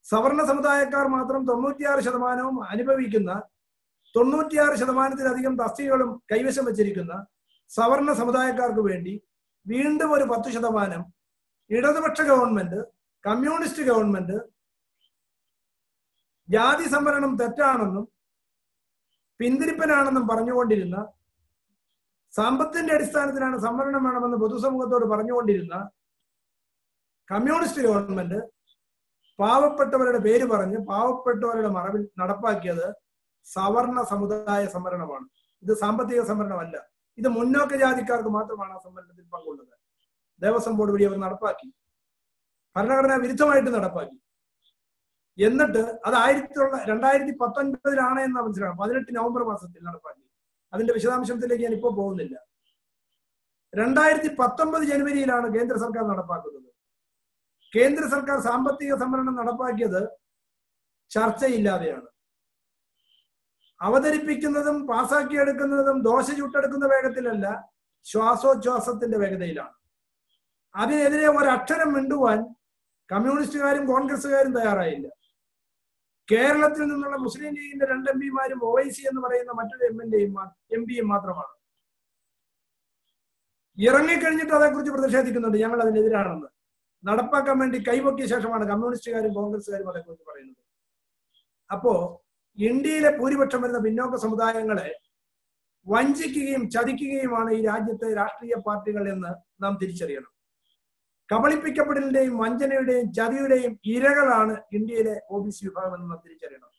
[0.10, 3.32] സവർണ സമുദായക്കാർ മാത്രം തൊണ്ണൂറ്റിയാറ് ശതമാനവും അനുഭവിക്കുന്ന
[4.16, 7.16] തൊണ്ണൂറ്റിയാറ് ശതമാനത്തിലധികം തസ്തികകളും കൈവശം വച്ചിരിക്കുന്ന
[7.72, 9.14] സവർണ സമുദായക്കാർക്ക് വേണ്ടി
[9.66, 11.01] വീണ്ടും ഒരു പത്ത് ശതമാനം
[11.70, 12.80] ഇടതുപക്ഷ ഗവൺമെന്റ്
[13.24, 14.38] കമ്മ്യൂണിസ്റ്റ് ഗവൺമെന്റ്
[16.49, 18.05] ജാതി സംവരണം തെറ്റാണെന്നും
[19.39, 20.97] പിന്തിരിപ്പനാണെന്നും പറഞ്ഞുകൊണ്ടിരുന്ന
[22.34, 25.76] സമ്പത്തിന്റെ അടിസ്ഥാനത്തിലാണ് സംവരണം വേണമെന്ന് പൊതുസമൂഹത്തോട് പറഞ്ഞുകൊണ്ടിരുന്ന
[27.30, 28.39] കമ്മ്യൂണിസ്റ്റ് ഗവൺമെന്റ്
[29.39, 32.87] പാവപ്പെട്ടവരുടെ പേര് പറഞ്ഞ് പാവപ്പെട്ടവരുടെ മറവിൽ നടപ്പാക്കിയത്
[33.47, 35.25] സവർണ സമുദായ സംവരണമാണ്.
[35.63, 36.75] ഇത് സാമ്പത്തിക സംവരണമല്ല.
[37.17, 39.73] ഇത് മുന്നോക്ക ജാതിക്കാർക്ക് മാത്രമാണ് ആ സംവരണത്തിൽ പങ്കുള്ളത്.
[40.41, 41.67] ദേവസ്വം ബോർഡ് വഴി അവർ നടപ്പാക്കി.
[42.75, 44.17] ഭരണഘടനാ വിരുദ്ധമായിട്ട് നടപ്പാക്കി.
[45.37, 50.25] എന്നിട്ട് അത് ആയിരത്തി തൊള്ള രണ്ടായിരത്തി പത്തൊൻപതിലാണ് എന്ന് മനസ്സിലാണ് പതിനെട്ട് നവംബർ മാസത്തിൽ നടപ്പാക്കി.
[50.73, 52.35] അതിന്റെ വിശദാംശത്തിലേക്ക് ഞാൻ ഇപ്പോൾ പോകുന്നില്ല.
[53.73, 56.68] രണ്ടായിരത്തി പത്തൊമ്പത് ജനുവരിയിലാണ് കേന്ദ്ര സർക്കാർ നടപ്പാക്കുന്നത്.
[57.76, 60.09] കേന്ദ്ര സർക്കാർ സാമ്പത്തിക സംവരണം നടപ്പാക്കിയത്
[61.09, 62.07] ചർച്ചയില്ലാതെയാണ്.
[63.82, 67.70] അവതരിപ്പിക്കുന്നതും പാസാക്കിയെടുക്കുന്നതും ദോശ ചുട്ടെടുക്കുന്ന വേഗത്തിലല്ല
[68.03, 69.76] ശ്വാസോച്ഛ്വാസത്തിന്റെ വേഗതയിലാണ്.
[70.76, 72.39] അതിനെതിരെ ഒരക്ഷരം മിണ്ടുവാൻ
[73.11, 75.07] കമ്മ്യൂണിസ്റ്റുകാരും കോൺഗ്രസ്സുകാരും തയ്യാറായില്ല.
[76.32, 80.34] കേരളത്തിൽ നിന്നുള്ള മുസ്ലിം ലീഗിന്റെ രണ്ട് എം പിമാരും ഒവൈസി എന്ന് പറയുന്ന മറ്റൊരു എം എൽ എയും
[80.72, 81.53] എം പിയും മാത്രമാണ്.
[83.78, 85.57] ഇറങ്ങിക്കഴിഞ്ഞിട്ട് അതേക്കുറിച്ച് പ്രതിഷേധിക്കുന്നുണ്ട്.
[85.57, 86.59] ഞങ്ങൾ അതിനെതിരാണെന്ന്.
[87.04, 90.64] നടപ്പാക്കാൻ വേണ്ടി കൈവക്കിയ ശേഷമാണ് കമ്മ്യൂണിസ്റ്റുകാരും കോൺഗ്രസ്സുകാരും അതേക്കുറിച്ച് പറയുന്നത്.
[91.72, 91.93] അപ്പോ
[92.58, 94.89] ഇന്ത്യയിലെ ഭൂരിപക്ഷം വരുന്ന പിന്നോക്ക സമുദായങ്ങളെ
[95.88, 99.32] വഞ്ചിക്കുകയും ചതിക്കുകയുമാണ് ഈ രാജ്യത്തെ രാഷ്ട്രീയ പാർട്ടികൾ എന്ന്
[99.64, 100.32] നാം തിരിച്ചറിയണം.
[101.30, 106.70] കബളിപ്പിക്കപ്പെടലിന്റെയും വഞ്ചനയുടെയും ചതിയുടെയും ഇരകളാണ് ഇന്ത്യയിലെ ഒ ബി സി വിഭാഗം എന്ന് നാം തിരിച്ചറിയണം.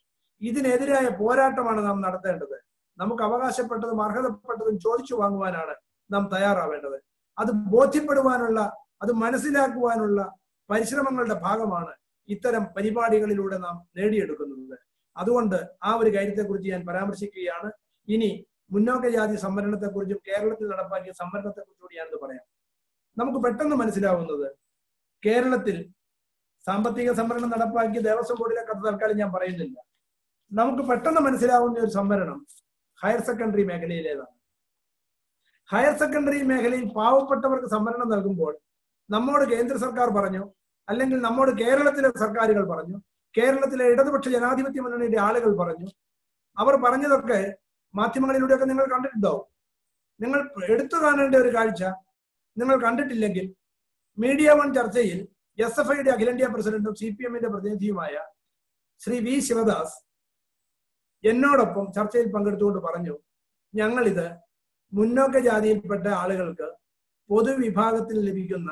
[0.40, 2.56] ഇതിനെതിരായ പോരാട്ടമാണ് നാം നടത്തേണ്ടത്.
[2.98, 5.74] നമുക്ക് അവകാശപ്പെട്ടതും അർഹതപ്പെട്ടതും ചോദിച്ചു വാങ്ങുവാനാണ്
[6.12, 6.98] നാം തയ്യാറാവേണ്ടത്.
[7.38, 8.60] അത് ബോധ്യപ്പെടുവാനുള്ള
[9.02, 10.20] അത് മനസ്സിലാക്കുവാനുള്ള
[10.70, 11.92] പരിശ്രമങ്ങളുടെ ഭാഗമാണ്
[12.28, 14.76] ഇത്തരം പരിപാടികളിലൂടെ നാം നേടിയെടുക്കുന്നത്.
[15.16, 17.70] അതുകൊണ്ട് ആ ഒരു കാര്യത്തെക്കുറിച്ച് ഞാൻ പരാമർശിക്കുകയാണ്.
[18.08, 18.30] ഇനി
[18.74, 22.44] മുന്നോക്ക ജാതി സംവരണത്തെക്കുറിച്ചും കേരളത്തിൽ നടപ്പാക്കിയ സംവരണത്തെക്കുറിച്ചും കൂടി ഞാനിത് പറയാം.
[23.16, 24.48] നമുക്ക് പെട്ടെന്ന് മനസ്സിലാവുന്നത്
[25.22, 25.76] കേരളത്തിൽ
[26.64, 29.76] സാമ്പത്തിക സംവരണം നടപ്പാക്കിയ ദേവസ്വം ബോർഡിലെ കഥ തൽക്കാലം ഞാൻ പറയുന്നില്ല.
[30.52, 32.38] നമുക്ക് പെട്ടെന്ന് മനസ്സിലാവുന്ന ഒരു സംവരണം
[33.00, 34.34] ഹയർ സെക്കൻഡറി മേഖലയിലേതാണ്.
[35.68, 38.54] ഹയർ സെക്കൻഡറി മേഖലയിൽ പാവപ്പെട്ടവർക്ക് സംവരണം നൽകുമ്പോൾ
[39.10, 40.42] നമ്മോട് കേന്ദ്ര സർക്കാർ പറഞ്ഞു
[40.88, 42.96] അല്ലെങ്കിൽ നമ്മോട് കേരളത്തിലെ സർക്കാരുകൾ പറഞ്ഞു
[43.34, 45.88] കേരളത്തിലെ ഇടതുപക്ഷ ജനാധിപത്യ മുന്നണിയുടെ ആളുകൾ പറഞ്ഞു.
[46.56, 47.40] അവർ പറഞ്ഞതൊക്കെ
[47.94, 49.44] മാധ്യമങ്ങളിലൂടെയൊക്കെ നിങ്ങൾ കണ്ടിട്ടുണ്ടാവും
[50.20, 51.82] നിങ്ങൾ എടുത്തു കാണേണ്ട ഒരു കാഴ്ച
[52.56, 53.46] നിങ്ങൾ കണ്ടിട്ടില്ലെങ്കിൽ
[54.18, 55.18] മീഡിയ വൺ ചർച്ചയിൽ
[55.58, 58.14] എസ് എഫ് ഐയുടെ അഖിലേന്ത്യാ പ്രസിഡന്റും സി പി എമ്മിന്റെ പ്രതിനിധിയുമായ
[59.00, 59.96] ശ്രീ വി ശിവദാസ്
[61.24, 63.14] എന്നോടൊപ്പം ചർച്ചയിൽ പങ്കെടുത്തുകൊണ്ട് പറഞ്ഞു
[63.74, 64.26] ഞങ്ങളിത്
[64.92, 66.68] മുന്നോക്ക ജാതിയിൽപ്പെട്ട ആളുകൾക്ക്
[67.30, 68.70] പൊതുവിഭാഗത്തിൽ ലഭിക്കുന്ന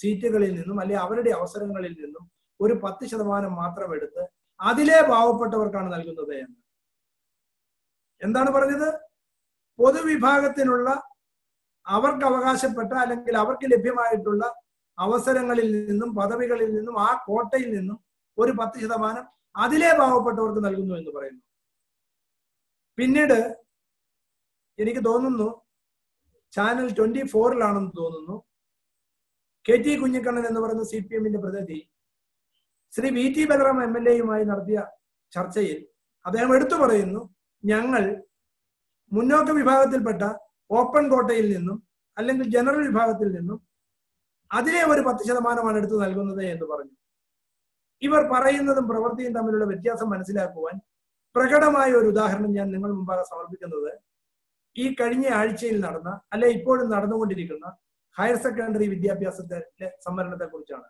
[0.00, 2.24] സീറ്റുകളിൽ നിന്നും അല്ലെങ്കിൽ അവരുടെ അവസരങ്ങളിൽ നിന്നും
[2.60, 4.22] ഒരു പത്ത് ശതമാനം മാത്രം എടുത്ത്
[4.60, 6.58] അതിലെ പാവപ്പെട്ടവർക്കാണ് നൽകുന്നത് എന്ന്.
[8.22, 8.88] എന്താണ് പറഞ്ഞത്?
[9.78, 10.88] പൊതുവിഭാഗത്തിനുള്ള
[11.86, 14.44] അവർക്ക് അവകാശപ്പെട്ട അല്ലെങ്കിൽ അവർക്ക് ലഭ്യമായിട്ടുള്ള
[14.98, 17.98] അവസരങ്ങളിൽ നിന്നും പദവികളിൽ നിന്നും ആ കോട്ടയിൽ നിന്നും
[18.38, 19.24] ഒരു പത്ത് ശതമാനം
[19.56, 21.42] അതിലെ പാവപ്പെട്ടവർക്ക് നൽകുന്നു എന്ന് പറയുന്നു.
[22.98, 23.38] പിന്നീട്
[24.78, 25.48] എനിക്ക് തോന്നുന്നു
[26.52, 28.36] ചാനൽ ട്വന്റി ഫോറിലാണെന്ന് തോന്നുന്നു
[29.66, 31.78] കെ ടി കുഞ്ഞിക്കണ്ണൻ എന്ന് പറയുന്ന സി പി എമ്മിന്റെ പ്രതിനിധി
[32.92, 34.78] Shri V T Balaram M L എയുമായി നടത്തിയ
[35.32, 35.78] ചർച്ചയിൽ
[36.24, 37.22] അദ്ദേഹം എടുത്തു പറയുന്നു
[37.64, 38.02] ഞങ്ങൾ
[39.12, 40.22] മുന്നോക്ക വിഭാഗത്തിൽപ്പെട്ട
[40.70, 41.78] ഓപ്പൺ കോട്ടയിൽ നിന്നും
[42.16, 43.58] അല്ലെങ്കിൽ ജനറൽ വിഭാഗത്തിൽ നിന്നും
[44.50, 46.94] അതിലെ ഒരു പത്ത് ശതമാനമാണ് എടുത്തു നൽകുന്നത് എന്ന് പറഞ്ഞു.
[48.02, 50.76] ഇവർ പറയുന്നതും പ്രവൃത്തിയും തമ്മിലുള്ള വ്യത്യാസം മനസ്സിലാക്കുവാൻ
[51.36, 53.90] പ്രകടമായ ഒരു ഉദാഹരണം ഞാൻ നിങ്ങൾ മുമ്പാകെ സമർപ്പിക്കുന്നത്
[54.76, 57.66] ഈ കഴിഞ്ഞ ആഴ്ചയിൽ നടന്ന അല്ലെ ഇപ്പോഴും നടന്നുകൊണ്ടിരിക്കുന്ന
[58.16, 60.88] ഹയർ സെക്കൻഡറി വിദ്യാഭ്യാസത്തിന്റെ സംവരണത്തെ കുറിച്ചാണ്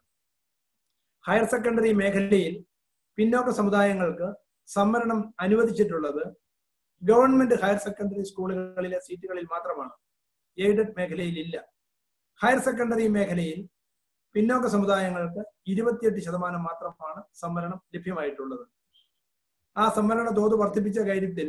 [1.25, 2.55] ഹയർ സെക്കൻഡറി മേഖലയിൽ
[3.19, 4.29] പിന്നോക്ക സമുദായങ്ങൾക്ക്
[4.69, 6.23] സംവരണം അനുവദിച്ചിട്ടുള്ളത്
[7.03, 9.95] ഗവൺമെന്റ് ഹയർ സെക്കൻഡറി സ്കൂളുകളിലെ സീറ്റുകളിൽ മാത്രമാണ്.
[10.59, 11.57] എയ്ഡഡ് മേഖലയിൽ ഇല്ല
[12.41, 13.61] ഹയർ സെക്കൻഡറി മേഖലയിൽ
[14.35, 18.65] പിന്നോക്ക സമുദായങ്ങൾക്ക് ഇരുപത്തിയെട്ട് ശതമാനം മാത്രമാണ് സംവരണം ലഭ്യമായിട്ടുള്ളത്.
[19.77, 21.49] ആ സംവരണ തോത് വർദ്ധിപ്പിച്ച കാര്യത്തിൽ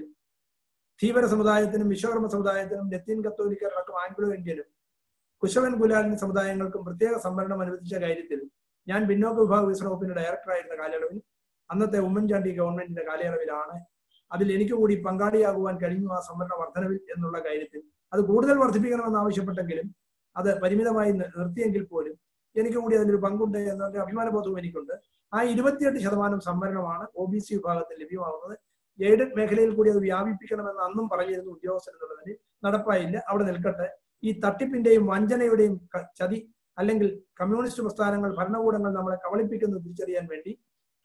[0.99, 4.67] ധീവര സമുദായത്തിനും വിശ്വകർമ്മ സമുദായത്തിനും ലത്തീൻ കത്തോലിക്കർക്കും ആംഗ്ലോ ഇന്ത്യനും
[5.43, 8.39] കുശവൻ ഗുലാലിന് സമുദായങ്ങൾക്കും പ്രത്യേക സംവരണം അനുവദിച്ച കാര്യത്തിൽ
[8.87, 11.21] ഞാൻ പിന്നോക്ക വിഭാഗ വികസന വകുപ്പിന്റെ ഡയറക്ടറായിരുന്ന കാലയളവിൽ
[11.71, 13.75] അന്നത്തെ ഉമ്മൻചാണ്ടി ഗവൺമെന്റിന്റെ കാലയളവിലാണ്.
[14.31, 17.81] അതിൽ എനിക്ക് കൂടി പങ്കാളിയാകുവാൻ കഴിഞ്ഞു ആ സംവരണ വർധനവിൽ എന്നുള്ള കാര്യത്തിൽ.
[18.13, 19.87] അത് കൂടുതൽ വർദ്ധിപ്പിക്കണമെന്ന് ആവശ്യപ്പെട്ടെങ്കിലും
[20.35, 22.15] അത് പരിമിതമായി നിർത്തിയെങ്കിൽ പോലും
[22.55, 24.95] എനിക്ക് കൂടി അതിലൊരു പങ്കുണ്ട് എന്നൊരു അഭിമാനബോധവും എനിക്കുണ്ട്.
[25.33, 28.55] ആ ഇരുപത്തിയെട്ട് ശതമാനം സംവരണമാണ് ഒ ബി സി വിഭാഗത്തിൽ ലഭ്യമാകുന്നത്.
[28.99, 32.35] എയ്ഡഡ് മേഖലയിൽ കൂടി അത് വ്യാപിപ്പിക്കണമെന്ന് അന്നും പറഞ്ഞിരുന്നു ഉദ്യോഗസ്ഥർ എന്നുള്ളതിന്
[32.65, 33.17] നടപ്പായില്ല.
[33.29, 33.87] അവിടെ നിൽക്കട്ടെ.
[34.23, 35.75] ഈ തട്ടിപ്പിന്റെയും വഞ്ചനയുടെയും
[36.19, 36.39] ചതി
[36.77, 37.07] അല്ലെങ്കിൽ
[37.39, 40.51] കമ്മ്യൂണിസ്റ്റ് പ്രസ്ഥാനങ്ങൾ ഭരണകൂടങ്ങൾ നമ്മളെ കവളിപ്പിക്കുന്നത് തിരിച്ചറിയാൻ വേണ്ടി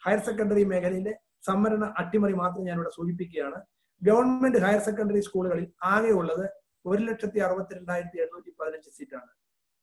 [0.02, 1.12] ഹയർ സെക്കൻഡറി മേഖലയിലെ
[1.48, 3.58] സംവരണ അട്ടിമറി മാത്രം ഞാൻ ഇവിടെ സൂചിപ്പിക്കുകയാണ്.
[4.02, 6.44] ഗവൺമെന്റ് ഹയർ സെക്കൻഡറി സ്കൂളുകളിൽ ആകെ ഉള്ളത്
[6.84, 9.30] ഒരു ലക്ഷത്തി അറുപത്തിരണ്ടായിരത്തി എണ്ണൂറ്റി പതിനഞ്ച് സീറ്റാണ്.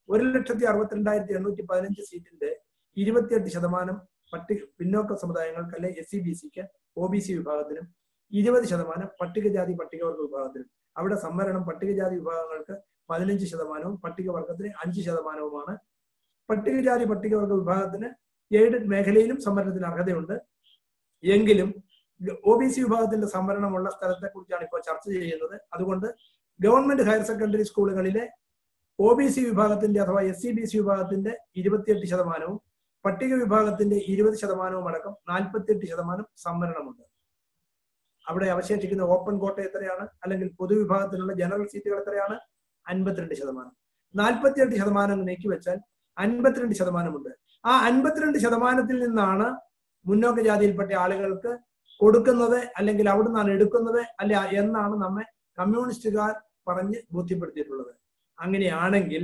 [0.10, 2.50] ഒരു ലക്ഷത്തി അറുപത്തിരണ്ടായിരത്തി എണ്ണൂറ്റി പതിനഞ്ച് സീറ്റിന്റെ
[2.98, 3.98] ഇരുപത്തിയെട്ട് ശതമാനം
[4.34, 6.64] പട്ടി പിന്നോക്ക സമുദായങ്ങൾക്ക് അല്ലെ എസ് സി ബി സിക്ക്
[7.02, 7.86] ഒ ബി സി വിഭാഗത്തിനും
[8.32, 10.70] ഇരുപത് ശതമാനം പട്ടികജാതി പട്ടികവർഗ വിഭാഗത്തിനും.
[10.96, 12.76] അവിടെ സംവരണം പട്ടികജാതി വിഭാഗങ്ങൾക്ക്
[13.10, 15.78] പതിനഞ്ച് ശതമാനവും പട്ടികവർഗത്തിന് അഞ്ച് ശതമാനവുമാണ്.
[16.49, 18.10] പട്ടികജാതി പട്ടികവർഗ വിഭാഗത്തിന്
[18.51, 20.41] എയ്ഡഡ് മേഖലയിലും സംവരണത്തിന് അർഹതയുണ്ട്.
[21.24, 21.70] എങ്കിലും
[22.45, 25.62] ഒ ബി സി വിഭാഗത്തിന്റെ സംവരണമുള്ള സ്ഥലത്തെ കുറിച്ചാണ് ഇപ്പോൾ ചർച്ച ചെയ്യുന്നത്.
[25.74, 26.07] അതുകൊണ്ട്
[26.60, 28.30] ഗവൺമെന്റ് ഹയർ സെക്കൻഡറി സ്കൂളുകളിലെ
[28.99, 32.62] ഒ ബി സി വിഭാഗത്തിന്റെ അഥവാ എസ് സി ബി സി വിഭാഗത്തിന്റെ ഇരുപത്തിയെട്ട് ശതമാനവും
[33.05, 37.03] പട്ടിക വിഭാഗത്തിന്റെ ഇരുപത് ശതമാനവും അടക്കം നാൽപ്പത്തിയെട്ട് ശതമാനം സംവരണമുണ്ട്.
[38.28, 40.07] അവിടെ അവശേഷിക്കുന്ന ഓപ്പൺ കോട്ട എത്രയാണ്?
[40.24, 42.39] അല്ലെങ്കിൽ പൊതുവിഭാഗത്തിലുള്ള ജനറൽ സീറ്റുകൾ എത്രയാണ്?
[42.94, 43.74] അൻപത്തിരണ്ട് ശതമാനം.
[44.16, 45.78] നാൽപ്പത്തിയെട്ട് ശതമാനം നീക്കി വെച്ചാൽ
[46.18, 47.32] അൻപത്തിരണ്ട് ശതമാനമുണ്ട്.
[47.66, 49.48] ആ അൻപത്തിരണ്ട് ശതമാനത്തിൽ നിന്നാണ്
[50.06, 51.52] മുന്നോക്ക ജാതിയിൽപ്പെട്ട ആളുകൾക്ക്
[52.02, 55.26] കൊടുക്കുന്നത് അല്ലെങ്കിൽ അവിടെ നിന്നാണ് എടുക്കുന്നത് അല്ലെ എന്നാണ് നമ്മെ
[55.58, 56.34] കമ്മ്യൂണിസ്റ്റുകാർ
[56.68, 57.94] പറഞ്ഞ് ബോധ്യപ്പെടുത്തിയിട്ടുള്ളത്.
[58.38, 59.24] അങ്ങനെയാണെങ്കിൽ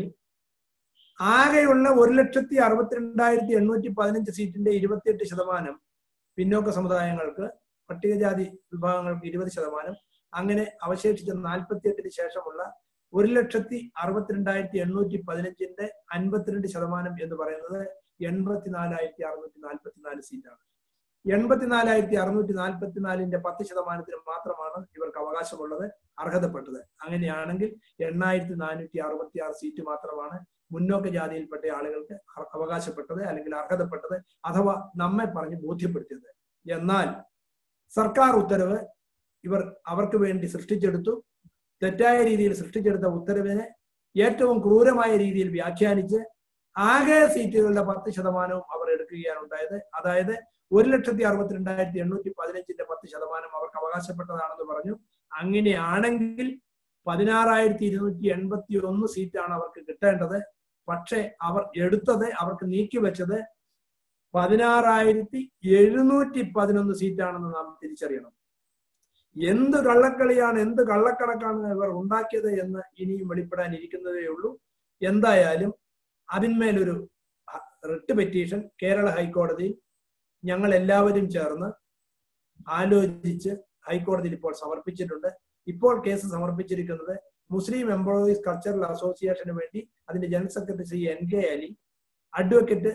[1.19, 5.75] ആകെയുള്ള ഒരു ലക്ഷത്തി അറുപത്തിരണ്ടായിരത്തി എണ്ണൂറ്റി പതിനഞ്ച് സീറ്റിന്റെ ഇരുപത്തിയെട്ട് ശതമാനം
[6.37, 7.45] പിന്നോക്ക സമുദായങ്ങൾക്ക്
[7.89, 9.95] പട്ടികജാതി വിഭാഗങ്ങൾക്ക് ഇരുപത് ശതമാനം.
[10.33, 12.61] അങ്ങനെ അവശേഷിച്ച നാൽപ്പത്തിയെട്ടിന് ശേഷമുള്ള
[13.17, 15.85] ഒരു ലക്ഷത്തി അറുപത്തിരണ്ടായിരത്തി എണ്ണൂറ്റി പതിനഞ്ചിന്റെ
[16.15, 17.81] അൻപത്തിരണ്ട് ശതമാനം എന്ന് പറയുന്നത്
[18.29, 20.61] എൺപത്തിനാലായിരത്തി അറുന്നൂറ്റി നാൽപ്പത്തിനാല് സീറ്റാണ്.
[21.25, 25.85] എൺപത്തിനാലായിരത്തി അറുന്നൂറ്റി നാൽപ്പത്തിനാലിന്റെ പത്ത് ശതമാനത്തിന് മാത്രമാണ് ഇവർക്ക് അവകാശമുള്ളത്
[26.23, 26.79] അർഹതപ്പെട്ടത്.
[27.03, 27.69] അങ്ങനെയാണെങ്കിൽ
[28.07, 30.37] എണ്ണായിരത്തി നാനൂറ്റി അറുപത്തി ആറ് സീറ്റ് മാത്രമാണ്
[30.73, 32.15] മുന്നോക്ക ജാതിയിൽപ്പെട്ട ആളുകൾക്ക്
[32.57, 34.15] അവകാശപ്പെട്ടത് അല്ലെങ്കിൽ അർഹതപ്പെട്ടത്
[34.49, 36.29] അഥവാ നമ്മെ പറഞ്ഞ് ബോധ്യപ്പെടുത്തിയത്.
[36.65, 37.07] എന്നാൽ
[37.93, 38.77] സർക്കാർ ഉത്തരവ്
[39.43, 39.61] ഇവർ
[39.93, 41.13] അവർക്ക് വേണ്ടി സൃഷ്ടിച്ചെടുത്തു.
[41.81, 43.65] തെറ്റായ രീതിയിൽ സൃഷ്ടിച്ചെടുത്ത ഉത്തരവിനെ
[44.15, 46.19] ഏറ്റവും ക്രൂരമായ രീതിയിൽ വ്യാഖ്യാനിച്ച്
[46.75, 49.77] ആകെ സീറ്റുകളുടെ പത്ത് ശതമാനവും അവർ എടുക്കുകയാണ് ഉണ്ടായത്.
[49.97, 50.35] അതായത്
[50.71, 54.95] ഒരു ലക്ഷത്തി അറുപത്തിരണ്ടായിരത്തി എണ്ണൂറ്റി പതിനഞ്ചിന്റെ പത്ത് ശതമാനം അവർക്ക് അവകാശപ്പെട്ടതാണെന്ന് പറഞ്ഞു.
[55.31, 56.47] അങ്ങനെയാണെങ്കിൽ
[57.07, 60.37] പതിനാറായിരത്തി ഇരുന്നൂറ്റി എൺപത്തി ഒന്ന് സീറ്റാണ് അവർക്ക് കിട്ടേണ്ടത്.
[60.87, 63.37] പക്ഷെ അവർ എടുത്തത് അവർക്ക് നീക്കിവെച്ചത്
[64.33, 65.41] പതിനാറായിരത്തി
[65.81, 68.31] എഴുന്നൂറ്റി പതിനൊന്ന് സീറ്റാണെന്ന് നാം തിരിച്ചറിയണം.
[69.35, 74.51] എന്ത് കള്ളക്കളിയാണ് എന്ത് കള്ളക്കണക്കാണ് ഇവർ ഉണ്ടാക്കിയത് എന്ന് ഇനിയും വെളിപ്പെടാൻ ഇരിക്കുന്നതേ ഉള്ളൂ.
[75.01, 75.71] എന്തായാലും
[76.29, 76.95] അതിന്മേലൊരു
[77.91, 79.73] റിട്ട് പെറ്റീഷൻ കേരള ഹൈക്കോടതിയിൽ
[80.43, 81.69] ഞങ്ങൾ എല്ലാവരും ചേർന്ന്
[82.77, 83.51] ആലോചിച്ച്
[83.87, 85.29] ഹൈക്കോടതിയിൽ ഇപ്പോൾ സമർപ്പിച്ചിട്ടുണ്ട്.
[85.67, 87.15] ഇപ്പോൾ കേസ് സമർപ്പിച്ചിരിക്കുന്നത്
[87.49, 89.79] മുസ്ലിം എംപ്ലോയീസ് കൾച്ചറൽ അസോസിയേഷന് വേണ്ടി
[90.09, 91.69] അതിന്റെ general secretary Shri N K Ali
[92.33, 92.91] advocate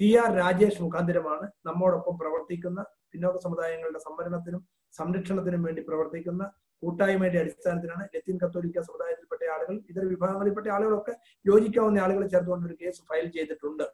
[0.00, 2.80] T R Rajesh മുഖാന്തിരമാണ് നമ്മോടൊപ്പം പ്രവർത്തിക്കുന്ന
[3.14, 4.62] പിന്നോക്ക സമുദായങ്ങളുടെ സംവരണത്തിനും
[4.94, 6.44] സംരക്ഷണത്തിനും വേണ്ടി പ്രവർത്തിക്കുന്ന
[6.82, 13.26] കൂട്ടായ്മയുടെ അടിസ്ഥാനത്തിലാണ് ലത്തീൻ കത്തോലിക്ക സമുദായത്തിൽപ്പെട്ട ആളുകൾ ഇതര വിഭാഗങ്ങളിൽപ്പെട്ട ആളുകളൊക്കെ യോജിക്കാവുന്ന ആളുകളെ ചേർത്തുകൊണ്ട് ഒരു കേസ് ഫയൽ
[13.28, 13.86] ചെയ്തിട്ടുണ്ട്.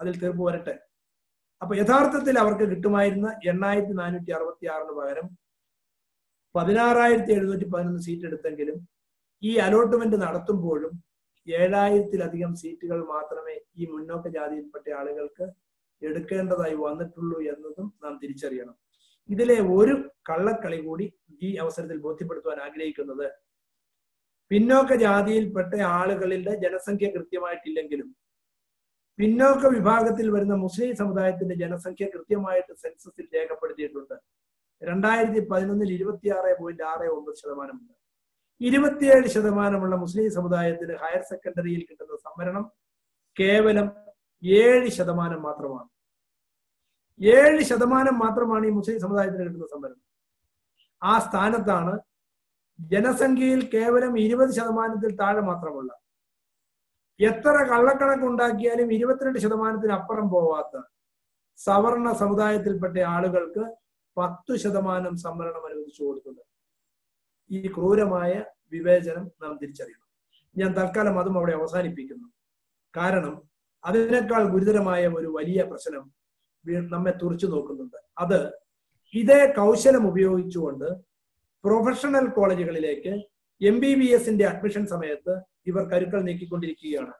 [0.00, 0.74] അതിൽ തീർപ്പ് വരട്ടെ.
[1.62, 5.26] അപ്പൊ യഥാർത്ഥത്തിൽ അവർക്ക് കിട്ടുമായിരുന്ന എണ്ണായിരത്തി നാനൂറ്റി അറുപത്തി ആറിന് പകരം
[6.54, 8.76] പതിനാറായിരത്തി എഴുന്നൂറ്റി പതിനൊന്ന് സീറ്റ് എടുത്തെങ്കിലും
[9.42, 10.92] ഈ അലോട്ട്മെന്റ് നടത്തുമ്പോഴും
[11.46, 15.46] ഏഴായിരത്തിലധികം സീറ്റുകൾ മാത്രമേ ഈ മുന്നോക്ക ജാതിയിൽപ്പെട്ട ആളുകൾക്ക്
[16.02, 18.76] എടുക്കേണ്ടതായി വന്നിട്ടുള്ളൂ എന്നതും നാം തിരിച്ചറിയണം.
[19.28, 19.94] ഇതിലെ ഒരു
[20.30, 23.30] കള്ളക്കളി കൂടി ഈ അവസരത്തിൽ ബോധ്യപ്പെടുത്തുവാൻ ആഗ്രഹിക്കുന്നത്
[24.50, 28.16] പിന്നോക്ക ജാതിയിൽപ്പെട്ട ആളുകളുടെ ജനസംഖ്യ കൃത്യമായിട്ടില്ലെങ്കിലും
[29.18, 34.14] പിന്നോക്ക വിഭാഗത്തിൽ വരുന്ന മുസ്ലിം സമുദായത്തിന്റെ ജനസംഖ്യ കൃത്യമായിട്ട് സെൻസസിൽ രേഖപ്പെടുത്തിയിട്ടുണ്ട്.
[34.82, 37.94] രണ്ടായിരത്തി പതിനൊന്നിൽ ഇരുപത്തിയാറ് പോയിന്റ് ആറ് ഒമ്പത് ശതമാനമുണ്ട്.
[38.60, 42.64] ഇരുപത്തിയേഴ് ശതമാനമുള്ള മുസ്ലിം സമുദായത്തിന് ഹയർ സെക്കൻഡറിയിൽ കിട്ടുന്ന സംവരണം
[43.40, 44.05] കേവലം
[44.42, 45.88] ഏഴ് ശതമാനം മാത്രമാണ്.
[47.20, 50.02] ഏഴ് ശതമാനം മാത്രമാണ് ഈ മുസ്ലിം സമുദായത്തിന് കിട്ടുന്ന സംവരണം.
[51.02, 51.98] ആ സ്ഥാനത്താണ്
[52.78, 55.90] ജനസംഖ്യയിൽ കേവലം ഇരുപത് ശതമാനത്തിൽ താഴെ മാത്രമുള്ള.
[57.20, 60.82] എത്ര കള്ളക്കണക്ക് ഉണ്ടാക്കിയാലും ഇരുപത്തിരണ്ട് ശതമാനത്തിന് അപ്പുറം പോവാത്ത
[61.58, 63.64] സവർണ സമുദായത്തിൽപ്പെട്ട ആളുകൾക്ക്
[64.16, 66.46] പത്തു ശതമാനം സംവരണം അനുവദിച്ചു കൊടുക്കുന്നത്
[67.50, 70.06] ഈ ക്രൂരമായ വിവേചനം നാം തിരിച്ചറിയണം.
[70.56, 72.28] ഞാൻ തൽക്കാലം അതും അവിടെ അവസാനിപ്പിക്കുന്നു.
[72.96, 73.48] കാരണം
[73.84, 76.04] അതിനേക്കാൾ ഗുരുതരമായ ഒരു വലിയ പ്രശ്നം
[76.94, 77.98] നമ്മെ തുറച്ചു നോക്കുന്നുണ്ട്.
[78.18, 78.40] അത്
[79.14, 80.88] ഇതേ കൗശലം ഉപയോഗിച്ചുകൊണ്ട്
[81.64, 83.12] പ്രൊഫഷണൽ കോളേജുകളിലേക്ക്
[83.60, 85.34] എം ബി ബി എസിന്റെ അഡ്മിഷൻ സമയത്ത്
[85.70, 87.14] ഇവർ കരുക്കൾ നീക്കിക്കൊണ്ടിരിക്കുകയാണ്.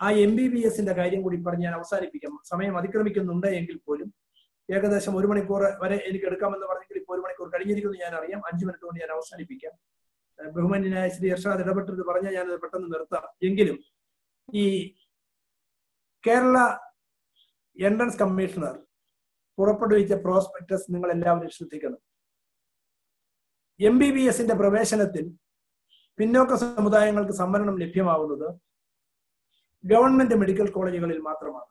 [0.00, 2.34] ആ എം ബി ബി എസിന്റെ കാര്യം കൂടി പറഞ്ഞ് ഞാൻ അവസാനിപ്പിക്കാം.
[2.50, 4.08] സമയം അതിക്രമിക്കുന്നുണ്ട് എങ്കിൽ പോലും
[4.68, 8.84] ഏകദേശം ഒരു മണിക്കൂർ വരെ എനിക്ക് എടുക്കാമെന്ന് പറഞ്ഞെങ്കിൽ ഇപ്പോൾ ഒരു മണിക്കൂർ കഴിഞ്ഞിരിക്കുന്നു ഞാൻ അറിയാം അഞ്ചു മിനിറ്റ്
[8.86, 9.74] കൊണ്ട് ഞാൻ അവസാനിപ്പിക്കാം.
[10.38, 13.24] ബഹുമാനായ ബഹുമാന്യനായ ശ്രീ ഇർഷാദ് ഇടപെട്ടത് പറഞ്ഞാൽ അത് പെട്ടെന്ന് നിർത്താം.
[13.48, 13.78] എങ്കിലും
[14.48, 14.64] ഈ
[16.24, 16.58] കേരള
[17.76, 18.74] എൻട്രൻസ് കമ്മീഷണർ
[19.58, 22.00] പുറപ്പെടുവിച്ച പ്രോസ്പെക്ടസ് നിങ്ങൾ എല്ലാവരും ശ്രദ്ധിക്കണം
[23.80, 25.24] എം ബി ബി എസിന്റെ പ്രവേശനത്തിൽ
[26.18, 28.48] പിന്നോക്ക സമുദായങ്ങൾക്ക് സംവരണം ലഭ്യമാവുന്നത്
[29.84, 31.70] ഗവൺമെന്റ് മെഡിക്കൽ കോളേജുകളിൽ മാത്രമാണ്.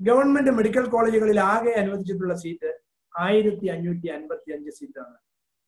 [0.00, 2.70] ഗവൺമെന്റ് മെഡിക്കൽ കോളേജുകളിൽ ആകെ അനുവദിച്ചിട്ടുള്ള സീറ്റ്
[3.14, 5.16] ആയിരത്തി അഞ്ഞൂറ്റി അൻപത്തി അഞ്ച് സീറ്റാണ്.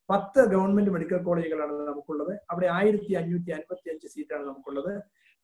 [0.09, 2.33] പത്ത് ഗവൺമെന്റ് മെഡിക്കൽ കോളേജുകളാണ് നമുക്കുള്ളത്.
[2.51, 4.93] അവിടെ ആയിരത്തി അഞ്ഞൂറ്റി അൻപത്തി അഞ്ച് സീറ്റാണ് നമുക്കുള്ളത്.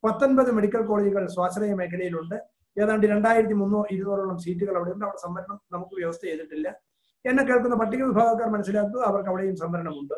[0.04, 2.36] പത്തൊൻപത് മെഡിക്കൽ കോളേജുകൾ സ്വാശ്രയ മേഖലയിലുണ്ട്.
[2.76, 5.04] ഏതാണ്ട് രണ്ടായിരത്തി മുന്നൂറ് ഇരുന്നൂറോളം സീറ്റുകൾ അവിടെ ഉണ്ട്.
[5.04, 6.68] അവിടെ സംവരണം നമുക്ക് വ്യവസ്ഥ ചെയ്തിട്ടില്ല.
[7.24, 10.16] എന്നെ കേൾക്കുന്ന പട്ടിക വിഭാഗക്കാർ മനസ്സിലാക്കുക അവർക്ക് അവിടെയും സംവരണമുണ്ട്.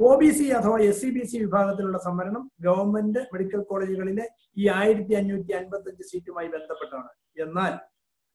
[0.00, 4.24] ഒ ബി സി അഥവാ എസ് സി ബി സി വിഭാഗത്തിലുള്ള സംവരണം ഗവൺമെന്റ് മെഡിക്കൽ കോളേജുകളിലെ
[4.58, 7.10] ഈ ആയിരത്തി അഞ്ഞൂറ്റി അൻപത്തി അഞ്ച് സീറ്റുമായി ബന്ധപ്പെട്ടാണ്
[7.44, 7.74] എന്നാൽ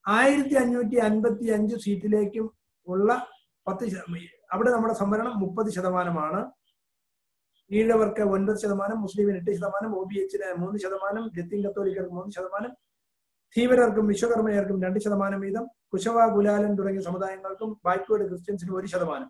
[0.05, 2.45] ആയിരത്തി അഞ്ഞൂറ്റി അൻപത്തി അഞ്ച് സീറ്റിലേക്കും
[2.87, 3.09] ഉള്ള
[3.67, 3.85] പത്ത്
[4.53, 6.39] അവിടെ നമ്മുടെ സംവരണം മുപ്പത് ശതമാനമാണ്.
[7.71, 12.71] ഈഴവർക്ക് ഒൻപത് ശതമാനം മുസ്ലിമിന് എട്ട് ശതമാനം ഒ ബി എച്ചിന് മൂന്ന് ശതമാനം ജത്തിൻ കത്തോലിക്കർക്ക് മൂന്ന് ശതമാനം
[13.55, 15.63] ധീവരർക്കും വിശ്വകർമ്മയർക്കും രണ്ട് ശതമാനം വീതം
[15.93, 19.29] കുശവ ഗുലാലൻ തുടങ്ങിയ സമുദായങ്ങൾക്കും ബാക്കിയോട് ക്രിസ്ത്യൻസിനും ഒരു ശതമാനം.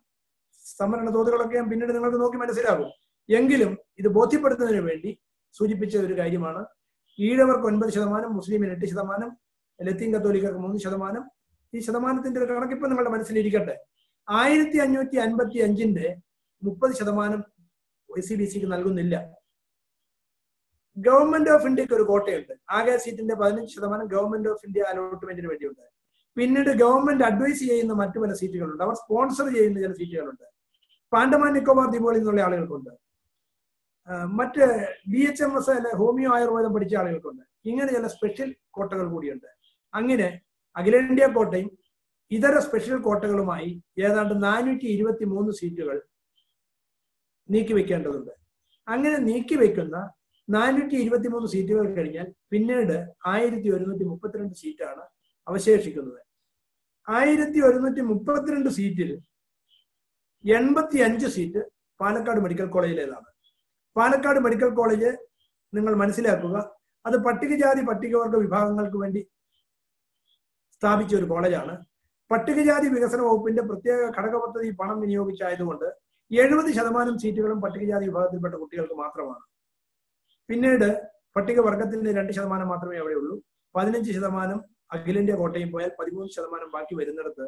[0.79, 2.89] സംവരണ തോതുകളൊക്കെ പിന്നീട് നിങ്ങൾക്ക് നോക്കി മനസ്സിലാകും.
[3.29, 5.11] എങ്കിലും ഇത് ബോധ്യപ്പെടുത്തുന്നതിന് വേണ്ടി
[5.55, 6.61] സൂചിപ്പിച്ച ഒരു കാര്യമാണ്.
[7.19, 9.29] ഈഴവർക്ക് ഒൻപത് ശതമാനം മുസ്ലിമിന് എട്ട് ശതമാനം
[9.79, 11.23] ലത്തീൻ കത്തോലിക്കർക്ക് മൂന്ന് ശതമാനം.
[11.73, 13.75] ഈ ശതമാനത്തിന്റെ കണക്കിപ്പ് നിങ്ങളുടെ മനസ്സിലിരിക്കട്ടെ.
[14.27, 16.07] ആയിരത്തി അഞ്ഞൂറ്റി അൻപത്തി അഞ്ചിന്റെ
[16.63, 17.41] മുപ്പത് ശതമാനം
[18.17, 19.15] എസ് സി ബി സിക്ക് നൽകുന്നില്ല.
[20.97, 22.53] ഗവൺമെന്റ് ഓഫ് ഇന്ത്യയ്ക്ക് ഒരു കോട്ടയുണ്ട്.
[22.69, 25.81] ആകെ സീറ്റിന്റെ പതിനഞ്ച് ശതമാനം ഗവൺമെന്റ് ഓഫ് ഇന്ത്യ അലോട്ട്മെന്റിന് വേണ്ടിയുണ്ട്.
[26.37, 28.83] പിന്നീട് ഗവൺമെന്റ് അഡ്വൈസ് ചെയ്യുന്ന മറ്റു പല സീറ്റുകളുണ്ട്.
[28.83, 30.43] അവർ സ്പോൺസർ ചെയ്യുന്ന ചില സീറ്റുകളുണ്ട്.
[31.13, 32.89] പാണ്ഡമാൻ നിക്കോബാർ ദ്വീപുകളിൽ നിന്നുള്ള ആളുകൾക്കുണ്ട്.
[34.25, 34.65] മറ്റ്
[35.07, 37.43] ബി എച്ച് എം എസ് അല്ലെ ഹോമിയോ ആയുർവേദം പഠിച്ച ആളുകൾക്കുണ്ട്.
[37.65, 39.47] ഇങ്ങനെ ചില സ്പെഷ്യൽ കോട്ടകൾ കൂടിയുണ്ട്.
[39.93, 40.41] അങ്ങനെ
[40.77, 41.77] അഖിലേന്ത്യാ കോട്ടയും
[42.31, 46.01] ഇതര സ്പെഷ്യൽ കോട്ടകളുമായി ഏതാണ്ട് നാനൂറ്റി ഇരുപത്തി മൂന്ന് സീറ്റുകൾ
[47.49, 48.33] നീക്കിവെക്കേണ്ടതുണ്ട്
[48.87, 49.97] അങ്ങനെ നീക്കിവെക്കുന്ന
[50.47, 52.95] നാനൂറ്റി ഇരുപത്തി മൂന്ന് സീറ്റുകൾ കഴിഞ്ഞാൽ പിന്നീട്
[53.33, 55.03] ആയിരത്തി ഒരുന്നൂറ്റി മുപ്പത്തിരണ്ട് സീറ്റാണ്
[55.47, 56.21] അവശേഷിക്കുന്നത്.
[57.07, 59.11] ആയിരത്തി ഒരുന്നൂറ്റി മുപ്പത്തിരണ്ട് സീറ്റിൽ
[60.43, 61.61] എൺപത്തി അഞ്ച് സീറ്റ്
[61.99, 63.29] പാലക്കാട് മെഡിക്കൽ കോളേജിലേതാണ്.
[63.95, 65.11] പാലക്കാട് മെഡിക്കൽ കോളേജ്
[65.73, 66.57] നിങ്ങൾ മനസ്സിലാക്കുക
[67.05, 69.21] അത് പട്ടികജാതി പട്ടികവർഗ വിഭാഗങ്ങൾക്ക് വേണ്ടി
[70.75, 71.73] സ്ഥാപിച്ച ഒരു കോളേജാണ്.
[72.31, 75.87] പട്ടികജാതി വികസന വകുപ്പിന്റെ പ്രത്യേക ഘടക പദ്ധതി പണം വിനിയോഗിച്ചായതുകൊണ്ട്
[76.31, 79.43] എഴുപത് ശതമാനം സീറ്റുകളും പട്ടികജാതി വിഭാഗത്തിൽപ്പെട്ട കുട്ടികൾക്ക് മാത്രമാണ്.
[80.49, 80.89] പിന്നീട്
[81.35, 83.35] പട്ടികവർഗത്തിന്റെ രണ്ട് ശതമാനം മാത്രമേ അവിടെ ഉള്ളൂ.
[83.75, 84.59] പതിനഞ്ച് ശതമാനം
[84.95, 87.45] അഖിലേന്ത്യാ കോട്ടയും പോയാൽ പതിമൂന്ന് ശതമാനം ബാക്കി വരുന്നിടത്ത്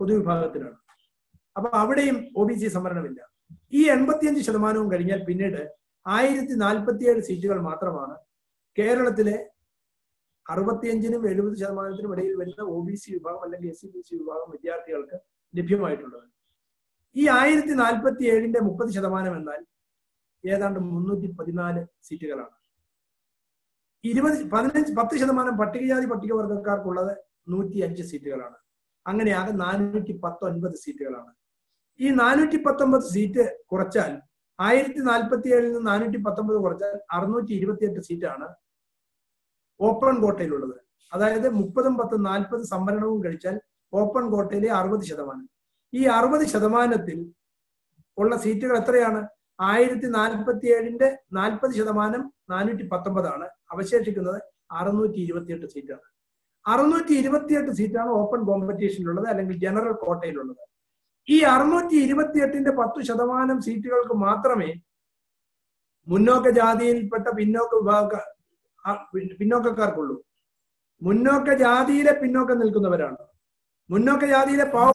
[0.00, 0.78] പൊതുവിഭാഗത്തിലാണ്.
[1.56, 3.20] അപ്പൊ അവിടെയും ഒ ബി സി സംവരണമില്ല.
[3.72, 5.60] ഈ എൺപത്തിയഞ്ച് ശതമാനവും കഴിഞ്ഞാൽ പിന്നീട്
[6.06, 8.16] ആയിരത്തി നാൽപ്പത്തിയേഴ് സീറ്റുകൾ മാത്രമാണ്
[8.78, 9.36] കേരളത്തിലെ
[10.46, 14.48] അറുപത്തിയഞ്ചിനും എഴുപത് ശതമാനത്തിനും ഇടയിൽ വരുന്ന ഒ ബി സി വിഭാഗം അല്ലെങ്കിൽ എസ് സി ബി സി വിഭാഗം
[14.50, 15.16] വിദ്യാർത്ഥികൾക്ക്
[15.54, 16.26] ലഭ്യമായിട്ടുള്ളത്.
[17.16, 19.60] ഈ ആയിരത്തി നാൽപ്പത്തി ഏഴിന്റെ മുപ്പത് ശതമാനം എന്നാൽ
[20.44, 22.56] ഏതാണ്ട് മുന്നൂറ്റി പതിനാല് സീറ്റുകളാണ്.
[24.04, 27.12] ഇരുപത് പതിനഞ്ച് പത്ത് ശതമാനം പട്ടികജാതി പട്ടികവർഗക്കാർക്കുള്ളത്
[27.52, 28.56] നൂറ്റി അഞ്ച് സീറ്റുകളാണ്.
[29.06, 31.32] അങ്ങനെയാകെ നാനൂറ്റി പത്തൊൻപത് സീറ്റുകളാണ്.
[32.00, 34.12] ഈ നാനൂറ്റി പത്തൊമ്പത് സീറ്റ് കുറച്ചാൽ
[34.58, 38.46] ആയിരത്തി നാൽപ്പത്തി ഏഴിൽ നിന്ന് നാനൂറ്റി പത്തൊമ്പത് കുറച്ചാൽ അറുന്നൂറ്റി ഇരുപത്തിയെട്ട് സീറ്റാണ്
[39.80, 40.76] ഓപ്പൺ കോട്ടയിലുള്ളത്.
[41.12, 43.56] അതായത് മുപ്പതും പത്തും നാൽപ്പത് സംവരണവും കഴിച്ചാൽ
[43.92, 45.48] ഓപ്പൺ കോട്ടയിലെ അറുപത് ശതമാനം.
[45.98, 47.18] ഈ അറുപത് ശതമാനത്തിൽ
[48.18, 49.20] ഉള്ള സീറ്റുകൾ എത്രയാണ്?
[49.60, 51.08] ആയിരത്തി നാൽപ്പത്തി ഏഴിന്റെ
[51.38, 52.22] നാൽപ്പത് ശതമാനം
[52.52, 54.38] നാനൂറ്റി പത്തൊമ്പതാണ് അവശേഷിക്കുന്നത്
[54.78, 56.06] അറുന്നൂറ്റി ഇരുപത്തിയെട്ട് സീറ്റാണ്.
[56.66, 60.62] അറുന്നൂറ്റി ഇരുപത്തിയെട്ട് സീറ്റാണ് ഓപ്പൺ കോമ്പറ്റീഷനിലുള്ളത് അല്ലെങ്കിൽ ജനറൽ കോട്ടയിലുള്ളത്.
[61.28, 64.70] ഈ അറുന്നൂറ്റി ഇരുപത്തിയെട്ടിന്റെ പത്തു ശതമാനം സീറ്റുകൾക്ക് മാത്രമേ
[66.06, 68.14] മുന്നോക്ക ജാതിയിൽപ്പെട്ട പിന്നോക്ക വിഭാഗ
[69.40, 70.16] പിന്നോക്കക്കാർക്കുള്ളൂ.
[71.02, 73.22] മുന്നോക്ക ജാതിയിലെ പിന്നോക്കം നിൽക്കുന്നവരാണ്.
[73.90, 74.90] മുന്നോക്ക ജാതിയിലെ ഞാൻ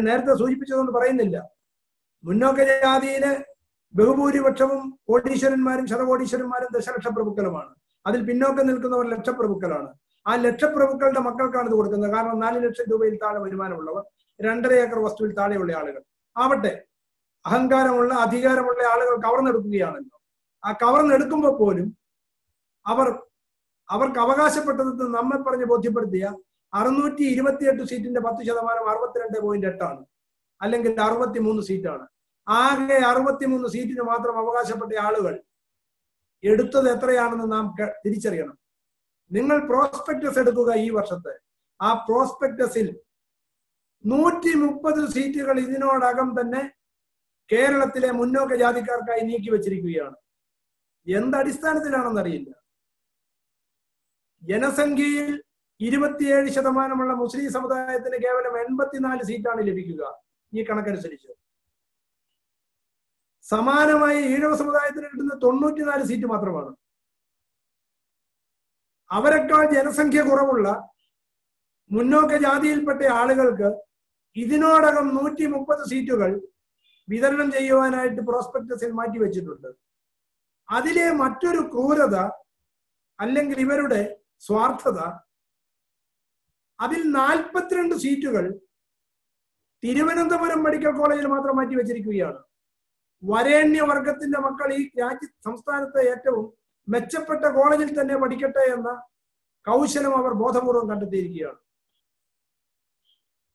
[0.00, 1.36] നേരത്തെ സൂചിപ്പിച്ചതുകൊണ്ട് പറയുന്നില്ല.
[2.24, 3.24] മുന്നോക്ക ജാതിയിൽ
[3.94, 7.72] ബഹുഭൂരിപക്ഷവും കോടീശ്വരന്മാരും ശതകോടീശ്വരന്മാരും ദശലക്ഷ പ്രഭുക്കളുമാണ്
[8.06, 9.88] അതിൽ പിന്നോക്കം നിൽക്കുന്നവർ ലക്ഷപ്രഭുക്കളാണ്.
[10.26, 12.10] ആ ലക്ഷപ്രഭുക്കളുടെ മക്കൾക്കാണ് ഇത് കൊടുക്കുന്നത്.
[12.10, 14.02] കാരണം നാല് ലക്ഷം രൂപയിൽ താഴെ വരുമാനമുള്ളവർ
[14.40, 16.02] രണ്ടര ഏക്കർ വസ്തുവിൽ താഴെയുള്ള ആളുകൾ.
[16.36, 16.84] ആവട്ടെ
[17.44, 20.16] അഹങ്കാരമുള്ള അധികാരമുള്ള ആളുകൾ കവർന്നെടുക്കുകയാണല്ലോ.
[20.64, 21.88] ആ കവർന്നെടുക്കുമ്പോൾ പോലും
[22.86, 23.08] അവർ
[23.90, 26.24] അവർക്ക് അവകാശപ്പെട്ടതെന്ന് നമ്മെ പറഞ്ഞ് ബോധ്യപ്പെടുത്തിയ
[26.72, 30.02] അറുന്നൂറ്റി ഇരുപത്തിയെട്ട് സീറ്റിന്റെ പത്ത് ശതമാനം അറുപത്തിരണ്ട് പോയിന്റ് എട്ടാണ്
[30.60, 32.04] അല്ലെങ്കിൽ അറുപത്തി മൂന്ന് സീറ്റാണ്.
[32.46, 35.34] ആകെ അറുപത്തിമൂന്ന് സീറ്റിന് മാത്രം അവകാശപ്പെട്ട ആളുകൾ
[36.44, 37.64] എടുത്തത് എത്രയാണെന്ന് നാം
[38.04, 38.56] തിരിച്ചറിയണം.
[39.30, 41.34] നിങ്ങൾ പ്രോസ്പെക്ടസ് എടുക്കുക ഈ വർഷത്തെ.
[41.80, 42.86] ആ പ്രോസ്പെക്ടസിൽ
[44.04, 46.62] നൂറ്റി മുപ്പത് സീറ്റുകൾ ഇതിനോടകം തന്നെ
[47.50, 50.16] കേരളത്തിലെ മുന്നോക്ക ജാതിക്കാർക്കായി നീക്കി വച്ചിരിക്കുകയാണ്.
[51.06, 52.50] എന്തടിസ്ഥാനത്തിലാണെന്നറിയില്ല
[54.42, 55.36] ജനസംഖ്യയിൽ
[55.80, 60.02] ഇരുപത്തിയേഴ് ശതമാനമുള്ള മുസ്ലിം സമുദായത്തിന് കേവലം എൺപത്തിനാല് സീറ്റാണ് ലഭിക്കുക.
[60.52, 61.30] ഈ കണക്കനുസരിച്ച്.
[63.44, 66.70] സമാനമായി ഈഴവ സമുദായത്തിന് കിട്ടുന്ന തൊണ്ണൂറ്റിനാല് സീറ്റ് മാത്രമാണ്.
[69.10, 70.68] അവരെക്കാൾ ജനസംഖ്യ കുറവുള്ള
[71.90, 73.68] മുന്നോക്ക ജാതിയിൽപ്പെട്ട ആളുകൾക്ക്
[74.36, 76.30] ഇതിനോടകം നൂറ്റി മുപ്പത് സീറ്റുകൾ
[77.08, 79.68] വിതരണം ചെയ്യുവാനായിട്ട് പ്രോസ്പെക്ടസിൽ മാറ്റിവെച്ചിട്ടുണ്ട്
[80.68, 82.16] അതിലെ മറ്റൊരു ക്രൂരത
[83.18, 84.00] അല്ലെങ്കിൽ ഇവരുടെ
[84.38, 85.00] സ്വാർത്ഥത
[86.80, 88.60] അതിൽ നാൽപ്പത്തിരണ്ട് സീറ്റുകൾ
[89.82, 92.38] തിരുവനന്തപുരം മെഡിക്കൽ കോളേജിൽ മാത്രം മാറ്റി വെച്ചിരിക്കുകയാണ്.
[93.22, 96.52] വരേണ്യ വർഗത്തിന്റെ മക്കൾ ഈ രാജ്യ സംസ്ഥാനത്തെ ഏറ്റവും
[96.88, 99.02] മെച്ചപ്പെട്ട കോളേജിൽ തന്നെ പഠിക്കട്ടെ എന്ന
[99.66, 101.58] കൗശലം അവർ ബോധപൂർവം കണ്ടെത്തിയിരിക്കുകയാണ്.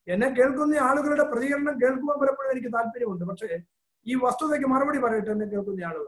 [0.07, 3.25] എന്നെ കേൾക്കുന്ന ആളുകളുടെ പ്രതികരണം കേൾക്കുമ്പോൾ പലപ്പോഴും എനിക്ക് താല്പര്യമുണ്ട്.
[3.25, 3.57] പക്ഷേ
[4.07, 6.07] ഈ വസ്തുതയ്ക്ക് മറുപടി പറയട്ടെ എന്നെ കേൾക്കുന്ന ആളുകൾ.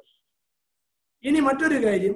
[1.24, 2.16] ഇനി മറ്റൊരു കാര്യം.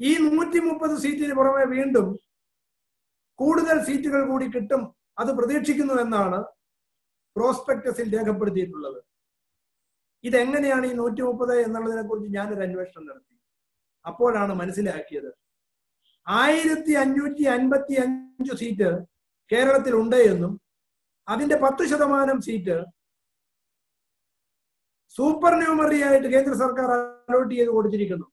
[0.00, 2.25] ഈ നൂറ്റി മുപ്പത് സീറ്റിന് പുറമെ വീണ്ടും
[3.38, 4.82] കൂടുതൽ സീറ്റുകൾ കൂടി കിട്ടും
[5.18, 6.38] അത് പ്രതീക്ഷിക്കുന്നു എന്നാണ്
[7.36, 9.00] പ്രോസ്പെക്ടസിൽ രേഖപ്പെടുത്തിയിട്ടുള്ളത്.
[10.24, 13.34] ഇതെങ്ങനെയാണ് ഈ നൂറ്റി മുപ്പത് എന്നുള്ളതിനെ കുറിച്ച് ഞാനൊരു അന്വേഷണം നടത്തി.
[14.06, 15.30] അപ്പോഴാണ് മനസ്സിലാക്കിയത്.
[16.26, 18.90] ആയിരത്തി അഞ്ഞൂറ്റി അൻപത്തി അഞ്ച് സീറ്റ്
[19.52, 20.52] കേരളത്തിൽ ഉണ്ട് എന്നും
[21.28, 22.76] അതിന്റെ പത്ത് ശതമാനം സീറ്റ്
[25.16, 28.26] സൂപ്പർ ന്യൂമറി ആയിട്ട് കേന്ദ്ര സർക്കാർ അലോട്ട് ചെയ്ത് കൊടുത്തിരിക്കുന്നു.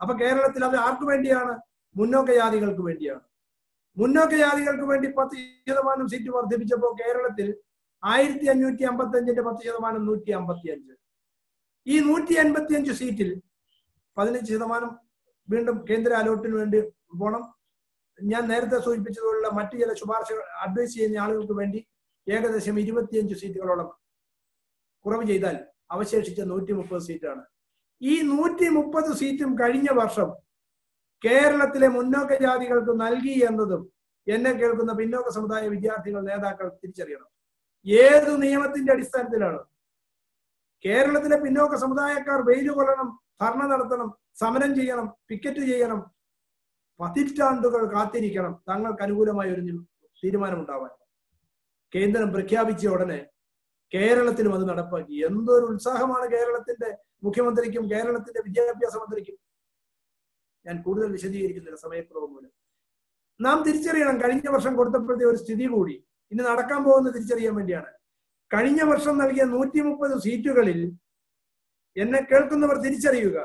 [0.00, 1.54] അപ്പൊ കേരളത്തിൽ അത് ആർക്കു വേണ്ടിയാണ്?
[1.96, 3.27] മുന്നോക്ക ജാതികൾക്ക് വേണ്ടിയാണ്.
[3.98, 5.36] മുന്നോക്ക ജാതികൾക്ക് വേണ്ടി പത്ത്
[5.68, 7.48] ശതമാനം സീറ്റ് വർദ്ധിപ്പിച്ചപ്പോൾ കേരളത്തിൽ
[8.02, 10.94] ആയിരത്തി അഞ്ഞൂറ്റി അമ്പത്തി അഞ്ചിന്റെ പത്ത് ശതമാനം നൂറ്റി അമ്പത്തി അഞ്ച്
[11.86, 13.30] ഈ നൂറ്റി അൻപത്തി അഞ്ച് സീറ്റിൽ
[14.16, 14.90] പതിനഞ്ച് ശതമാനം
[15.48, 16.78] വീണ്ടും കേന്ദ്ര അലോട്ടിന് വേണ്ടി
[17.20, 17.42] പോണം.
[18.18, 21.80] ഞാൻ നേരത്തെ സൂചിപ്പിച്ചതുപോലുള്ള മറ്റു ചില ശുപാർശകൾ അഡ്വൈസ് ചെയ്യുന്ന ആളുകൾക്ക് വേണ്ടി
[22.26, 23.88] ഏകദേശം ഇരുപത്തിയഞ്ച് സീറ്റുകളോളം
[25.04, 25.56] കുറവ് ചെയ്താൽ
[25.94, 27.42] അവശേഷിച്ച നൂറ്റി മുപ്പത് സീറ്റാണ്.
[28.02, 30.28] ഈ നൂറ്റി മുപ്പത് സീറ്റും കഴിഞ്ഞ വർഷം
[31.24, 33.92] കേരളത്തിലെ മുന്നോക്ക ജാതികൾക്ക് നൽകി എന്നതും
[34.26, 37.28] എന്നെ കേൾക്കുന്ന പിന്നോക്ക സമുദായ വിദ്യാർത്ഥികൾ നേതാക്കൾ തിരിച്ചറിയണം.
[37.86, 39.60] ഏത് നിയമത്തിന്റെ അടിസ്ഥാനത്തിലാണ്?
[40.84, 43.08] കേരളത്തിലെ പിന്നോക്ക സമുദായക്കാർ വെയിൽ കൊള്ളണം
[43.40, 46.00] ധർണ നടത്തണം സമരം ചെയ്യണം പിക്കറ്റ് ചെയ്യണം
[47.00, 48.62] പതിറ്റാണ്ടുകൾ കാത്തിരിക്കണം.
[48.68, 49.62] തങ്ങൾക്ക് അനുകൂലമായ ഒരു
[50.22, 50.90] തീരുമാനമുണ്ടാവാൻ.
[51.94, 53.26] കേന്ദ്രം പ്രഖ്യാപിച്ച ഉടനെ
[53.94, 55.14] കേരളത്തിലും അത് നടപ്പാക്കി.
[55.26, 59.47] എന്തൊരു ഉത്സാഹമാണ് കേരളത്തിന്റെ മുഖ്യമന്ത്രിക്കും കേരളത്തിന്റെ വിദ്യാഭ്യാസ മന്ത്രിക്കും.
[60.66, 62.52] ഞാൻ കൂടുതൽ വിശദീകരിക്കുന്നില്ല സമയക്കുറവ് മൂലം.
[63.40, 65.94] നാം തിരിച്ചറിയണം കഴിഞ്ഞ വർഷം കൊടുത്തപ്പോഴത്തെ ഒരു സ്ഥിതി കൂടി.
[66.32, 67.90] ഇനി നടക്കാൻ പോകുന്ന തിരിച്ചറിയാൻ വേണ്ടിയാണ്.
[68.50, 70.80] കഴിഞ്ഞ വർഷം നൽകിയ നൂറ്റി മുപ്പത് സീറ്റുകളിൽ
[71.96, 73.38] എന്നെ കേൾക്കുന്നവർ തിരിച്ചറിയുക.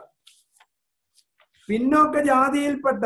[1.70, 3.04] പിന്നോക്ക ജാതിയിൽപ്പെട്ട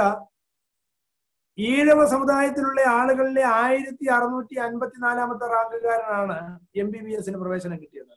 [1.57, 6.37] ഈഴവ സമുദായത്തിലുള്ള ആളുകളിലെ ആയിരത്തി അറുന്നൂറ്റി അൻപത്തിനാലാമത്തെ റാങ്കുകാരനാണ്
[6.81, 8.15] എം ബി ബി എസിന് പ്രവേശനം കിട്ടിയത്.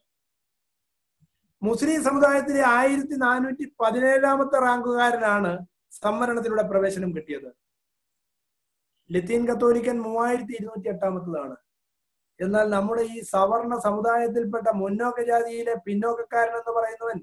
[1.63, 5.53] മുസ്ലിം സമുദായത്തിലെ ആയിരത്തി നാനൂറ്റി പതിനേഴാമത്തെ റാങ്കുകാരനാണ്
[5.93, 7.51] സംവരണത്തിലൂടെ പ്രവേശനം കിട്ടിയത്.
[9.11, 11.57] ലത്തീൻ കത്തോലിക്കൻ മൂവായിരത്തി ഇരുന്നൂറ്റി എട്ടാമത്തതാണ്
[12.41, 17.19] എന്നാൽ നമ്മുടെ ഈ സവർണ സമുദായത്തിൽപ്പെട്ട മുന്നോക്ക ജാതിയിലെ പിന്നോക്കക്കാരൻ എന്ന് പറയുന്നവൻ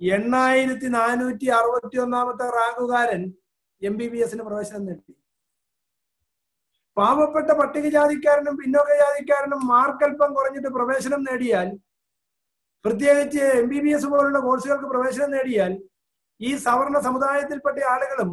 [0.00, 3.22] എണ്ണായിരത്തി നാനൂറ്റി അറുപത്തി ഒന്നാമത്തെ റാങ്കുകാരൻ
[3.82, 5.14] എം ബി ബി എസിന് പ്രവേശനം നേടി.
[6.96, 11.68] പാവപ്പെട്ട പട്ടികജാതിക്കാരനും പിന്നോക്ക ജാതിക്കാരനും മാർക്കൽപ്പം കുറഞ്ഞിട്ട് പ്രവേശനം നേടിയാൽ
[12.84, 15.72] പ്രത്യേകിച്ച് എം ബി ബി എസ് പോലുള്ള കോഴ്സുകൾക്ക് പ്രവേശനം നേടിയാൽ
[16.40, 18.30] ഈ സവർണ സമുദായത്തിൽപ്പെട്ട ആളുകളും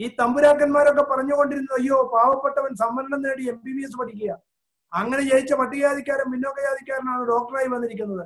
[0.00, 4.30] ഈ തമ്പുരാക്കന്മാരൊക്കെ പറഞ്ഞുകൊണ്ടിരുന്നു അയ്യോ പാവപ്പെട്ടവൻ സംവരണം നേടി എം ബി ബി എസ് പഠിക്കുക.
[4.92, 8.24] അങ്ങനെ ജയിച്ച പട്ടികജാതിക്കാരൻ പിന്നോക്ക ജാതിക്കാരനാണ് ഡോക്ടറായി വന്നിരിക്കുന്നത്.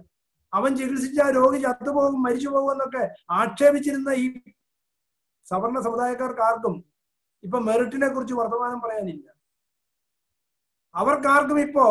[0.52, 3.04] അവൻ ചികിത്സിച്ച രോഗി ചത്തുപോകും മരിച്ചു പോകും എന്നൊക്കെ
[3.40, 4.26] ആക്ഷേപിച്ചിരുന്ന ഈ
[5.46, 6.74] സവർണ സമുദായക്കാർക്ക് ആർക്കും
[7.44, 9.26] ഇപ്പൊ മെറിറ്റിനെ കുറിച്ച് വർത്തമാനം പറയാനില്ല.
[10.94, 11.86] അവർക്കാർക്കും ഇപ്പോ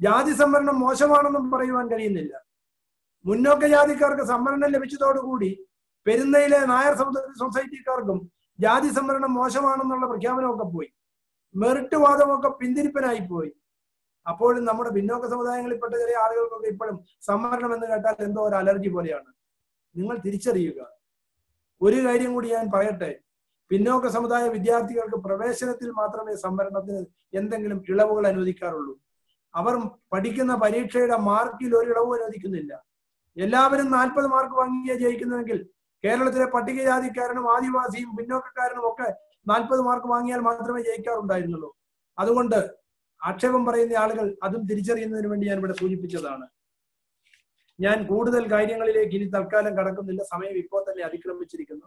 [0.00, 2.34] ജാതി സംവരണം മോശമാണെന്നും പറയുവാൻ കഴിയുന്നില്ല.
[3.26, 5.66] മുന്നോക്ക ജാതിക്കാർക്ക് സംവരണം ലഭിച്ചതോടുകൂടി
[6.06, 6.94] പെരുന്നയിലെ നായർ
[7.38, 8.30] സൊസൈറ്റിക്കാർക്കും
[8.60, 10.88] ജാതി സംവരണം മോശമാണെന്നുള്ള പ്രഖ്യാപനമൊക്കെ പോയി.
[11.54, 13.52] മെറിറ്റ് വാദമൊക്കെ പിന്തിരിപ്പനായി പോയി.
[14.28, 19.30] അപ്പോഴും നമ്മുടെ പിന്നോക്ക സമുദായങ്ങളിൽപ്പെട്ട ചെറിയ ആളുകൾക്കൊക്കെ ഇപ്പോഴും സംവരണം എന്ന് കേട്ടാൽ എന്തോ ഒരു അലർജി പോലെയാണ്.
[19.96, 20.86] നിങ്ങൾ തിരിച്ചറിയുക.
[21.82, 23.20] ഒരു കാര്യം കൂടി ഞാൻ പറയട്ടെ.
[23.68, 29.00] പിന്നോക്ക സമുദായ വിദ്യാർത്ഥികൾക്ക് പ്രവേശനത്തിൽ മാത്രമേ സംവരണത്തിന് എന്തെങ്കിലും ഇളവുകൾ അനുവദിക്കാറുള്ളൂ.
[29.54, 29.74] അവർ
[30.12, 32.95] പഠിക്കുന്ന പരീക്ഷയുടെ മാർക്കിൽ ഒരു ഇളവ് അനുവദിക്കുന്നില്ല.
[33.36, 35.58] എല്ലാവരും നാൽപ്പത് മാർക്ക് വാങ്ങിയേ ജയിക്കുന്നതെങ്കിൽ
[36.04, 39.08] കേരളത്തിലെ പട്ടികജാതിക്കാരനും ആദിവാസിയും പിന്നോക്കക്കാരനും ഒക്കെ
[39.46, 41.70] നാൽപ്പത് മാർക്ക് വാങ്ങിയാൽ മാത്രമേ ജയിക്കാറുണ്ടായിരുന്നുള്ളൂ.
[42.18, 42.58] അതുകൊണ്ട്
[43.20, 46.46] ആക്ഷേപം പറയുന്ന ആളുകൾ അതും തിരിച്ചറിയുന്നതിന് വേണ്ടി ഞാൻ ഇവിടെ സൂചിപ്പിച്ചതാണ്.
[47.80, 50.22] ഞാൻ കൂടുതൽ കാര്യങ്ങളിലേക്ക് ഇനി തൽക്കാലം കടക്കുന്നില്ല.
[50.22, 51.86] സമയം ഇപ്പോൾ തന്നെ അതിക്രമിച്ചിരിക്കുന്നു.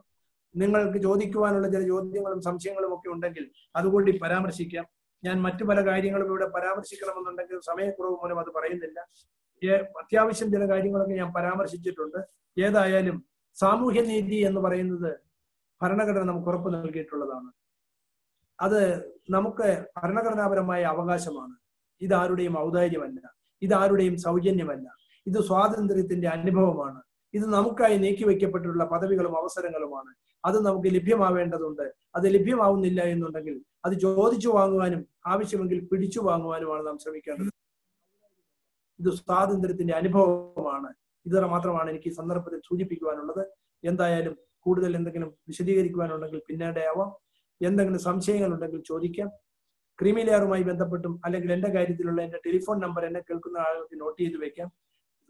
[0.56, 4.86] നിങ്ങൾക്ക് ചോദിക്കുവാനുള്ള ചില ചോദ്യങ്ങളും സംശയങ്ങളും ഒക്കെ ഉണ്ടെങ്കിൽ അതുകൂടി പരാമർശിക്കാം.
[5.24, 9.00] ഞാൻ മറ്റു പല കാര്യങ്ങളും ഇവിടെ പരാമർശിക്കണമെന്നുണ്ടെങ്കിൽ സമയക്കുറവ് മൂലം അത് പറയുന്നില്ല.
[9.68, 12.18] അത്യാവശ്യം ചില കാര്യങ്ങളൊക്കെ ഞാൻ പരാമർശിച്ചിട്ടുണ്ട്.
[12.60, 15.20] ഏതായാലും സാമൂഹ്യ നീതി എന്ന് പറയുന്നത്
[15.82, 17.52] ഭരണഘടന നമുക്ക് ഉറപ്പ് നൽകിയിട്ടുള്ളതാണ്.
[18.62, 21.54] അത് നമുക്ക് ഭരണഘടനാപരമായ അവകാശമാണ്.
[22.02, 23.34] ഇത് ഇതാരുടെയും ഔദാര്യമല്ല.
[23.62, 24.90] ഇതാരുടെയും സൗജന്യമല്ല.
[25.28, 27.02] ഇത് സ്വാതന്ത്ര്യത്തിന്റെ അനുഭവമാണ്.
[27.34, 30.16] ഇത് നമുക്കായി നീക്കിവെക്കപ്പെട്ടിട്ടുള്ള പദവികളും അവസരങ്ങളുമാണ്.
[30.46, 31.94] അത് നമുക്ക് ലഭ്യമാവേണ്ടതുണ്ട്.
[32.16, 37.52] അത് ലഭ്യമാവുന്നില്ല എന്നുണ്ടെങ്കിൽ അത് ചോദിച്ചു വാങ്ങുവാനും ആവശ്യമെങ്കിൽ പിടിച്ചു വാങ്ങുവാനുമാണ് നാം ശ്രമിക്കേണ്ടത്.
[39.00, 40.94] ഇത് സ്വാതന്ത്ര്യത്തിന്റെ അനുഭവമാണ്.
[41.26, 43.48] ഇത് മാത്രമാണ് എനിക്ക് ഈ സന്ദർഭത്തിൽ സൂചിപ്പിക്കുവാനുള്ളത്.
[43.84, 47.16] എന്തായാലും കൂടുതൽ എന്തെങ്കിലും വിശദീകരിക്കുവാനുണ്ടെങ്കിൽ പിന്നീട് ആവാം.
[47.68, 49.32] എന്തെങ്കിലും സംശയങ്ങൾ ഉണ്ടെങ്കിൽ ചോദിക്കാം.
[50.02, 54.72] ക്രീമി ലെയറുമായി ബന്ധപ്പെട്ടും അല്ലെങ്കിൽ എന്റെ കാര്യത്തിലുള്ള എന്റെ ടെലിഫോൺ നമ്പർ എന്നെ കേൾക്കുന്ന ആളുകൾക്ക് നോട്ട് ചെയ്ത് വെക്കാം.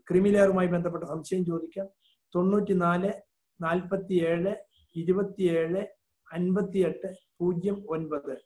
[0.09, 1.87] ക്രീമി ലെയറുമായി ബന്ധപ്പെട്ട സംശയം ചോദിക്കാം.
[2.35, 3.13] തൊണ്ണൂറ്റി നാല്
[3.61, 4.55] നാൽപ്പത്തി ഏഴ്
[4.95, 5.87] ഇരുപത്തിയേഴ്
[6.33, 8.37] അൻപത്തിയെട്ട് പൂജ്യം ഒൻപത്.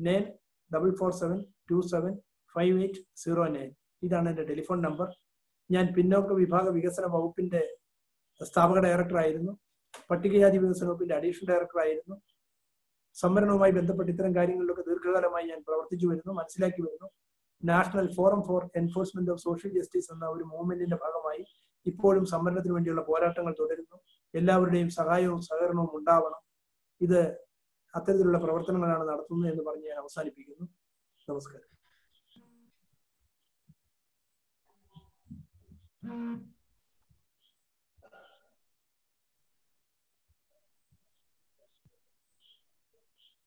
[0.00, 0.24] Nine
[0.74, 2.18] double four seven two seven
[2.54, 3.70] five eight zero nine.
[4.06, 5.08] ഇതാണ് എന്റെ ടെലിഫോൺ നമ്പർ.
[5.70, 7.62] ഞാൻ പിന്നോക്ക വിഭാഗ വികസന വകുപ്പിന്റെ
[8.40, 9.52] സ്ഥാപക ഡയറക്ടറായിരുന്നു
[10.10, 12.16] പട്ടികജാതി വികസന വകുപ്പിന്റെ അഡീഷണൽ ഡയറക്ടറായിരുന്നു
[13.16, 17.08] സംവരണവുമായി ബന്ധപ്പെട്ട് ഇത്തരം കാര്യങ്ങളിലൊക്കെ ദീർഘകാലമായി ഞാൻ പ്രവർത്തിച്ചു വരുന്നു മനസ്സിലാക്കി വരുന്നു.
[17.62, 21.44] National forum for enforcement of social justice എന്ന ഒരു മൂവ്മെന്റിന്റെ ഭാഗമായി
[21.86, 23.96] ഇപ്പോഴും സംവരണത്തിന് വേണ്ടിയുള്ള പോരാട്ടങ്ങൾ തുടരുന്നു.
[24.34, 26.42] എല്ലാവരുടെയും സഹായവും സഹകരണവും ഉണ്ടാവണം.
[27.00, 27.20] ഇത്
[27.94, 30.66] അത്തരത്തിലുള്ള പ്രവർത്തനങ്ങളാണ് നടത്തുന്നത് എന്ന് പറഞ്ഞ് ഞാൻ അവസാനിപ്പിക്കുന്നു.
[31.28, 31.75] നമസ്കാരം.
[36.06, 36.55] Mm-hmm.